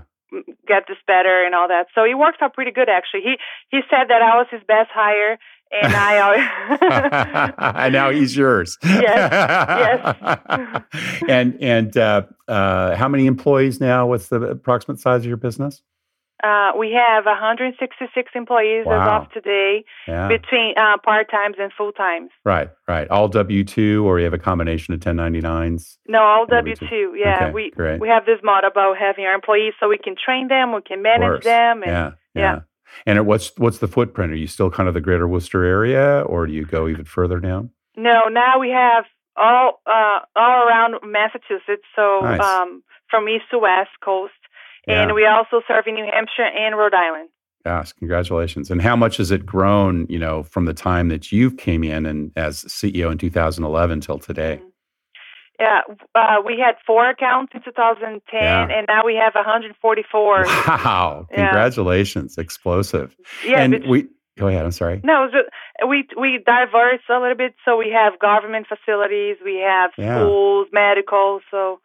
get 0.67 0.83
this 0.87 0.97
better 1.07 1.43
and 1.45 1.53
all 1.55 1.67
that. 1.67 1.87
So 1.95 2.03
he 2.05 2.13
worked 2.15 2.41
out 2.41 2.53
pretty 2.53 2.71
good 2.71 2.89
actually. 2.89 3.21
He 3.21 3.35
he 3.69 3.79
said 3.89 4.07
that 4.09 4.21
I 4.21 4.37
was 4.37 4.47
his 4.51 4.61
best 4.67 4.89
hire, 4.93 5.37
and 5.81 5.93
I 5.93 6.19
always. 6.19 7.53
and 7.75 7.93
now 7.93 8.09
he's 8.09 8.35
yours. 8.35 8.77
Yes, 8.83 10.15
yes. 10.49 10.83
and 11.29 11.57
and 11.61 11.97
uh, 11.97 12.23
uh, 12.47 12.95
how 12.95 13.07
many 13.07 13.25
employees 13.25 13.79
now? 13.79 14.07
What's 14.07 14.27
the 14.29 14.41
approximate 14.41 14.99
size 14.99 15.21
of 15.21 15.25
your 15.27 15.37
business? 15.37 15.81
Uh, 16.43 16.71
we 16.75 16.91
have 16.91 17.25
166 17.25 18.31
employees 18.33 18.85
Wow. 18.87 19.19
as 19.19 19.27
of 19.27 19.31
today, 19.31 19.83
Yeah. 20.07 20.27
between 20.27 20.73
uh, 20.75 20.97
part 21.05 21.29
times 21.29 21.57
and 21.59 21.71
full 21.71 21.91
times. 21.91 22.31
right. 22.43 22.69
Right. 22.87 23.07
All 23.09 23.27
W 23.27 23.63
two, 23.63 24.03
or 24.07 24.17
you 24.17 24.23
have 24.25 24.33
a 24.33 24.39
combination 24.39 24.93
of 24.95 25.01
1099s. 25.01 25.97
No, 26.07 26.19
all 26.23 26.47
W2. 26.47 27.11
Yeah, 27.15 27.43
Okay, 27.43 27.51
we 27.53 27.69
great. 27.69 27.99
we 28.01 28.07
have 28.07 28.25
this 28.25 28.39
model 28.43 28.71
about 28.71 28.97
having 28.97 29.25
our 29.25 29.35
employees 29.35 29.73
so 29.79 29.87
we 29.87 29.99
can 29.99 30.15
train 30.15 30.47
them, 30.47 30.73
we 30.73 30.81
can 30.81 31.03
manage 31.03 31.43
them, 31.43 31.83
and 31.83 31.91
yeah, 31.91 32.11
yeah. 32.33 32.41
yeah. 32.41 32.59
And 33.05 33.17
it- 33.17 33.25
what's 33.25 33.51
what's 33.57 33.79
the 33.79 33.87
footprint? 33.87 34.31
Are 34.33 34.35
you 34.37 34.47
still 34.47 34.69
kind 34.71 34.87
of 34.87 34.93
the 34.93 35.01
greater 35.01 35.27
Worcester 35.27 35.63
area, 35.63 36.21
or 36.25 36.45
do 36.47 36.53
you 36.53 36.65
go 36.65 36.87
even 36.87 37.05
further 37.05 37.39
down? 37.39 37.71
no, 37.97 38.29
now 38.29 38.57
we 38.59 38.69
have 38.69 39.05
all 39.35 39.81
uh, 39.85 40.19
all 40.35 40.67
around 40.67 40.95
Massachusetts, 41.03 41.83
so 41.95 42.19
Nice. 42.21 42.41
um, 42.41 42.83
from 43.09 43.27
east 43.29 43.45
to 43.51 43.59
west 43.59 43.89
coast, 44.03 44.33
Yeah. 44.87 45.03
and 45.03 45.13
we 45.15 45.25
also 45.25 45.61
serve 45.67 45.85
in 45.87 45.95
New 45.95 46.05
Hampshire 46.11 46.43
and 46.57 46.77
Rhode 46.77 46.93
Island. 46.93 47.29
Yes, 47.65 47.93
congratulations. 47.93 48.71
And 48.71 48.81
how 48.81 48.95
much 48.95 49.17
has 49.17 49.29
it 49.29 49.45
grown, 49.45 50.07
you 50.09 50.17
know, 50.17 50.41
from 50.43 50.65
the 50.65 50.73
time 50.73 51.09
that 51.09 51.31
you 51.31 51.51
came 51.51 51.83
in 51.83 52.05
and 52.07 52.31
as 52.35 52.63
CEO 52.63 53.11
in 53.11 53.17
2011 53.19 53.99
till 54.01 54.17
today? 54.17 54.59
Yeah, 55.61 55.81
uh, 56.15 56.37
we 56.43 56.53
had 56.65 56.75
four 56.87 57.07
accounts 57.15 57.51
in 57.55 57.61
2010, 57.61 58.41
Yeah. 58.41 58.67
and 58.75 58.85
now 58.87 59.05
we 59.05 59.15
have 59.23 59.33
144. 59.35 60.45
Wow. 60.67 61.27
Yeah. 61.29 61.37
Congratulations. 61.37 62.37
Explosive. 62.37 63.15
Yeah, 63.45 63.61
and 63.63 63.85
we 63.87 64.07
go 64.39 64.47
ahead, 64.47 64.65
I'm 64.65 64.71
sorry. 64.71 65.01
No, 65.03 65.17
so 65.31 65.39
we 65.91 66.07
we 66.23 66.29
diverse 66.45 67.03
a 67.09 67.19
little 67.19 67.35
bit. 67.43 67.53
So 67.65 67.77
we 67.77 67.89
have 67.91 68.17
government 68.19 68.65
facilities, 68.73 69.37
we 69.51 69.57
have 69.73 69.91
Yeah. 69.97 70.17
schools, 70.17 70.67
medical. 70.73 71.41
So 71.51 71.79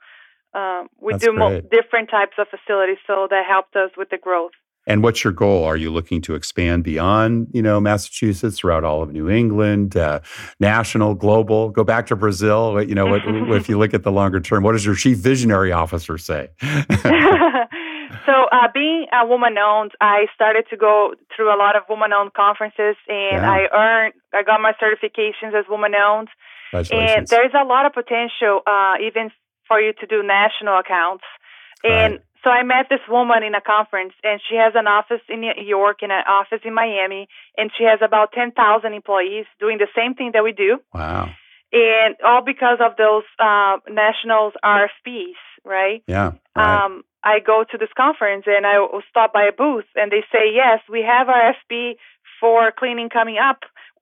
um, 0.55 0.89
we 1.05 1.13
That's 1.13 1.25
do 1.25 1.33
mo- 1.33 1.61
different 1.79 2.09
types 2.19 2.37
of 2.39 2.47
facilities. 2.49 3.01
So 3.07 3.27
that 3.33 3.45
helped 3.47 3.77
us 3.77 3.91
with 3.97 4.09
the 4.09 4.19
growth. 4.19 4.57
And 4.87 5.03
what's 5.03 5.25
your 5.25 5.33
goal? 5.33 5.65
Are 5.65 5.77
you 5.77 5.91
looking 5.91 6.21
to 6.23 6.35
expand 6.35 6.85
beyond, 6.85 7.49
you 7.53 7.61
know, 7.61 7.81
Massachusetts, 7.81 8.59
throughout 8.59 8.85
all 8.85 9.03
of 9.03 9.13
New 9.13 9.29
England, 9.29 9.97
uh, 9.97 10.21
national, 10.61 11.15
global? 11.15 11.71
Go 11.71 11.83
back 11.83 12.07
to 12.07 12.17
Brazil. 12.17 12.81
You 12.83 12.95
know, 12.95 13.07
what, 13.07 13.23
if 13.27 13.69
you 13.69 13.79
look 13.79 13.95
at 13.95 14.05
the 14.05 14.13
longer 14.13 14.41
term, 14.41 14.63
what 14.63 14.73
does 14.73 14.87
your 14.87 14.95
chief 14.95 15.19
visionary 15.19 15.73
officer 15.73 16.19
say? 16.19 16.51
so 18.27 18.33
uh, 18.53 18.69
being 18.73 19.07
a 19.13 19.27
woman 19.27 19.57
owned, 19.59 19.93
I 20.01 20.27
started 20.35 20.67
to 20.71 20.77
go 20.77 21.15
through 21.35 21.55
a 21.55 21.59
lot 21.59 21.77
of 21.77 21.83
woman 21.89 22.13
owned 22.13 22.35
conferences, 22.35 22.97
and 23.09 23.43
Yeah. 23.43 23.51
I 23.51 23.67
earned 23.75 24.15
I 24.33 24.43
got 24.43 24.61
my 24.61 24.73
certifications 24.81 25.55
as 25.59 25.65
woman 25.69 25.95
owned. 25.95 26.29
And 26.73 27.27
there's 27.29 27.53
a 27.55 27.65
lot 27.65 27.87
of 27.87 27.93
potential, 27.93 28.61
uh, 28.67 28.95
even 29.01 29.31
for 29.67 29.81
you 29.81 29.93
to 29.95 30.07
do 30.07 30.23
national 30.23 30.79
accounts. 30.79 31.25
And 31.83 32.15
Right. 32.15 32.23
So 32.47 32.51
I 32.53 32.63
met 32.63 32.87
this 32.89 33.03
woman 33.11 33.43
in 33.43 33.57
a 33.57 33.61
conference, 33.61 34.13
and 34.23 34.41
she 34.49 34.55
has 34.55 34.75
an 34.77 34.87
office 34.87 35.21
in 35.29 35.41
New 35.41 35.51
York 35.67 35.99
and 36.03 36.13
an 36.13 36.23
office 36.29 36.61
in 36.65 36.75
Miami, 36.75 37.27
and 37.59 37.73
she 37.77 37.83
has 37.83 37.99
about 38.01 38.31
10,000 38.33 38.55
employees 38.95 39.47
doing 39.59 39.79
the 39.79 39.89
same 39.97 40.15
thing 40.15 40.31
that 40.35 40.45
we 40.45 40.53
do. 40.53 40.79
wow. 40.95 41.29
And 41.73 42.15
all 42.25 42.43
because 42.47 42.79
of 42.79 42.97
those 42.97 43.25
uh, 43.41 43.79
nationals 43.91 44.53
RFPs, 44.65 45.35
right? 45.65 46.05
Yeah. 46.07 46.35
Right. 46.55 46.85
Um, 46.85 47.03
I 47.25 47.41
go 47.45 47.65
to 47.69 47.77
this 47.77 47.89
conference 47.97 48.45
and 48.47 48.65
I 48.65 48.79
will 48.79 49.03
stop 49.11 49.33
by 49.33 49.47
a 49.51 49.53
booth, 49.53 49.91
and 49.97 50.13
they 50.13 50.23
say, 50.31 50.55
Yes, 50.55 50.79
we 50.89 51.03
have 51.03 51.27
RFP 51.27 51.97
for 52.41 52.71
cleaning 52.71 53.09
coming 53.09 53.39
up. 53.43 53.59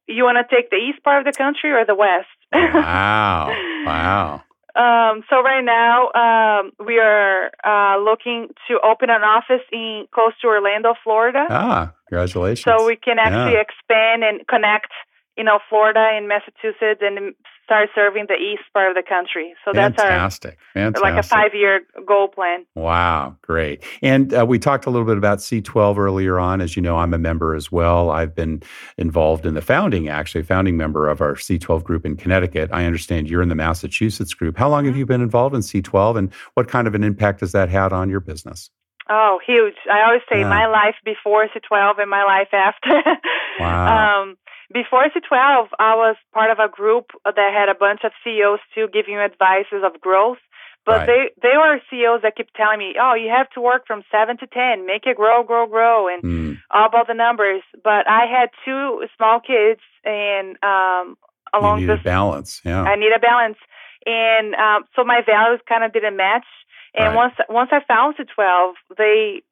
You 0.06 0.24
want 0.24 0.36
to 0.36 0.54
take 0.54 0.68
the 0.68 0.76
east 0.76 1.02
part 1.02 1.26
of 1.26 1.32
the 1.32 1.36
country 1.36 1.70
or 1.72 1.86
the 1.86 1.94
west? 1.94 2.28
wow. 2.52 3.48
Wow. 3.86 4.42
Um, 4.76 5.22
so 5.30 5.40
right 5.40 5.62
now, 5.64 6.10
um, 6.18 6.72
we 6.84 6.98
are 6.98 7.52
uh, 7.62 7.98
looking 8.02 8.48
to 8.68 8.80
open 8.82 9.08
an 9.08 9.22
office 9.22 9.62
in 9.70 10.06
close 10.12 10.32
to 10.42 10.48
Orlando, 10.48 10.94
Florida, 11.04 11.46
Ah, 11.48 11.92
congratulations. 12.08 12.64
so 12.64 12.84
we 12.84 12.96
can 12.96 13.18
actually 13.20 13.54
Yeah. 13.54 13.60
expand 13.66 14.24
and 14.24 14.46
connect, 14.48 14.90
you 15.36 15.44
know, 15.44 15.60
Florida 15.68 16.00
and 16.12 16.26
Massachusetts, 16.26 17.00
and 17.02 17.34
start 17.64 17.88
serving 17.94 18.26
the 18.28 18.34
east 18.34 18.62
part 18.72 18.90
of 18.90 18.94
the 18.94 19.02
country. 19.08 19.54
So 19.64 19.72
that's 19.72 19.98
our 19.98 20.08
Fantastic. 20.08 20.58
Fantastic. 20.74 21.02
like 21.02 21.18
a 21.18 21.22
five-year 21.22 21.80
goal 22.06 22.28
plan. 22.28 22.66
Wow, 22.74 23.36
great. 23.42 23.82
And 24.02 24.32
uh, 24.34 24.44
we 24.46 24.58
talked 24.58 24.86
a 24.86 24.90
little 24.90 25.06
bit 25.06 25.16
about 25.16 25.38
C12 25.38 25.96
earlier 25.98 26.38
on. 26.38 26.60
As 26.60 26.76
you 26.76 26.82
know, 26.82 26.98
I'm 26.98 27.14
a 27.14 27.18
member 27.18 27.54
as 27.54 27.72
well. 27.72 28.10
I've 28.10 28.34
been 28.34 28.62
involved 28.98 29.46
in 29.46 29.54
the 29.54 29.62
founding, 29.62 30.08
actually, 30.08 30.42
founding 30.44 30.76
member 30.76 31.08
of 31.08 31.20
our 31.20 31.34
C12 31.34 31.82
group 31.84 32.04
in 32.04 32.16
Connecticut. 32.16 32.70
I 32.72 32.84
understand 32.84 33.28
you're 33.30 33.42
in 33.42 33.48
the 33.48 33.54
Massachusetts 33.54 34.34
group. 34.34 34.56
How 34.56 34.68
long 34.68 34.84
have 34.84 34.96
you 34.96 35.06
been 35.06 35.22
involved 35.22 35.54
in 35.54 35.62
C12 35.62 36.16
and 36.18 36.32
what 36.54 36.68
kind 36.68 36.86
of 36.86 36.94
an 36.94 37.02
impact 37.02 37.40
has 37.40 37.52
that 37.52 37.68
had 37.70 37.92
on 37.92 38.10
your 38.10 38.20
business? 38.20 38.70
Oh, 39.10 39.38
huge. 39.46 39.74
I 39.92 40.02
always 40.06 40.22
say 40.32 40.40
Yeah. 40.40 40.48
my 40.48 40.66
life 40.66 40.94
before 41.04 41.46
C12 41.48 41.98
and 42.00 42.08
my 42.10 42.24
life 42.24 42.48
after. 42.52 43.02
Wow. 43.60 44.22
um, 44.22 44.36
before 44.72 45.04
C12, 45.04 45.68
I 45.78 45.94
was 45.94 46.16
part 46.32 46.50
of 46.50 46.58
a 46.58 46.68
group 46.68 47.10
that 47.24 47.36
had 47.52 47.68
a 47.68 47.78
bunch 47.78 48.00
of 48.04 48.12
CEOs 48.22 48.60
too 48.74 48.88
giving 48.92 49.14
you 49.14 49.20
advices 49.20 49.82
of 49.84 50.00
growth. 50.00 50.38
Right. 50.86 51.06
But 51.06 51.06
they, 51.06 51.48
they 51.48 51.56
were 51.56 51.80
CEOs 51.90 52.22
that 52.22 52.36
keep 52.36 52.52
telling 52.56 52.78
me, 52.78 52.94
oh, 53.00 53.14
you 53.14 53.30
have 53.30 53.48
to 53.50 53.60
work 53.60 53.86
from 53.86 54.02
7 54.12 54.36
to 54.38 54.46
10, 54.46 54.86
make 54.86 55.06
it 55.06 55.16
grow, 55.16 55.42
grow, 55.42 55.66
grow, 55.66 56.08
and 56.08 56.22
Mm, 56.22 56.58
all 56.70 56.86
about 56.86 57.06
the 57.06 57.14
numbers. 57.14 57.62
But 57.82 58.08
I 58.08 58.26
had 58.26 58.50
two 58.64 59.04
small 59.16 59.40
kids, 59.40 59.80
and 60.04 60.56
um, 60.62 61.16
you 61.54 61.60
along 61.60 61.80
needed 61.80 61.98
this 61.98 62.04
balance. 62.04 62.60
Yeah. 62.64 62.82
I 62.82 62.96
need 62.96 63.12
a 63.16 63.18
balance, 63.18 63.56
and 64.04 64.54
um, 64.54 64.84
so 64.94 65.04
my 65.04 65.20
values 65.24 65.60
kind 65.68 65.84
of 65.84 65.92
didn't 65.92 66.16
match. 66.16 66.46
And 66.94 67.14
Right. 67.14 67.16
once 67.16 67.34
once 67.48 67.70
I 67.72 67.80
found 67.88 68.16
C12, 68.16 68.74
they, 68.96 69.42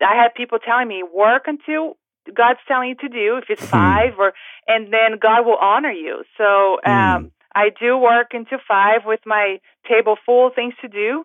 I 0.00 0.14
had 0.14 0.34
people 0.34 0.58
telling 0.58 0.88
me 0.88 1.02
work 1.02 1.44
until 1.46 1.96
God's 2.34 2.60
telling 2.68 2.90
you 2.90 2.94
to 2.96 3.08
do. 3.08 3.36
If 3.38 3.44
it's 3.50 3.62
Hmm. 3.62 3.70
five, 3.70 4.12
or 4.18 4.32
and 4.66 4.92
then 4.92 5.18
God 5.20 5.44
will 5.46 5.58
honor 5.60 5.92
you. 5.92 6.24
So 6.38 6.78
um, 6.84 7.22
Hmm. 7.22 7.26
I 7.54 7.70
do 7.80 7.96
work 7.96 8.34
into 8.34 8.58
five 8.68 9.02
with 9.06 9.20
my 9.26 9.58
table 9.88 10.16
full 10.26 10.48
of 10.48 10.54
things 10.54 10.74
to 10.82 10.88
do. 10.88 11.24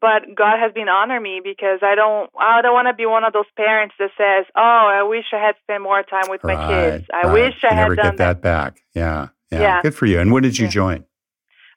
But 0.00 0.34
God 0.36 0.58
has 0.60 0.72
been 0.72 0.88
honoring 0.88 1.22
me 1.22 1.40
because 1.42 1.80
I 1.82 1.94
don't 1.94 2.30
I 2.38 2.60
don't 2.62 2.74
want 2.74 2.88
to 2.88 2.94
be 2.94 3.06
one 3.06 3.24
of 3.24 3.32
those 3.32 3.50
parents 3.56 3.94
that 3.98 4.10
says, 4.18 4.44
"Oh, 4.54 4.60
I 4.98 5.02
wish 5.02 5.24
I 5.32 5.38
had 5.38 5.54
spent 5.62 5.82
more 5.82 6.02
time 6.02 6.28
with 6.28 6.42
my 6.44 6.54
kids. 6.68 7.06
I 7.12 7.26
right. 7.26 7.32
wish 7.32 7.54
I 7.64 7.68
You 7.72 7.76
had 7.76 7.82
never 7.82 7.96
done 7.96 8.04
get 8.12 8.16
that 8.18 8.40
back. 8.42 8.80
Yeah. 8.94 9.28
Yeah. 9.50 9.60
Yeah. 9.60 9.82
Good 9.82 9.94
for 9.94 10.06
you. 10.06 10.20
And 10.20 10.30
when 10.30 10.42
did 10.42 10.58
you 10.58 10.66
Yeah. 10.66 10.70
join? 10.70 11.04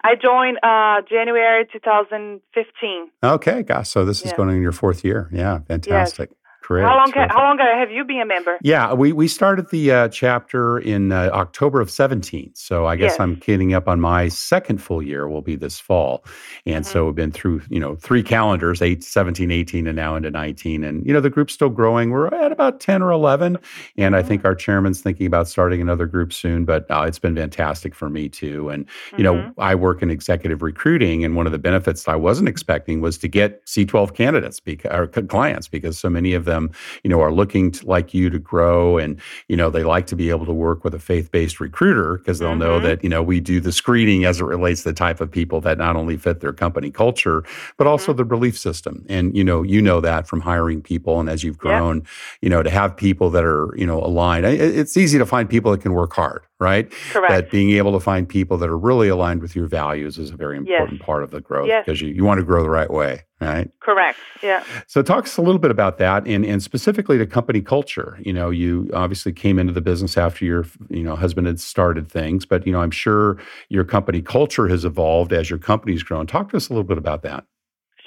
I 0.04 0.16
joined 0.16 0.58
uh, 0.64 1.02
January 1.10 1.66
2015. 1.72 3.12
Okay, 3.24 3.64
gosh. 3.64 3.90
So 3.90 4.04
this 4.04 4.20
is 4.26 4.32
Yeah. 4.32 4.38
going 4.38 4.50
in 4.50 4.62
your 4.62 4.72
fourth 4.72 5.04
year. 5.06 5.30
Yeah, 5.32 5.60
fantastic. 5.68 6.30
Great. 6.62 6.84
how 6.84 6.96
long? 6.96 7.12
terrific. 7.12 7.32
How 7.32 7.42
long 7.44 7.58
have 7.58 7.92
you 7.92 8.06
been 8.06 8.22
a 8.22 8.26
member? 8.26 8.58
Yeah, 8.62 8.94
we, 8.94 9.12
we 9.14 9.28
started 9.28 9.70
the 9.72 9.92
uh, 9.92 10.08
chapter 10.10 10.78
in 10.80 11.12
uh, 11.12 11.30
October 11.34 11.82
of 11.82 11.90
17. 11.90 12.52
So 12.56 12.86
I 12.86 12.96
guess 12.96 13.12
Yes. 13.14 13.20
I'm 13.20 13.36
getting 13.36 13.74
up 13.74 13.88
on 13.88 14.00
my 14.00 14.28
second 14.28 14.78
full 14.82 15.02
year 15.02 15.28
will 15.28 15.42
be 15.42 15.56
this 15.56 15.80
fall. 15.80 16.24
And 16.66 16.84
Mm-hmm. 16.86 16.92
so 16.92 17.06
we've 17.08 17.16
been 17.16 17.32
through, 17.32 17.62
you 17.70 17.80
know, 17.80 17.96
three 17.96 18.22
calendars, 18.24 18.82
8, 18.82 19.04
17, 19.04 19.50
18, 19.52 19.88
and 19.88 19.96
now 19.96 20.16
into 20.16 20.30
19. 20.32 20.84
And, 20.84 21.06
you 21.06 21.12
know, 21.14 21.20
the 21.20 21.30
group's 21.30 21.54
still 21.54 21.70
growing. 21.70 22.12
We're 22.12 22.28
at 22.28 22.52
about 22.52 22.80
10 22.80 23.02
or 23.02 23.12
11. 23.12 23.58
And 23.98 24.16
I 24.16 24.20
Mm-hmm. 24.20 24.28
think 24.28 24.46
our 24.46 24.56
chairman's 24.56 25.02
thinking 25.02 25.26
about 25.26 25.48
starting 25.48 25.82
another 25.82 26.06
group 26.06 26.32
soon. 26.32 26.64
But 26.66 26.86
uh, 26.92 27.06
it's 27.08 27.20
been 27.20 27.36
fantastic 27.36 27.96
for 27.96 28.10
me 28.10 28.30
too. 28.30 28.70
And, 28.70 28.86
you 29.18 29.24
know, 29.24 29.36
Mhm. 29.36 29.54
I 29.58 29.74
work 29.76 30.02
in 30.04 30.12
executive 30.12 30.62
recruiting. 30.62 31.26
And 31.26 31.36
one 31.36 31.46
of 31.48 31.52
the 31.52 31.60
benefits 31.60 32.08
I 32.08 32.16
wasn't 32.16 32.48
expecting 32.50 33.02
was 33.02 33.18
to 33.18 33.28
get 33.28 33.66
C12 33.66 34.14
candidates 34.14 34.60
because, 34.60 34.92
or 34.92 35.08
clients 35.08 35.68
because 35.68 35.98
so 35.98 36.10
many 36.10 36.34
of 36.34 36.46
them, 36.46 36.61
you 37.04 37.10
know, 37.10 37.22
are 37.22 37.32
looking 37.32 37.72
to, 37.72 37.86
like 37.86 38.14
you 38.14 38.30
to 38.30 38.40
grow 38.40 38.98
and 38.98 39.20
you 39.48 39.56
know 39.56 39.70
they 39.70 39.84
like 39.84 40.06
to 40.08 40.16
be 40.16 40.30
able 40.30 40.46
to 40.46 40.54
work 40.54 40.84
with 40.84 40.94
a 40.94 41.00
faith-based 41.00 41.60
recruiter 41.60 42.18
because 42.18 42.40
they'll 42.40 42.56
know 42.56 42.80
Mhm. 42.80 42.84
that 42.84 43.04
you 43.04 43.10
know 43.10 43.24
we 43.24 43.40
do 43.40 43.60
the 43.60 43.72
screening 43.72 44.26
as 44.26 44.40
it 44.42 44.46
relates 44.46 44.84
to 44.84 44.90
the 44.90 44.94
type 44.96 45.22
of 45.22 45.30
people 45.32 45.62
that 45.62 45.78
not 45.78 45.96
only 45.96 46.18
fit 46.18 46.40
their 46.42 46.54
company 46.54 46.90
culture 46.92 47.44
but 47.78 47.88
also 47.88 48.14
the 48.14 48.26
belief 48.26 48.58
system 48.58 49.06
and 49.10 49.36
you 49.36 49.44
know 49.44 49.64
you 49.64 49.82
know 49.82 50.00
that 50.02 50.28
from 50.28 50.42
hiring 50.42 50.82
people 50.82 51.20
and 51.20 51.30
as 51.30 51.44
you've 51.44 51.58
Yeah. 51.64 51.80
grown 51.80 52.04
you 52.42 52.50
know 52.50 52.62
to 52.64 52.70
have 52.70 52.96
people 52.98 53.30
that 53.32 53.44
are 53.44 53.70
you 53.78 53.86
know 53.86 54.00
aligned 54.00 54.46
it's 54.46 54.98
easy 54.98 55.18
to 55.18 55.26
find 55.26 55.50
people 55.50 55.72
that 55.72 55.82
can 55.82 55.94
work 55.94 56.14
hard 56.14 56.42
right 56.60 56.92
Correct. 57.12 57.30
but 57.34 57.52
being 57.52 57.72
able 57.72 57.92
to 57.94 58.00
find 58.00 58.28
people 58.28 58.58
that 58.58 58.70
are 58.70 58.78
really 58.78 59.08
aligned 59.10 59.42
with 59.42 59.56
your 59.56 59.68
values 59.68 60.18
is 60.18 60.32
a 60.32 60.36
very 60.36 60.58
Yes. 60.58 60.66
important 60.82 61.00
part 61.02 61.24
of 61.24 61.32
the 61.32 61.42
growth 61.42 61.68
Yes. 61.68 61.84
because 61.86 62.02
you, 62.02 62.10
you 62.10 62.24
want 62.24 62.40
to 62.40 62.44
grow 62.46 62.62
the 62.64 62.70
right 62.70 62.92
way 62.92 63.22
right 63.42 63.70
Correct. 63.82 64.18
Yeah. 64.44 64.64
so 64.88 65.02
talk 65.02 65.26
us 65.26 65.38
a 65.38 65.42
little 65.42 65.60
bit 65.60 65.72
about 65.72 65.98
that 65.98 66.26
and, 66.28 66.46
and 66.46 66.62
specifically 66.64 67.18
to 67.18 67.26
company 67.26 67.62
culture. 67.62 68.18
You 68.24 68.34
know, 68.34 68.50
you 68.50 68.90
obviously 68.94 69.34
came 69.34 69.60
into 69.60 69.74
the 69.74 69.82
business 69.82 70.18
after 70.18 70.46
your, 70.46 70.66
you 70.90 71.04
know, 71.04 71.16
husband 71.16 71.48
had 71.48 71.60
started 71.60 72.08
things, 72.12 72.46
but 72.46 72.66
you 72.66 72.72
know, 72.72 72.82
I'm 72.82 72.92
sure 72.92 73.38
your 73.70 73.84
company 73.84 74.22
culture 74.22 74.68
has 74.68 74.86
evolved 74.86 75.34
as 75.34 75.50
your 75.50 75.60
company's 75.60 76.04
grown. 76.04 76.28
Talk 76.28 76.50
to 76.52 76.58
us 76.58 76.70
a 76.70 76.74
little 76.74 76.84
bit 76.84 76.98
about 76.98 77.24
that. 77.24 77.46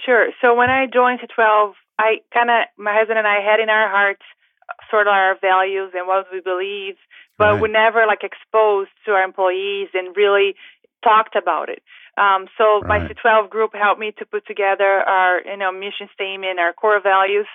Sure. 0.04 0.28
So 0.40 0.54
when 0.54 0.70
I 0.70 0.86
joined 0.86 1.20
C12, 1.20 1.72
I 1.98 2.16
kind 2.32 2.50
of, 2.50 2.66
my 2.78 2.94
husband 2.94 3.18
and 3.18 3.26
I 3.26 3.40
had 3.40 3.60
in 3.60 3.68
our 3.70 3.88
hearts 3.88 4.22
uh, 4.68 4.74
sort 4.90 5.06
of 5.06 5.12
our 5.12 5.36
values 5.40 5.92
and 5.94 6.06
what 6.06 6.26
we 6.32 6.40
believe, 6.40 6.94
but 7.38 7.54
Right. 7.54 7.62
we 7.62 7.68
never 7.68 8.06
like 8.06 8.22
exposed 8.22 8.90
to 9.06 9.12
our 9.12 9.22
employees 9.22 9.88
and 9.94 10.16
really 10.16 10.54
talked 11.02 11.36
about 11.36 11.68
it. 11.68 11.82
Um, 12.16 12.46
so 12.58 12.80
my 12.86 13.00
C12 13.00 13.50
group 13.50 13.74
helped 13.74 14.00
me 14.00 14.12
to 14.18 14.24
put 14.26 14.46
together 14.46 14.84
our, 14.84 15.40
you 15.44 15.56
know, 15.56 15.72
mission 15.72 16.08
statement, 16.14 16.58
our 16.58 16.72
core 16.72 17.00
values. 17.02 17.46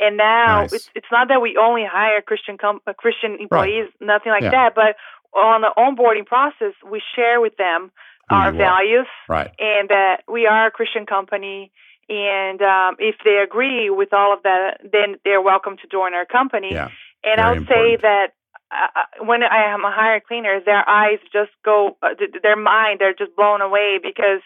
And 0.00 0.16
now 0.16 0.62
Nice. 0.62 0.72
it's 0.72 0.90
it's 0.94 1.06
not 1.12 1.28
that 1.28 1.40
we 1.40 1.56
only 1.56 1.84
hire 1.84 2.20
Christian 2.20 2.58
com- 2.58 2.80
uh, 2.86 2.92
Christian 2.94 3.38
employees, 3.40 3.88
nothing 4.00 4.32
like 4.32 4.42
Yeah. 4.42 4.50
that. 4.50 4.74
But 4.74 4.96
on 5.38 5.62
the 5.62 5.70
onboarding 5.76 6.26
process, 6.26 6.74
we 6.88 7.00
share 7.14 7.40
with 7.40 7.56
them 7.56 7.90
Who 8.30 8.36
our 8.36 8.52
values 8.52 9.06
Right. 9.28 9.50
and 9.58 9.88
that 9.90 10.22
we 10.28 10.46
are 10.46 10.66
a 10.66 10.70
Christian 10.70 11.06
company. 11.06 11.70
And 12.08 12.60
um, 12.62 12.96
if 12.98 13.16
they 13.24 13.36
agree 13.38 13.88
with 13.90 14.12
all 14.12 14.32
of 14.34 14.42
that, 14.42 14.80
then 14.82 15.16
they're 15.24 15.40
welcome 15.40 15.76
to 15.78 15.86
join 15.86 16.14
our 16.14 16.26
company. 16.26 16.72
Yeah. 16.72 16.88
and 17.24 17.40
very 17.40 17.58
I'll 17.58 17.64
say 17.66 17.96
that 18.02 18.32
uh, 18.70 19.24
when 19.24 19.42
I 19.42 19.72
am 19.72 19.84
a 19.84 19.92
hired 19.92 20.24
cleaner, 20.24 20.60
their 20.64 20.88
eyes 20.88 21.18
just 21.32 21.50
go, 21.64 21.96
uh, 22.02 22.14
th- 22.18 22.30
their 22.42 22.56
mind, 22.56 23.00
they're 23.00 23.14
just 23.14 23.36
blown 23.36 23.60
away 23.60 23.98
because 24.02 24.40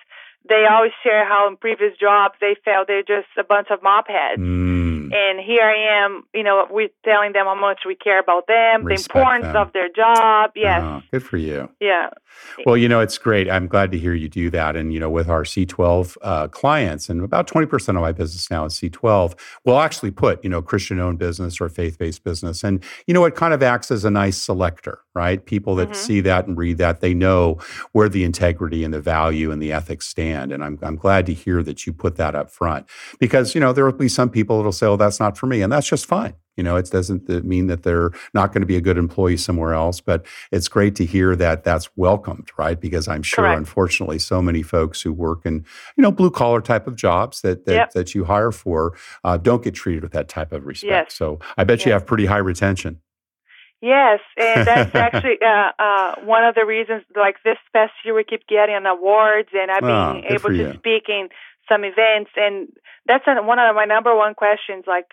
they 0.48 0.64
always 0.70 0.92
share 1.02 1.26
how 1.26 1.46
in 1.48 1.56
previous 1.56 1.96
jobs 1.98 2.34
they 2.40 2.56
felt 2.64 2.86
they're 2.86 3.02
just 3.02 3.28
a 3.38 3.44
bunch 3.44 3.68
of 3.70 3.82
mop 3.82 4.08
heads. 4.08 4.40
Mm, 4.40 5.12
And 5.14 5.40
here 5.40 5.62
I 5.64 6.04
am, 6.04 6.24
you 6.34 6.42
know, 6.42 6.66
we're 6.70 6.88
telling 7.04 7.32
them 7.32 7.46
how 7.46 7.54
much 7.54 7.80
we 7.86 7.94
care 7.94 8.18
about 8.20 8.46
them, 8.46 8.84
Respect 8.84 9.12
the 9.14 9.18
importance 9.20 9.52
them. 9.52 9.56
of 9.56 9.72
their 9.72 9.88
job. 9.94 10.50
Yes. 10.56 10.80
oh, 10.82 11.02
good 11.12 11.22
for 11.24 11.36
you. 11.36 11.68
Yeah. 11.80 12.10
Well, 12.66 12.76
you 12.76 12.88
know, 12.88 13.00
it's 13.00 13.18
great. 13.18 13.50
I'm 13.50 13.66
glad 13.66 13.90
to 13.92 13.98
hear 13.98 14.14
you 14.14 14.28
do 14.28 14.48
that. 14.50 14.76
And, 14.76 14.92
you 14.92 15.00
know, 15.00 15.10
with 15.10 15.28
our 15.28 15.42
C12 15.42 16.16
uh, 16.22 16.48
clients, 16.48 17.08
and 17.08 17.22
about 17.24 17.48
20% 17.48 17.88
of 17.88 17.94
my 17.96 18.12
business 18.12 18.50
now 18.50 18.64
is 18.66 18.74
C12, 18.74 19.34
we'll 19.64 19.80
actually 19.80 20.10
put, 20.12 20.42
you 20.44 20.50
know, 20.50 20.62
Christian 20.62 21.00
owned 21.00 21.18
business 21.18 21.60
or 21.60 21.68
faith 21.68 21.98
based 21.98 22.22
business. 22.24 22.62
And, 22.62 22.82
you 23.06 23.14
know, 23.14 23.24
it 23.24 23.34
kind 23.34 23.54
of 23.54 23.62
acts 23.62 23.90
as 23.90 24.04
a 24.04 24.10
nice 24.10 24.36
selector, 24.36 25.00
right? 25.14 25.44
People 25.44 25.74
that 25.76 25.90
Mhm. 25.90 25.96
see 25.96 26.20
that 26.20 26.46
and 26.46 26.56
read 26.56 26.78
that, 26.78 27.00
they 27.00 27.12
know 27.14 27.58
where 27.92 28.08
the 28.08 28.22
integrity 28.24 28.84
and 28.84 28.94
the 28.94 29.00
value 29.00 29.50
and 29.50 29.60
the 29.60 29.72
ethics 29.72 30.06
stand. 30.06 30.37
And 30.52 30.62
I'm, 30.64 30.78
I'm 30.82 30.96
glad 30.96 31.26
to 31.26 31.34
hear 31.34 31.62
that 31.62 31.86
you 31.86 31.92
put 31.92 32.16
that 32.16 32.34
up 32.34 32.50
front 32.50 32.86
because, 33.18 33.54
you 33.54 33.60
know, 33.60 33.72
there 33.72 33.84
will 33.84 33.92
be 33.92 34.08
some 34.08 34.30
people 34.30 34.56
that'll 34.56 34.72
say, 34.72 34.86
oh, 34.86 34.96
that's 34.96 35.20
not 35.20 35.36
for 35.36 35.46
me. 35.46 35.62
And 35.62 35.72
that's 35.72 35.88
just 35.88 36.06
fine. 36.06 36.34
You 36.56 36.64
know, 36.64 36.74
it 36.74 36.90
doesn't 36.90 37.28
mean 37.44 37.68
that 37.68 37.84
they're 37.84 38.10
not 38.34 38.52
going 38.52 38.62
to 38.62 38.66
be 38.66 38.76
a 38.76 38.80
good 38.80 38.98
employee 38.98 39.36
somewhere 39.36 39.74
else, 39.74 40.00
but 40.00 40.26
it's 40.50 40.66
great 40.66 40.96
to 40.96 41.04
hear 41.04 41.36
that 41.36 41.62
that's 41.62 41.88
welcomed, 41.96 42.48
right? 42.58 42.80
Because 42.80 43.06
I'm 43.06 43.22
sure, 43.22 43.44
Correct. 43.44 43.58
unfortunately, 43.58 44.18
so 44.18 44.42
many 44.42 44.62
folks 44.62 45.00
who 45.02 45.12
work 45.12 45.42
in, 45.46 45.64
you 45.96 46.02
know, 46.02 46.10
blue 46.10 46.32
collar 46.32 46.60
type 46.60 46.88
of 46.88 46.96
jobs 46.96 47.42
that 47.42 47.64
that, 47.66 47.74
Yep. 47.74 47.90
that 47.92 48.14
you 48.16 48.24
hire 48.24 48.50
for 48.50 48.96
uh, 49.22 49.36
don't 49.36 49.62
get 49.62 49.74
treated 49.74 50.02
with 50.02 50.10
that 50.12 50.28
type 50.28 50.52
of 50.52 50.66
respect. 50.66 51.10
Yes. 51.10 51.14
So 51.14 51.38
I 51.56 51.62
bet 51.62 51.86
you 51.86 51.92
have 51.92 52.04
pretty 52.06 52.26
high 52.26 52.38
retention. 52.38 53.00
Yes, 53.80 54.20
and 54.36 54.66
that's 54.66 54.94
actually 55.06 55.38
uh, 55.44 55.70
uh, 55.78 56.14
one 56.24 56.44
of 56.44 56.54
the 56.54 56.64
reasons. 56.66 57.04
Like 57.14 57.36
this 57.44 57.58
past 57.72 57.92
year, 58.04 58.14
we 58.14 58.24
keep 58.24 58.46
getting 58.48 58.84
awards, 58.86 59.48
and 59.52 59.70
I've 59.70 59.80
been 59.80 59.90
Ah, 59.90 60.12
good 60.20 60.32
able 60.32 60.50
to 60.50 60.78
speak 60.78 61.04
in 61.08 61.28
some 61.68 61.84
events, 61.84 62.30
and 62.36 62.68
that's 63.06 63.24
one 63.26 63.58
of 63.58 63.74
my 63.76 63.84
number 63.84 64.14
one 64.16 64.34
questions. 64.34 64.84
Like 64.86 65.06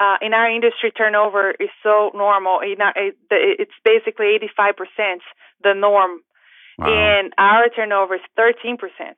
uh, 0.00 0.16
in 0.22 0.32
our 0.34 0.48
industry, 0.48 0.92
turnover 0.92 1.52
is 1.58 1.70
so 1.82 2.10
normal. 2.14 2.64
You 2.64 2.76
know, 2.76 2.90
it, 2.94 3.16
it's 3.30 3.72
basically 3.84 4.26
eighty-five 4.34 4.74
percent 4.76 5.22
the 5.62 5.72
norm, 5.74 6.20
Wow. 6.78 6.86
and 6.88 7.32
our 7.38 7.68
turnover 7.74 8.14
is 8.16 8.20
thirteen 8.36 8.76
percent. 8.76 9.16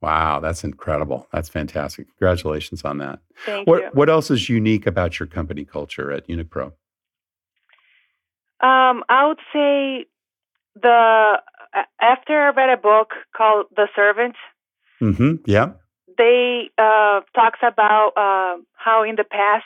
wow, 0.00 0.38
that's 0.38 0.62
incredible. 0.62 1.26
That's 1.32 1.48
fantastic. 1.48 2.06
Congratulations 2.18 2.84
on 2.84 2.98
that. 2.98 3.18
Thank 3.46 3.66
What 3.66 3.82
you. 3.82 3.88
what 3.94 4.08
else 4.08 4.30
is 4.30 4.48
unique 4.48 4.86
about 4.86 5.18
your 5.18 5.26
company 5.26 5.64
culture 5.64 6.12
at 6.12 6.28
Unipro? 6.28 6.72
Um, 8.60 9.04
I 9.08 9.26
would 9.28 9.38
say 9.52 10.06
the 10.80 11.40
after 12.00 12.34
I 12.40 12.50
read 12.50 12.70
a 12.70 12.80
book 12.80 13.10
called 13.36 13.66
The 13.76 13.88
Servant. 13.94 14.36
Mm-hmm. 15.00 15.34
Yeah. 15.46 15.72
they 16.16 16.70
uh, 16.76 17.20
talks 17.34 17.60
about 17.62 18.12
uh, 18.16 18.60
how 18.74 19.04
in 19.04 19.14
the 19.14 19.24
past 19.24 19.64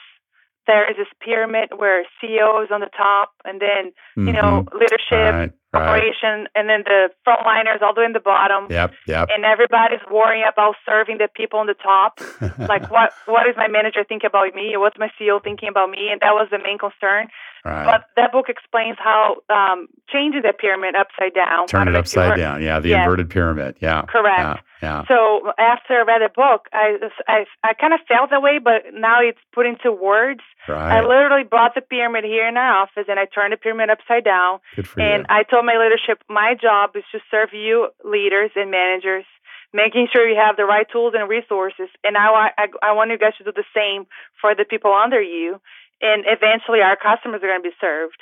there 0.67 0.89
is 0.91 0.97
this 0.97 1.09
pyramid 1.25 1.71
where 1.77 2.05
CEO 2.23 2.63
is 2.63 2.71
on 2.71 2.81
the 2.81 2.91
top, 2.97 3.33
and 3.45 3.61
then 3.61 3.93
you 4.17 4.33
know 4.33 4.65
leadership, 4.73 5.33
Mm-hmm. 5.33 5.39
Right. 5.39 5.53
right. 5.73 5.89
operation, 5.89 6.49
and 6.55 6.69
then 6.69 6.85
the 6.85 7.09
frontliners 7.27 7.81
all 7.81 7.95
the 7.95 8.01
way 8.03 8.07
in 8.07 8.13
the 8.13 8.21
bottom. 8.21 8.67
Yep, 8.71 8.93
yep. 9.09 9.29
And 9.35 9.45
everybody's 9.47 10.05
worrying 10.11 10.45
about 10.47 10.75
serving 10.85 11.17
the 11.17 11.29
people 11.35 11.59
on 11.61 11.67
the 11.67 11.75
top. 11.75 12.21
like, 12.69 12.91
what 12.91 13.13
what 13.25 13.49
is 13.49 13.57
my 13.57 13.69
manager 13.69 14.05
thinking 14.05 14.29
about 14.29 14.55
me? 14.55 14.77
What's 14.77 14.99
my 14.99 15.09
CEO 15.19 15.43
thinking 15.43 15.71
about 15.71 15.89
me? 15.91 16.11
And 16.13 16.21
that 16.21 16.35
was 16.37 16.49
the 16.51 16.59
main 16.59 16.77
concern. 16.77 17.29
Right. 17.65 17.85
But 17.87 18.05
that 18.17 18.33
book 18.33 18.47
explains 18.49 18.97
how 18.99 19.37
um, 19.49 19.89
changing 20.11 20.43
the 20.43 20.53
pyramid 20.53 20.95
upside 20.95 21.35
down. 21.35 21.67
Turn 21.67 21.89
it 21.89 21.97
upside 21.97 22.37
down. 22.37 22.63
Yeah, 22.63 22.81
the 22.81 22.93
inverted 22.93 23.31
pyramid. 23.31 23.77
Yeah. 23.81 24.03
Correct. 24.03 24.39
Yeah. 24.39 24.57
yeah. 24.83 25.05
So 25.07 25.53
after 25.59 25.95
I 25.95 26.03
read 26.03 26.23
the 26.23 26.31
book, 26.35 26.69
I 26.73 26.97
I, 27.29 27.45
I 27.63 27.75
kind 27.75 27.95
of 27.95 28.01
felt 28.07 28.31
that 28.31 28.43
way, 28.43 28.59
but 28.63 28.95
now 28.95 29.21
it's 29.21 29.39
put 29.53 29.67
into 29.67 29.93
words. 29.93 30.41
Right. 30.69 30.99
I 30.99 31.01
literally 31.03 31.45
brought 31.45 31.75
the 31.75 31.81
pyramid 31.81 32.25
here 32.25 32.47
in 32.49 32.57
our 32.57 32.83
office, 32.83 33.07
and 33.09 33.19
I 33.19 33.27
turned 33.27 33.53
the 33.53 33.57
pyramid 33.57 33.91
upside 33.91 34.25
down. 34.25 34.61
Good 34.77 34.87
for 34.87 35.01
And 35.01 35.27
you. 35.29 35.35
I 35.35 35.43
told 35.43 35.67
my 35.67 35.77
leadership, 35.77 36.23
my 36.29 36.55
job 36.61 36.95
is 36.95 37.05
to 37.13 37.19
serve 37.31 37.51
you 37.53 37.89
leaders 38.05 38.51
and 38.55 38.71
managers, 38.71 39.25
making 39.73 40.09
sure 40.13 40.29
you 40.29 40.39
have 40.39 40.57
the 40.57 40.65
right 40.65 40.87
tools 40.91 41.15
and 41.17 41.29
resources. 41.29 41.89
And 42.05 42.17
I, 42.17 42.51
I, 42.59 42.67
I 42.83 42.93
want 42.93 43.11
you 43.11 43.19
guys 43.19 43.33
to 43.39 43.45
do 43.45 43.53
the 43.53 43.65
same 43.75 44.07
for 44.41 44.55
the 44.55 44.65
people 44.65 44.93
under 44.93 45.21
you. 45.21 45.61
And 46.03 46.25
eventually 46.27 46.81
our 46.81 46.97
customers 46.97 47.41
are 47.43 47.49
going 47.49 47.63
to 47.63 47.69
be 47.69 47.77
served. 47.81 48.19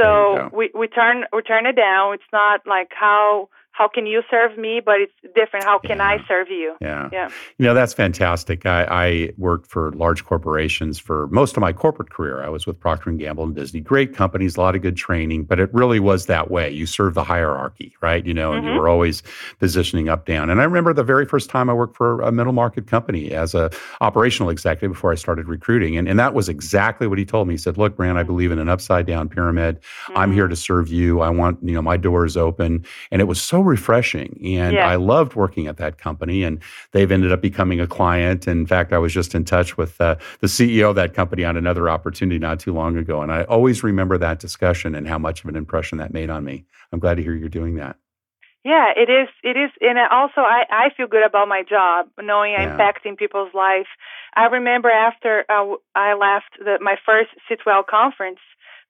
So 0.00 0.50
we, 0.52 0.70
we 0.74 0.88
turn 0.88 1.24
we 1.32 1.42
turn 1.42 1.66
it 1.66 1.76
down. 1.76 2.14
It's 2.14 2.32
not 2.32 2.62
like 2.66 2.88
how 2.90 3.48
how 3.72 3.88
can 3.88 4.06
you 4.06 4.22
serve 4.30 4.58
me, 4.58 4.80
but 4.84 4.96
it's 5.00 5.34
different. 5.34 5.64
How 5.64 5.78
can 5.78 6.00
I 6.00 6.18
serve 6.28 6.48
you? 6.50 6.76
Yeah. 6.80 7.08
Yeah. 7.10 7.30
You 7.58 7.64
know, 7.66 7.72
that's 7.74 7.94
fantastic. 7.94 8.66
I, 8.66 8.84
I 8.84 9.32
worked 9.38 9.66
for 9.70 9.92
large 9.92 10.24
corporations 10.26 10.98
for 10.98 11.26
most 11.28 11.56
of 11.56 11.62
my 11.62 11.72
corporate 11.72 12.10
career. 12.10 12.42
I 12.44 12.50
was 12.50 12.66
with 12.66 12.78
Procter 12.78 13.10
& 13.10 13.12
Gamble 13.12 13.44
and 13.44 13.54
Disney. 13.54 13.80
Great 13.80 14.14
companies, 14.14 14.56
a 14.56 14.60
lot 14.60 14.76
of 14.76 14.82
good 14.82 14.96
training, 14.96 15.44
but 15.44 15.58
it 15.58 15.72
really 15.72 16.00
was 16.00 16.26
that 16.26 16.50
way. 16.50 16.70
You 16.70 16.84
serve 16.84 17.14
the 17.14 17.24
hierarchy, 17.24 17.94
right? 18.02 18.24
You 18.26 18.34
know, 18.34 18.52
and 18.52 18.64
you 18.64 18.72
Mhm. 18.72 18.78
were 18.78 18.88
always 18.88 19.22
positioning 19.58 20.08
up, 20.10 20.26
down. 20.26 20.50
And 20.50 20.60
I 20.60 20.64
remember 20.64 20.92
the 20.92 21.02
very 21.02 21.24
first 21.24 21.48
time 21.48 21.70
I 21.70 21.72
worked 21.72 21.96
for 21.96 22.20
a 22.20 22.30
middle 22.30 22.52
market 22.52 22.86
company 22.86 23.32
as 23.32 23.54
a 23.54 23.70
operational 24.02 24.50
executive 24.50 24.92
before 24.92 25.12
I 25.12 25.14
started 25.16 25.48
recruiting. 25.48 25.96
And, 25.96 26.06
and 26.08 26.18
that 26.18 26.34
was 26.34 26.48
exactly 26.50 27.06
what 27.06 27.18
he 27.18 27.24
told 27.24 27.48
me. 27.48 27.54
He 27.54 27.58
said, 27.58 27.78
look, 27.78 27.96
Brant, 27.96 28.18
I 28.18 28.22
believe 28.22 28.52
in 28.52 28.58
an 28.58 28.68
upside 28.68 29.06
down 29.06 29.30
pyramid. 29.30 29.78
I'm 30.14 30.30
Mhm. 30.30 30.34
here 30.34 30.48
to 30.48 30.56
serve 30.56 30.88
you. 30.88 31.20
I 31.22 31.30
want, 31.30 31.58
you 31.62 31.72
know, 31.74 31.80
my 31.82 31.96
door 31.96 32.26
is 32.26 32.36
open. 32.36 32.84
And 33.10 33.20
it 33.22 33.24
was 33.24 33.40
so 33.40 33.61
refreshing. 33.62 34.38
And 34.58 34.74
Yeah. 34.74 34.88
I 34.88 34.96
loved 34.96 35.34
working 35.34 35.66
at 35.66 35.76
that 35.78 35.98
company. 35.98 36.42
And 36.44 36.60
they've 36.92 37.10
ended 37.10 37.32
up 37.32 37.40
becoming 37.40 37.80
a 37.80 37.86
client. 37.86 38.46
In 38.46 38.66
fact, 38.66 38.92
I 38.92 38.98
was 38.98 39.12
just 39.12 39.34
in 39.34 39.44
touch 39.44 39.76
with 39.76 40.00
uh, 40.00 40.16
the 40.40 40.46
CEO 40.46 40.90
of 40.90 40.96
that 40.96 41.14
company 41.14 41.44
on 41.44 41.56
another 41.56 41.88
opportunity 41.88 42.38
not 42.38 42.60
too 42.60 42.72
long 42.72 42.96
ago. 42.96 43.22
And 43.22 43.32
I 43.32 43.44
always 43.44 43.82
remember 43.82 44.18
that 44.18 44.38
discussion 44.38 44.94
and 44.94 45.08
how 45.08 45.18
much 45.18 45.42
of 45.44 45.48
an 45.48 45.56
impression 45.56 45.98
that 45.98 46.12
made 46.12 46.30
on 46.30 46.44
me. 46.44 46.64
I'm 46.92 46.98
glad 46.98 47.16
to 47.16 47.22
hear 47.22 47.34
you're 47.34 47.48
doing 47.48 47.76
that. 47.76 47.96
Yeah, 48.64 48.92
it 48.94 49.10
is. 49.10 49.28
It 49.42 49.56
is, 49.56 49.70
and 49.80 49.98
also 49.98 50.40
I 50.40 50.62
I 50.70 50.90
feel 50.96 51.08
good 51.08 51.26
about 51.26 51.48
my 51.48 51.64
job, 51.68 52.06
knowing 52.20 52.54
I'm 52.56 52.78
impacting 52.78 53.16
people's 53.18 53.52
life. 53.54 53.88
I 54.36 54.44
remember 54.44 54.88
after 54.88 55.44
uh, 55.48 55.58
w- 55.66 55.78
I 55.96 56.14
left 56.14 56.58
the, 56.60 56.78
my 56.80 56.94
first 57.04 57.30
C12 57.50 57.88
conference, 57.90 58.38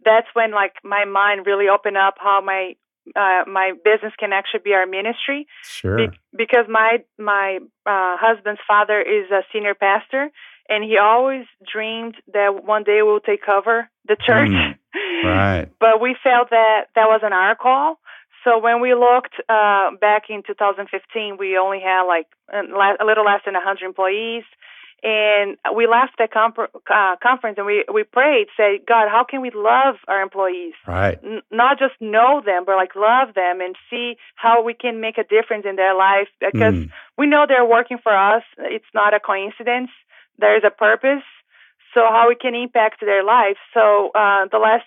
that's 0.04 0.26
when 0.34 0.50
like 0.52 0.74
my 0.84 1.06
mind 1.06 1.46
really 1.46 1.68
opened 1.68 1.96
up 1.96 2.16
how 2.18 2.42
my 2.44 2.74
uh, 3.16 3.42
my 3.46 3.72
business 3.84 4.12
can 4.18 4.32
actually 4.32 4.60
be 4.64 4.72
our 4.72 4.86
ministry. 4.86 5.46
Sure. 5.62 5.96
Be- 5.96 6.18
because 6.36 6.66
my 6.68 6.98
my 7.18 7.58
uh, 7.86 8.16
husband's 8.20 8.60
father 8.66 9.00
is 9.00 9.30
a 9.30 9.42
senior 9.52 9.74
pastor, 9.74 10.30
and 10.68 10.84
he 10.84 10.98
always 10.98 11.44
dreamed 11.70 12.16
that 12.32 12.64
one 12.64 12.84
day 12.84 13.00
we'll 13.02 13.20
take 13.20 13.48
over 13.48 13.88
the 14.06 14.16
church. 14.16 14.50
Mm, 14.50 14.76
right. 15.24 15.68
But 15.80 16.00
we 16.00 16.16
felt 16.22 16.50
that 16.50 16.86
that 16.94 17.06
wasn't 17.08 17.34
our 17.34 17.56
call. 17.56 17.98
So 18.44 18.58
when 18.58 18.80
we 18.80 18.94
looked 18.94 19.34
uh, 19.48 19.90
back 20.00 20.24
in 20.28 20.42
2015, 20.44 21.36
we 21.38 21.56
only 21.58 21.80
had 21.80 22.02
like 22.04 22.26
a 22.52 22.58
a 22.58 23.04
little 23.04 23.24
less 23.24 23.42
than 23.44 23.54
100 23.54 23.86
employees. 23.86 24.44
And 25.02 25.56
we 25.74 25.88
left 25.88 26.12
that 26.18 26.30
comp- 26.32 26.58
uh, 26.58 27.16
conference 27.20 27.58
and 27.58 27.66
we, 27.66 27.84
we 27.92 28.04
prayed, 28.04 28.46
say, 28.56 28.80
God, 28.86 29.08
how 29.08 29.24
can 29.28 29.40
we 29.42 29.50
love 29.52 29.96
our 30.06 30.22
employees? 30.22 30.74
Right. 30.86 31.18
N- 31.24 31.42
not 31.50 31.78
just 31.78 31.94
know 32.00 32.40
them, 32.44 32.62
but 32.64 32.76
like 32.76 32.94
love 32.94 33.34
them 33.34 33.60
and 33.60 33.74
see 33.90 34.16
how 34.36 34.62
we 34.62 34.74
can 34.74 35.00
make 35.00 35.18
a 35.18 35.24
difference 35.24 35.66
in 35.68 35.76
their 35.76 35.94
life 35.96 36.28
because 36.40 36.74
Mm, 36.74 36.90
we 37.18 37.26
know 37.26 37.46
they're 37.48 37.64
working 37.66 37.98
for 38.02 38.14
us. 38.14 38.44
It's 38.58 38.92
not 38.94 39.12
a 39.12 39.20
coincidence. 39.20 39.90
There's 40.38 40.62
a 40.64 40.70
purpose. 40.70 41.24
So 41.94 42.00
how 42.08 42.28
we 42.28 42.36
can 42.36 42.54
impact 42.54 43.00
their 43.00 43.24
lives. 43.24 43.58
So 43.74 44.10
uh, 44.14 44.46
the 44.50 44.58
last 44.58 44.86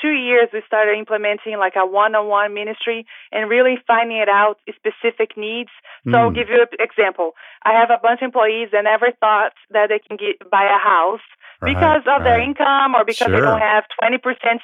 two 0.00 0.12
years, 0.12 0.48
we 0.52 0.62
started 0.66 0.98
implementing 0.98 1.58
like 1.58 1.74
a 1.76 1.86
one-on-one 1.86 2.54
ministry 2.54 3.06
and 3.32 3.50
really 3.50 3.76
finding 3.86 4.18
it 4.18 4.28
out 4.28 4.58
specific 4.68 5.36
needs. 5.36 5.70
So 6.10 6.18
I'll 6.18 6.30
mm, 6.30 6.34
give 6.34 6.48
you 6.48 6.62
an 6.62 6.68
example. 6.78 7.32
I 7.64 7.72
have 7.72 7.90
a 7.90 7.98
bunch 8.00 8.20
of 8.22 8.26
employees 8.26 8.68
that 8.72 8.84
never 8.84 9.10
thought 9.18 9.52
that 9.70 9.88
they 9.88 9.98
can 9.98 10.16
get 10.16 10.38
buy 10.50 10.64
a 10.64 10.78
house 10.78 11.24
right, 11.60 11.74
because 11.74 12.02
of 12.06 12.22
their 12.22 12.40
income 12.40 12.94
or 12.94 13.04
because 13.04 13.28
they 13.28 13.40
don't 13.40 13.60
have 13.60 13.84
20% 14.02 14.20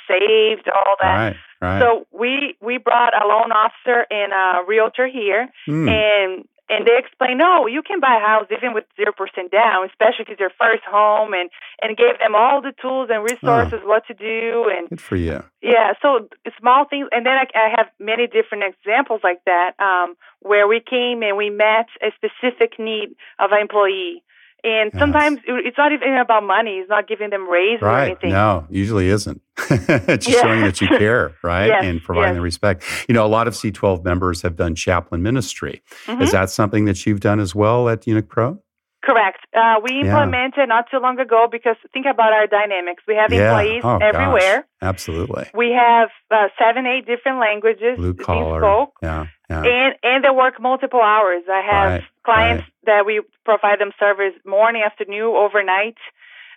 saved, 0.07 0.69
all 0.69 0.97
that. 1.01 1.17
Right. 1.17 1.37
Right. 1.63 1.81
So 1.81 2.07
we 2.11 2.57
we 2.61 2.79
brought 2.79 3.15
a 3.15 3.25
loan 3.27 3.53
officer 3.53 4.05
and 4.11 4.33
a 4.33 4.67
realtor 4.67 5.07
here, 5.07 5.49
Mm, 5.69 5.89
and 5.89 6.45
and 6.69 6.87
they 6.87 6.97
explained, 6.97 7.39
no, 7.39 7.67
you 7.67 7.83
can 7.83 8.01
buy 8.01 8.17
a 8.17 8.27
house 8.27 8.47
even 8.51 8.73
with 8.73 8.85
zero 8.97 9.13
percent 9.13 9.51
down, 9.51 9.87
especially 9.87 10.25
if 10.25 10.29
it's 10.31 10.41
your 10.41 10.55
first 10.59 10.83
home, 10.89 11.35
and 11.35 11.51
and 11.83 11.97
gave 11.97 12.19
them 12.19 12.35
all 12.35 12.63
the 12.63 12.73
tools 12.81 13.09
and 13.13 13.23
resources 13.23 13.81
what 13.85 14.07
to 14.07 14.15
do, 14.15 14.71
and 14.71 14.89
good 14.89 15.01
for 15.01 15.17
you. 15.17 15.43
yeah, 15.61 15.93
so 16.01 16.29
small 16.59 16.87
things, 16.89 17.09
and 17.13 17.27
then 17.27 17.35
I, 17.35 17.47
I 17.55 17.69
have 17.77 17.89
many 17.99 18.27
different 18.27 18.65
examples 18.65 19.21
like 19.23 19.41
that, 19.47 19.73
um, 19.79 20.15
where 20.41 20.67
we 20.69 20.81
came 20.81 21.23
and 21.23 21.37
we 21.37 21.51
met 21.51 21.87
a 22.01 22.11
specific 22.17 22.79
need 22.79 23.15
of 23.39 23.51
an 23.53 23.61
employee. 23.61 24.23
And 24.65 24.91
Yes. 24.93 25.01
sometimes 25.01 25.41
it's 25.47 25.77
not 25.77 25.91
even 25.93 26.15
about 26.17 26.45
money. 26.45 26.79
It's 26.79 26.89
not 26.89 27.09
giving 27.09 27.31
them 27.31 27.49
raises 27.49 27.83
or 27.83 27.87
Right. 27.87 28.05
anything. 28.11 28.31
No, 28.31 28.65
usually 28.71 29.09
isn't. 29.09 29.41
it's 29.71 30.27
just 30.27 30.29
Yeah. 30.29 30.41
showing 30.43 30.61
that 30.61 30.81
you 30.81 30.87
care, 30.99 31.33
right? 31.43 31.67
Yes, 31.67 31.85
And 31.85 32.03
providing 32.03 32.35
yes. 32.35 32.37
the 32.37 32.43
respect. 32.43 32.85
You 33.09 33.15
know, 33.15 33.25
a 33.25 33.29
lot 33.29 33.49
of 33.49 33.55
C12 33.55 34.05
members 34.05 34.43
have 34.43 34.55
done 34.57 34.75
chaplain 34.77 35.21
ministry. 35.23 35.83
Mhm. 36.07 36.23
Is 36.23 36.31
that 36.31 36.49
something 36.49 36.85
that 36.85 37.05
you've 37.07 37.21
done 37.21 37.41
as 37.41 37.55
well 37.57 37.89
at 37.89 38.07
Unique 38.07 38.29
Pro? 38.29 38.59
Correct. 39.03 39.41
Uh, 39.53 39.81
we 39.83 39.93
Yeah. 39.95 40.05
implemented 40.07 40.69
not 40.69 40.89
too 40.91 40.99
long 40.99 41.19
ago 41.19 41.49
because 41.51 41.77
think 41.93 42.07
about 42.07 42.33
our 42.33 42.47
dynamics. 42.47 43.03
We 43.07 43.17
have 43.17 43.33
employees 43.33 43.83
Oh, 43.85 43.99
gosh. 43.99 44.15
everywhere. 44.15 44.65
Absolutely. 44.81 45.47
We 45.55 45.73
have 45.73 46.11
uh, 46.31 46.49
seven, 46.59 46.87
eight 46.87 47.05
different 47.07 47.39
languages 47.41 47.97
Blue 47.97 48.15
collar. 48.15 48.61
spoke, 48.61 48.93
Yeah. 49.03 49.27
Yeah. 49.51 49.63
and 49.65 49.95
and 50.05 50.25
they 50.25 50.31
work 50.31 50.61
multiple 50.61 51.03
hours. 51.03 51.43
I 51.51 51.61
have 51.61 51.91
Right, 51.91 52.05
clients 52.25 52.65
that 52.85 53.05
we 53.05 53.21
provide 53.45 53.81
them 53.81 53.91
service 53.99 54.35
morning, 54.47 54.83
afternoon, 54.85 55.35
overnight. 55.37 55.99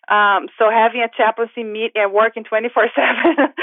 Um, 0.07 0.49
so 0.59 0.69
having 0.69 1.01
a 1.01 1.09
chaplaincy 1.09 1.63
meet 1.63 1.93
and 1.95 2.13
working 2.13 2.43
twenty 2.43 2.69
four 2.69 2.87
seven. 2.95 3.35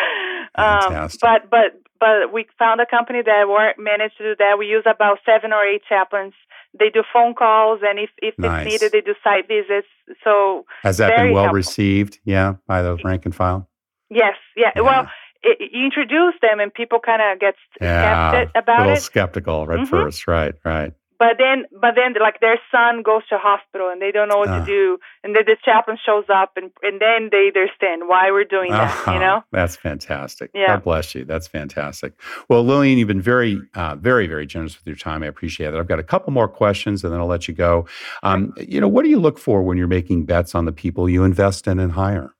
Um. 0.55 1.09
But 1.22 1.49
but 1.49 1.80
but 1.99 2.30
we 2.33 2.47
found 2.59 2.80
a 2.80 2.85
company 2.87 3.22
that 3.22 3.74
managed 3.78 4.18
to 4.18 4.24
do 4.24 4.37
that. 4.39 4.59
We 4.59 4.66
use 4.66 4.85
about 4.85 5.18
seven 5.24 5.51
or 5.53 5.64
eight 5.64 5.80
chaplains. 5.89 6.35
They 6.79 6.89
do 6.89 7.03
phone 7.12 7.35
calls, 7.35 7.81
and 7.83 7.99
if 7.99 8.11
if 8.18 8.35
Nice. 8.39 8.66
it's 8.66 8.73
needed, 8.73 8.93
they 8.93 9.01
do 9.03 9.14
site 9.23 9.47
visits. 9.49 9.89
So 10.25 10.64
Has 10.83 10.97
that 10.99 11.16
been 11.16 11.33
well 11.33 11.45
helpful. 11.45 11.57
received? 11.57 12.18
Yeah, 12.25 12.55
by 12.66 12.83
the 12.83 12.97
rank 13.05 13.25
and 13.27 13.35
file? 13.35 13.68
yes, 14.11 14.35
yeah. 14.57 14.70
Yeah. 14.77 14.83
Well, 14.83 15.09
it, 15.43 15.70
you 15.73 15.85
introduce 15.85 16.35
them, 16.41 16.61
and 16.61 16.73
people 16.73 16.99
kind 17.05 17.20
of 17.23 17.39
get 17.41 17.55
Yeah. 17.81 18.31
skeptic 18.31 18.64
A 18.68 18.81
little 18.81 18.93
it. 18.95 19.01
skeptical 19.03 19.62
at 19.73 19.79
Mhm. 19.81 19.89
first. 19.89 20.27
Right, 20.27 20.55
right. 20.64 20.93
But 21.23 21.35
then, 21.39 21.59
but 21.85 21.93
then, 21.95 22.14
like 22.20 22.41
their 22.41 22.59
son 22.75 23.03
goes 23.11 23.23
to 23.31 23.39
hospital 23.39 23.91
and 23.93 24.03
they 24.03 24.11
don't 24.16 24.29
know 24.29 24.39
what 24.43 24.49
Ah. 24.49 24.59
to 24.59 24.64
do, 24.66 24.99
and 25.23 25.31
then 25.37 25.45
the 25.47 25.57
chaplain 25.64 25.97
shows 26.05 26.25
up, 26.41 26.51
and 26.57 26.73
and 26.83 27.01
then 27.01 27.20
they 27.31 27.45
understand 27.55 28.09
why 28.09 28.25
we're 28.33 28.51
doing 28.57 28.73
that. 28.73 28.91
Oh, 29.07 29.12
You 29.14 29.20
know? 29.20 29.45
That's 29.53 29.77
fantastic. 29.77 30.51
Yeah. 30.53 30.66
God 30.75 30.83
bless 30.83 31.14
you. 31.14 31.25
That's 31.25 31.47
fantastic. 31.47 32.11
Well, 32.49 32.64
Lillian, 32.64 32.99
you've 32.99 33.07
been 33.07 33.20
very, 33.35 33.61
uh, 33.75 33.95
very, 33.95 34.27
very 34.27 34.47
generous 34.47 34.77
with 34.79 34.87
your 34.87 34.97
time. 34.97 35.23
I 35.23 35.27
appreciate 35.27 35.73
it. 35.73 35.79
I've 35.79 35.87
got 35.95 36.01
a 36.01 36.09
couple 36.14 36.33
more 36.33 36.49
questions 36.49 37.05
and 37.05 37.12
then 37.12 37.20
I'll 37.20 37.27
let 37.37 37.47
you 37.47 37.55
go. 37.55 37.87
Um, 38.25 38.53
you 38.57 38.81
know, 38.81 38.89
what 38.89 39.05
do 39.05 39.09
you 39.11 39.20
look 39.20 39.39
for 39.39 39.62
when 39.62 39.79
you're 39.79 39.95
making 40.01 40.25
bets 40.25 40.57
on 40.57 40.64
the 40.64 40.73
people 40.73 41.09
you 41.09 41.23
invest 41.23 41.68
in 41.68 41.79
and 41.79 41.93
hire? 41.93 42.35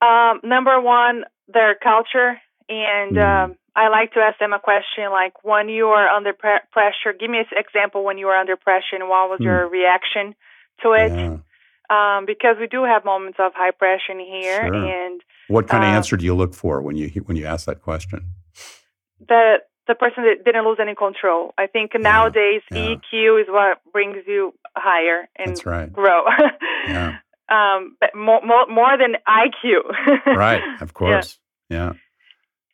Um, 0.00 0.40
number 0.44 0.80
one, 0.80 1.24
their 1.48 1.74
culture, 1.74 2.40
and 2.68 3.16
Mm. 3.16 3.44
um, 3.44 3.54
I 3.74 3.88
like 3.88 4.12
to 4.12 4.20
ask 4.20 4.38
them 4.38 4.52
a 4.52 4.58
question 4.58 5.10
like, 5.10 5.44
when 5.44 5.68
you 5.68 5.86
are 5.86 6.08
under 6.08 6.32
pre- 6.32 6.60
pressure, 6.70 7.12
give 7.18 7.30
me 7.30 7.38
an 7.38 7.46
example 7.56 8.04
when 8.04 8.18
you 8.18 8.26
were 8.26 8.34
under 8.34 8.56
pressure, 8.56 8.96
and 9.00 9.08
what 9.08 9.30
was 9.30 9.38
Hmm. 9.38 9.44
your 9.44 9.68
reaction 9.68 10.34
to 10.82 10.92
it? 10.92 11.12
Yeah. 11.12 11.36
Um, 11.90 12.24
because 12.26 12.56
we 12.60 12.66
do 12.68 12.84
have 12.84 13.04
moments 13.04 13.38
of 13.38 13.52
high 13.54 13.70
pressure 13.72 14.18
here, 14.18 14.66
Sure. 14.66 14.74
and 14.74 15.20
What 15.48 15.68
kind 15.68 15.84
of 15.84 15.90
Uh, 15.90 15.96
answer 15.96 16.16
do 16.16 16.24
you 16.24 16.34
look 16.34 16.54
for 16.54 16.80
when 16.80 16.96
you 16.96 17.08
when 17.26 17.36
you 17.36 17.46
ask 17.46 17.66
that 17.66 17.82
question? 17.82 18.20
the 19.28 19.58
the 19.88 19.94
person 19.96 20.22
that 20.24 20.44
didn't 20.44 20.64
lose 20.64 20.78
any 20.80 20.94
control. 20.94 21.52
I 21.58 21.66
think 21.66 21.90
nowadays 21.98 22.62
yeah. 22.70 22.94
EQ 22.94 23.42
is 23.42 23.48
what 23.48 23.80
brings 23.92 24.18
you 24.26 24.54
higher 24.76 25.28
and 25.36 25.48
That's 25.48 25.66
right. 25.66 25.92
grow. 25.92 26.24
Yeah. 26.86 27.18
um, 27.48 27.96
but 28.00 28.14
more, 28.14 28.40
more 28.44 28.66
more 28.68 28.96
than 28.96 29.16
IQ. 29.26 29.64
Right. 30.26 30.62
Of 30.80 30.94
course. 30.94 31.38
Yeah. 31.68 31.92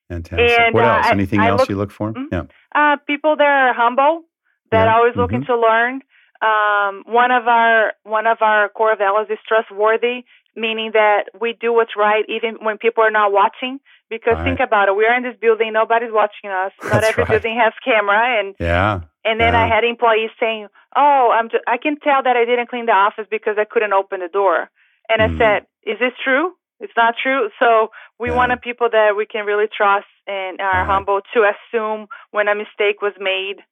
Fantastic. 0.09 0.59
And, 0.59 0.75
what 0.75 0.85
uh, 0.85 0.97
else? 0.97 1.07
Anything 1.11 1.41
I 1.41 1.49
else 1.49 1.61
look- 1.61 1.69
you 1.71 1.77
look 1.77 1.91
for? 1.91 2.13
Mhm. 2.13 2.27
Yeah. 2.33 2.43
Uh, 2.75 2.97
people 3.07 3.37
that 3.37 3.47
are 3.47 3.75
humble, 3.75 4.25
that 4.71 4.85
Yeah, 4.85 4.93
are 4.93 4.97
always 4.99 5.17
looking 5.17 5.43
mhm. 5.43 5.47
to 5.47 5.57
learn. 5.57 6.03
Um, 6.41 7.03
one 7.07 7.31
of 7.33 7.49
our 7.49 7.93
one 8.05 8.27
of 8.27 8.39
our 8.43 8.69
core 8.69 8.95
values 8.97 9.29
is 9.29 9.39
trustworthy, 9.47 10.25
meaning 10.55 10.93
that 10.93 11.25
we 11.41 11.53
do 11.53 11.73
what's 11.73 11.97
right 11.97 12.25
even 12.29 12.57
when 12.63 12.79
people 12.79 13.03
are 13.03 13.11
not 13.11 13.33
watching. 13.33 13.81
Because 14.09 14.37
Right. 14.37 14.45
think 14.45 14.61
about 14.61 14.89
it, 14.89 14.97
we 14.97 15.05
are 15.05 15.15
in 15.15 15.23
this 15.25 15.37
building, 15.37 15.73
nobody's 15.75 16.13
watching 16.13 16.49
us. 16.49 16.73
Not 16.83 16.93
That's 16.93 17.09
every 17.09 17.25
right. 17.25 17.31
building 17.31 17.57
has 17.59 17.75
camera, 17.85 18.39
and 18.41 18.55
Yeah. 18.59 19.01
and 19.25 19.39
then 19.39 19.55
I 19.55 19.67
had 19.67 19.85
employees 19.85 20.31
saying, 20.41 20.69
"Oh, 20.97 21.31
I'm 21.31 21.51
I 21.67 21.77
can 21.77 21.99
tell 22.01 22.23
that 22.23 22.35
I 22.37 22.45
didn't 22.47 22.69
clean 22.69 22.87
the 22.87 22.93
office 22.93 23.27
because 23.31 23.59
I 23.59 23.65
couldn't 23.65 23.93
open 23.93 24.21
the 24.21 24.29
door." 24.29 24.71
And 25.11 25.21
Mm. 25.21 25.35
I 25.35 25.39
said, 25.39 25.67
"Is 25.83 25.99
this 25.99 26.15
true? 26.25 26.55
It's 26.81 26.97
not 26.97 27.15
true." 27.23 27.51
So 27.59 27.91
we 28.19 28.29
Yeah. 28.31 28.37
wanted 28.37 28.61
people 28.63 28.89
that 28.91 29.17
we 29.17 29.27
can 29.27 29.47
really 29.47 29.69
trust 29.69 30.07
and 30.27 30.61
are 30.61 30.83
Right. 30.83 30.87
humble 30.87 31.21
to 31.35 31.45
assume 31.53 32.09
when 32.31 32.49
a 32.49 32.55
mistake 32.55 33.03
was 33.03 33.15
made. 33.19 33.63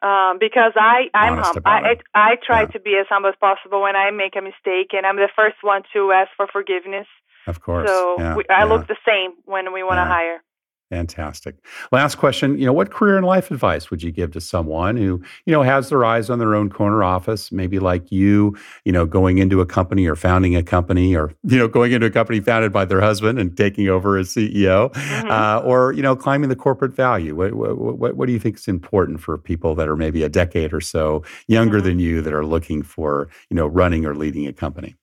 Um, 0.00 0.38
because 0.38 0.72
I 0.76 1.10
I'm 1.12 1.32
Honest 1.32 1.46
humble. 1.46 1.62
I. 1.66 1.96
I 2.14 2.30
I 2.30 2.36
try 2.36 2.60
Yeah. 2.62 2.66
to 2.74 2.78
be 2.80 2.96
as 2.96 3.06
humble 3.08 3.30
as 3.30 3.36
possible 3.36 3.80
when 3.82 3.96
I 3.96 4.10
make 4.10 4.36
a 4.36 4.40
mistake, 4.40 4.94
and 4.94 5.04
I'm 5.04 5.16
the 5.16 5.28
first 5.34 5.56
one 5.62 5.82
to 5.92 6.12
ask 6.12 6.30
for 6.36 6.46
forgiveness. 6.46 7.08
Of 7.48 7.60
course. 7.60 7.88
So 7.88 8.16
yeah. 8.18 8.34
we, 8.36 8.44
I 8.48 8.64
look 8.64 8.86
the 8.86 8.96
same 9.04 9.32
when 9.44 9.72
we 9.72 9.82
want 9.82 9.98
to 9.98 10.04
hire. 10.04 10.42
Fantastic. 10.90 11.56
Last 11.92 12.14
question, 12.14 12.58
you 12.58 12.64
know, 12.64 12.72
what 12.72 12.90
career 12.90 13.18
and 13.18 13.26
life 13.26 13.50
advice 13.50 13.90
would 13.90 14.02
you 14.02 14.10
give 14.10 14.30
to 14.32 14.40
someone 14.40 14.96
who, 14.96 15.22
you 15.44 15.52
know, 15.52 15.62
has 15.62 15.90
their 15.90 16.02
eyes 16.02 16.30
on 16.30 16.38
their 16.38 16.54
own 16.54 16.70
corner 16.70 17.04
office, 17.04 17.52
maybe 17.52 17.78
like 17.78 18.10
you, 18.10 18.56
you 18.86 18.92
know, 18.92 19.04
going 19.04 19.36
into 19.36 19.60
a 19.60 19.66
company 19.66 20.06
or 20.06 20.16
founding 20.16 20.56
a 20.56 20.62
company 20.62 21.14
or, 21.14 21.30
you 21.44 21.58
know, 21.58 21.68
going 21.68 21.92
into 21.92 22.06
a 22.06 22.10
company 22.10 22.40
founded 22.40 22.72
by 22.72 22.86
their 22.86 23.02
husband 23.02 23.38
and 23.38 23.54
taking 23.54 23.88
over 23.90 24.16
as 24.16 24.30
CEO 24.30 24.88
Mhm. 24.94 25.30
uh, 25.30 25.60
or, 25.62 25.92
you 25.92 26.00
know, 26.00 26.16
climbing 26.16 26.48
the 26.48 26.56
corporate 26.56 26.94
value? 26.94 27.34
What, 27.34 27.52
what, 27.52 27.76
what, 27.98 28.16
what 28.16 28.26
do 28.26 28.32
you 28.32 28.38
think 28.38 28.56
is 28.56 28.66
important 28.66 29.20
for 29.20 29.36
people 29.36 29.74
that 29.74 29.88
are 29.88 29.96
maybe 29.96 30.22
a 30.22 30.28
decade 30.30 30.72
or 30.72 30.80
so 30.80 31.22
younger 31.48 31.80
Mhm. 31.80 31.84
than 31.84 31.98
you 31.98 32.22
that 32.22 32.32
are 32.32 32.46
looking 32.46 32.82
for, 32.82 33.28
you 33.50 33.56
know, 33.56 33.66
running 33.66 34.06
or 34.06 34.14
leading 34.14 34.46
a 34.46 34.54
company? 34.54 34.96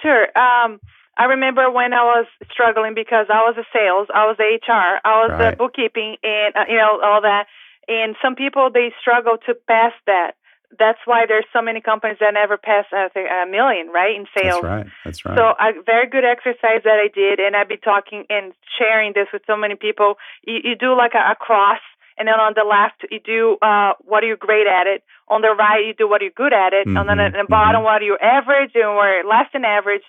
Sure. 0.00 0.28
Um, 0.38 0.80
I 1.20 1.24
remember 1.36 1.70
when 1.70 1.92
I 1.92 2.00
was 2.16 2.26
struggling 2.50 2.94
because 2.94 3.26
I 3.28 3.44
was 3.44 3.54
a 3.60 3.66
sales, 3.76 4.08
I 4.08 4.24
was 4.24 4.40
HR, 4.40 5.04
I 5.04 5.14
was 5.20 5.30
Right. 5.36 5.52
the 5.52 5.56
bookkeeping, 5.60 6.16
and 6.24 6.56
uh, 6.56 6.64
you 6.66 6.80
know 6.80 6.96
all 7.04 7.20
that. 7.20 7.44
And 7.88 8.16
some 8.24 8.34
people 8.34 8.70
they 8.72 8.88
struggle 9.00 9.36
to 9.44 9.52
pass 9.68 9.92
that. 10.06 10.40
That's 10.78 11.02
why 11.04 11.26
there's 11.28 11.44
so 11.52 11.60
many 11.60 11.82
companies 11.82 12.18
that 12.20 12.32
never 12.32 12.56
pass 12.56 12.86
think, 13.12 13.28
a 13.28 13.44
million, 13.44 13.88
right, 13.92 14.16
in 14.16 14.24
sales. 14.32 14.62
That's 14.62 14.72
right. 14.72 14.86
That's 15.04 15.24
right. 15.26 15.36
So 15.36 15.42
a 15.58 15.82
very 15.84 16.08
good 16.08 16.24
exercise 16.24 16.82
that 16.88 16.98
I 17.04 17.08
did, 17.12 17.36
and 17.38 17.54
I've 17.54 17.68
been 17.68 17.84
talking 17.84 18.24
and 18.30 18.54
sharing 18.78 19.12
this 19.12 19.28
with 19.32 19.42
so 19.46 19.56
many 19.58 19.74
people. 19.74 20.14
You, 20.46 20.60
you 20.64 20.74
do 20.74 20.96
like 20.96 21.12
a, 21.12 21.32
a 21.32 21.36
cross, 21.36 21.82
and 22.16 22.28
then 22.28 22.38
on 22.38 22.52
the 22.54 22.64
left 22.68 23.04
you 23.10 23.20
do 23.20 23.58
uh, 23.60 23.92
what 24.04 24.22
are 24.22 24.28
you 24.28 24.36
great 24.36 24.66
at 24.68 24.86
it. 24.86 25.02
On 25.28 25.42
the 25.42 25.52
right 25.56 25.84
you 25.84 25.92
do 25.92 26.08
what 26.08 26.22
you're 26.22 26.30
good 26.36 26.52
at 26.52 26.72
it. 26.72 26.86
And 26.86 27.08
then 27.08 27.18
at 27.18 27.32
Mhm, 27.32 27.44
the 27.44 27.48
bottom 27.48 27.82
what 27.82 28.00
are 28.02 28.04
you 28.04 28.16
average 28.20 28.72
and 28.74 28.94
where 28.94 29.24
less 29.24 29.48
than 29.52 29.64
average. 29.64 30.04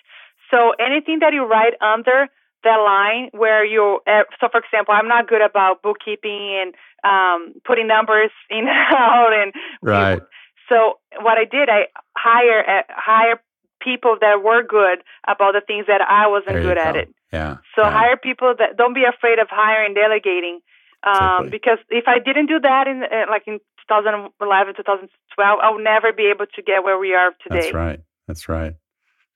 So 0.52 0.72
anything 0.78 1.18
that 1.20 1.32
you 1.32 1.44
write 1.44 1.74
under 1.80 2.28
that 2.64 2.76
line 2.76 3.28
where 3.32 3.64
you 3.64 3.98
uh, 4.06 4.22
so 4.40 4.46
for 4.52 4.60
example 4.62 4.94
i'm 4.94 5.08
not 5.08 5.26
good 5.26 5.42
about 5.42 5.82
bookkeeping 5.82 6.62
and 6.62 6.74
um 7.02 7.60
putting 7.66 7.88
numbers 7.88 8.30
in 8.50 8.68
and 8.68 8.94
out 8.94 9.32
and 9.32 9.52
right. 9.82 10.22
so 10.68 10.98
what 11.20 11.38
I 11.38 11.44
did, 11.44 11.68
I 11.68 11.86
hire 12.16 12.60
uh, 12.60 12.82
hire 12.88 13.42
people 13.80 14.16
that 14.20 14.42
were 14.42 14.62
good 14.62 15.02
about 15.26 15.52
the 15.52 15.62
things 15.66 15.86
that 15.88 16.00
I 16.00 16.28
wasn't 16.28 16.62
good 16.62 16.78
at 16.78 16.96
it. 16.96 17.08
Yeah. 17.32 17.56
So 17.74 17.82
yeah. 17.82 17.90
hire 17.90 18.16
people 18.16 18.54
that 18.58 18.76
don't 18.76 18.94
be 18.94 19.04
afraid 19.04 19.38
of 19.38 19.48
hiring, 19.50 19.94
delegating. 19.94 20.60
Um, 21.02 21.50
Exactly. 21.50 21.50
Because 21.50 21.78
if 21.90 22.04
I 22.06 22.18
didn't 22.20 22.46
do 22.46 22.60
that 22.60 22.86
in 22.86 23.02
uh, 23.02 23.26
like 23.28 23.42
in 23.46 23.58
2011, 23.88 24.74
2012, 24.76 25.58
I 25.60 25.70
would 25.70 25.82
never 25.82 26.12
be 26.12 26.30
able 26.32 26.46
to 26.46 26.62
get 26.62 26.84
where 26.84 26.98
we 26.98 27.14
are 27.14 27.32
today. 27.42 27.62
That's 27.62 27.74
right. 27.74 28.00
That's 28.28 28.48
right. 28.48 28.74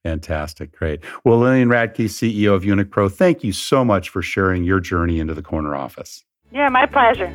Fantastic. 0.07 0.71
Great. 0.71 1.01
Well, 1.25 1.41
Lillian 1.41 1.69
Radke, 1.69 2.05
CEO 2.05 2.55
of 2.55 2.63
Unic 2.63 3.13
thank 3.13 3.43
you 3.43 3.53
so 3.53 3.85
much 3.85 4.09
for 4.09 4.23
sharing 4.23 4.63
your 4.63 4.79
journey 4.79 5.19
into 5.19 5.35
the 5.35 5.43
corner 5.43 5.75
office. 5.75 6.25
Yeah, 6.53 6.69
my 6.69 6.87
pleasure. 6.87 7.35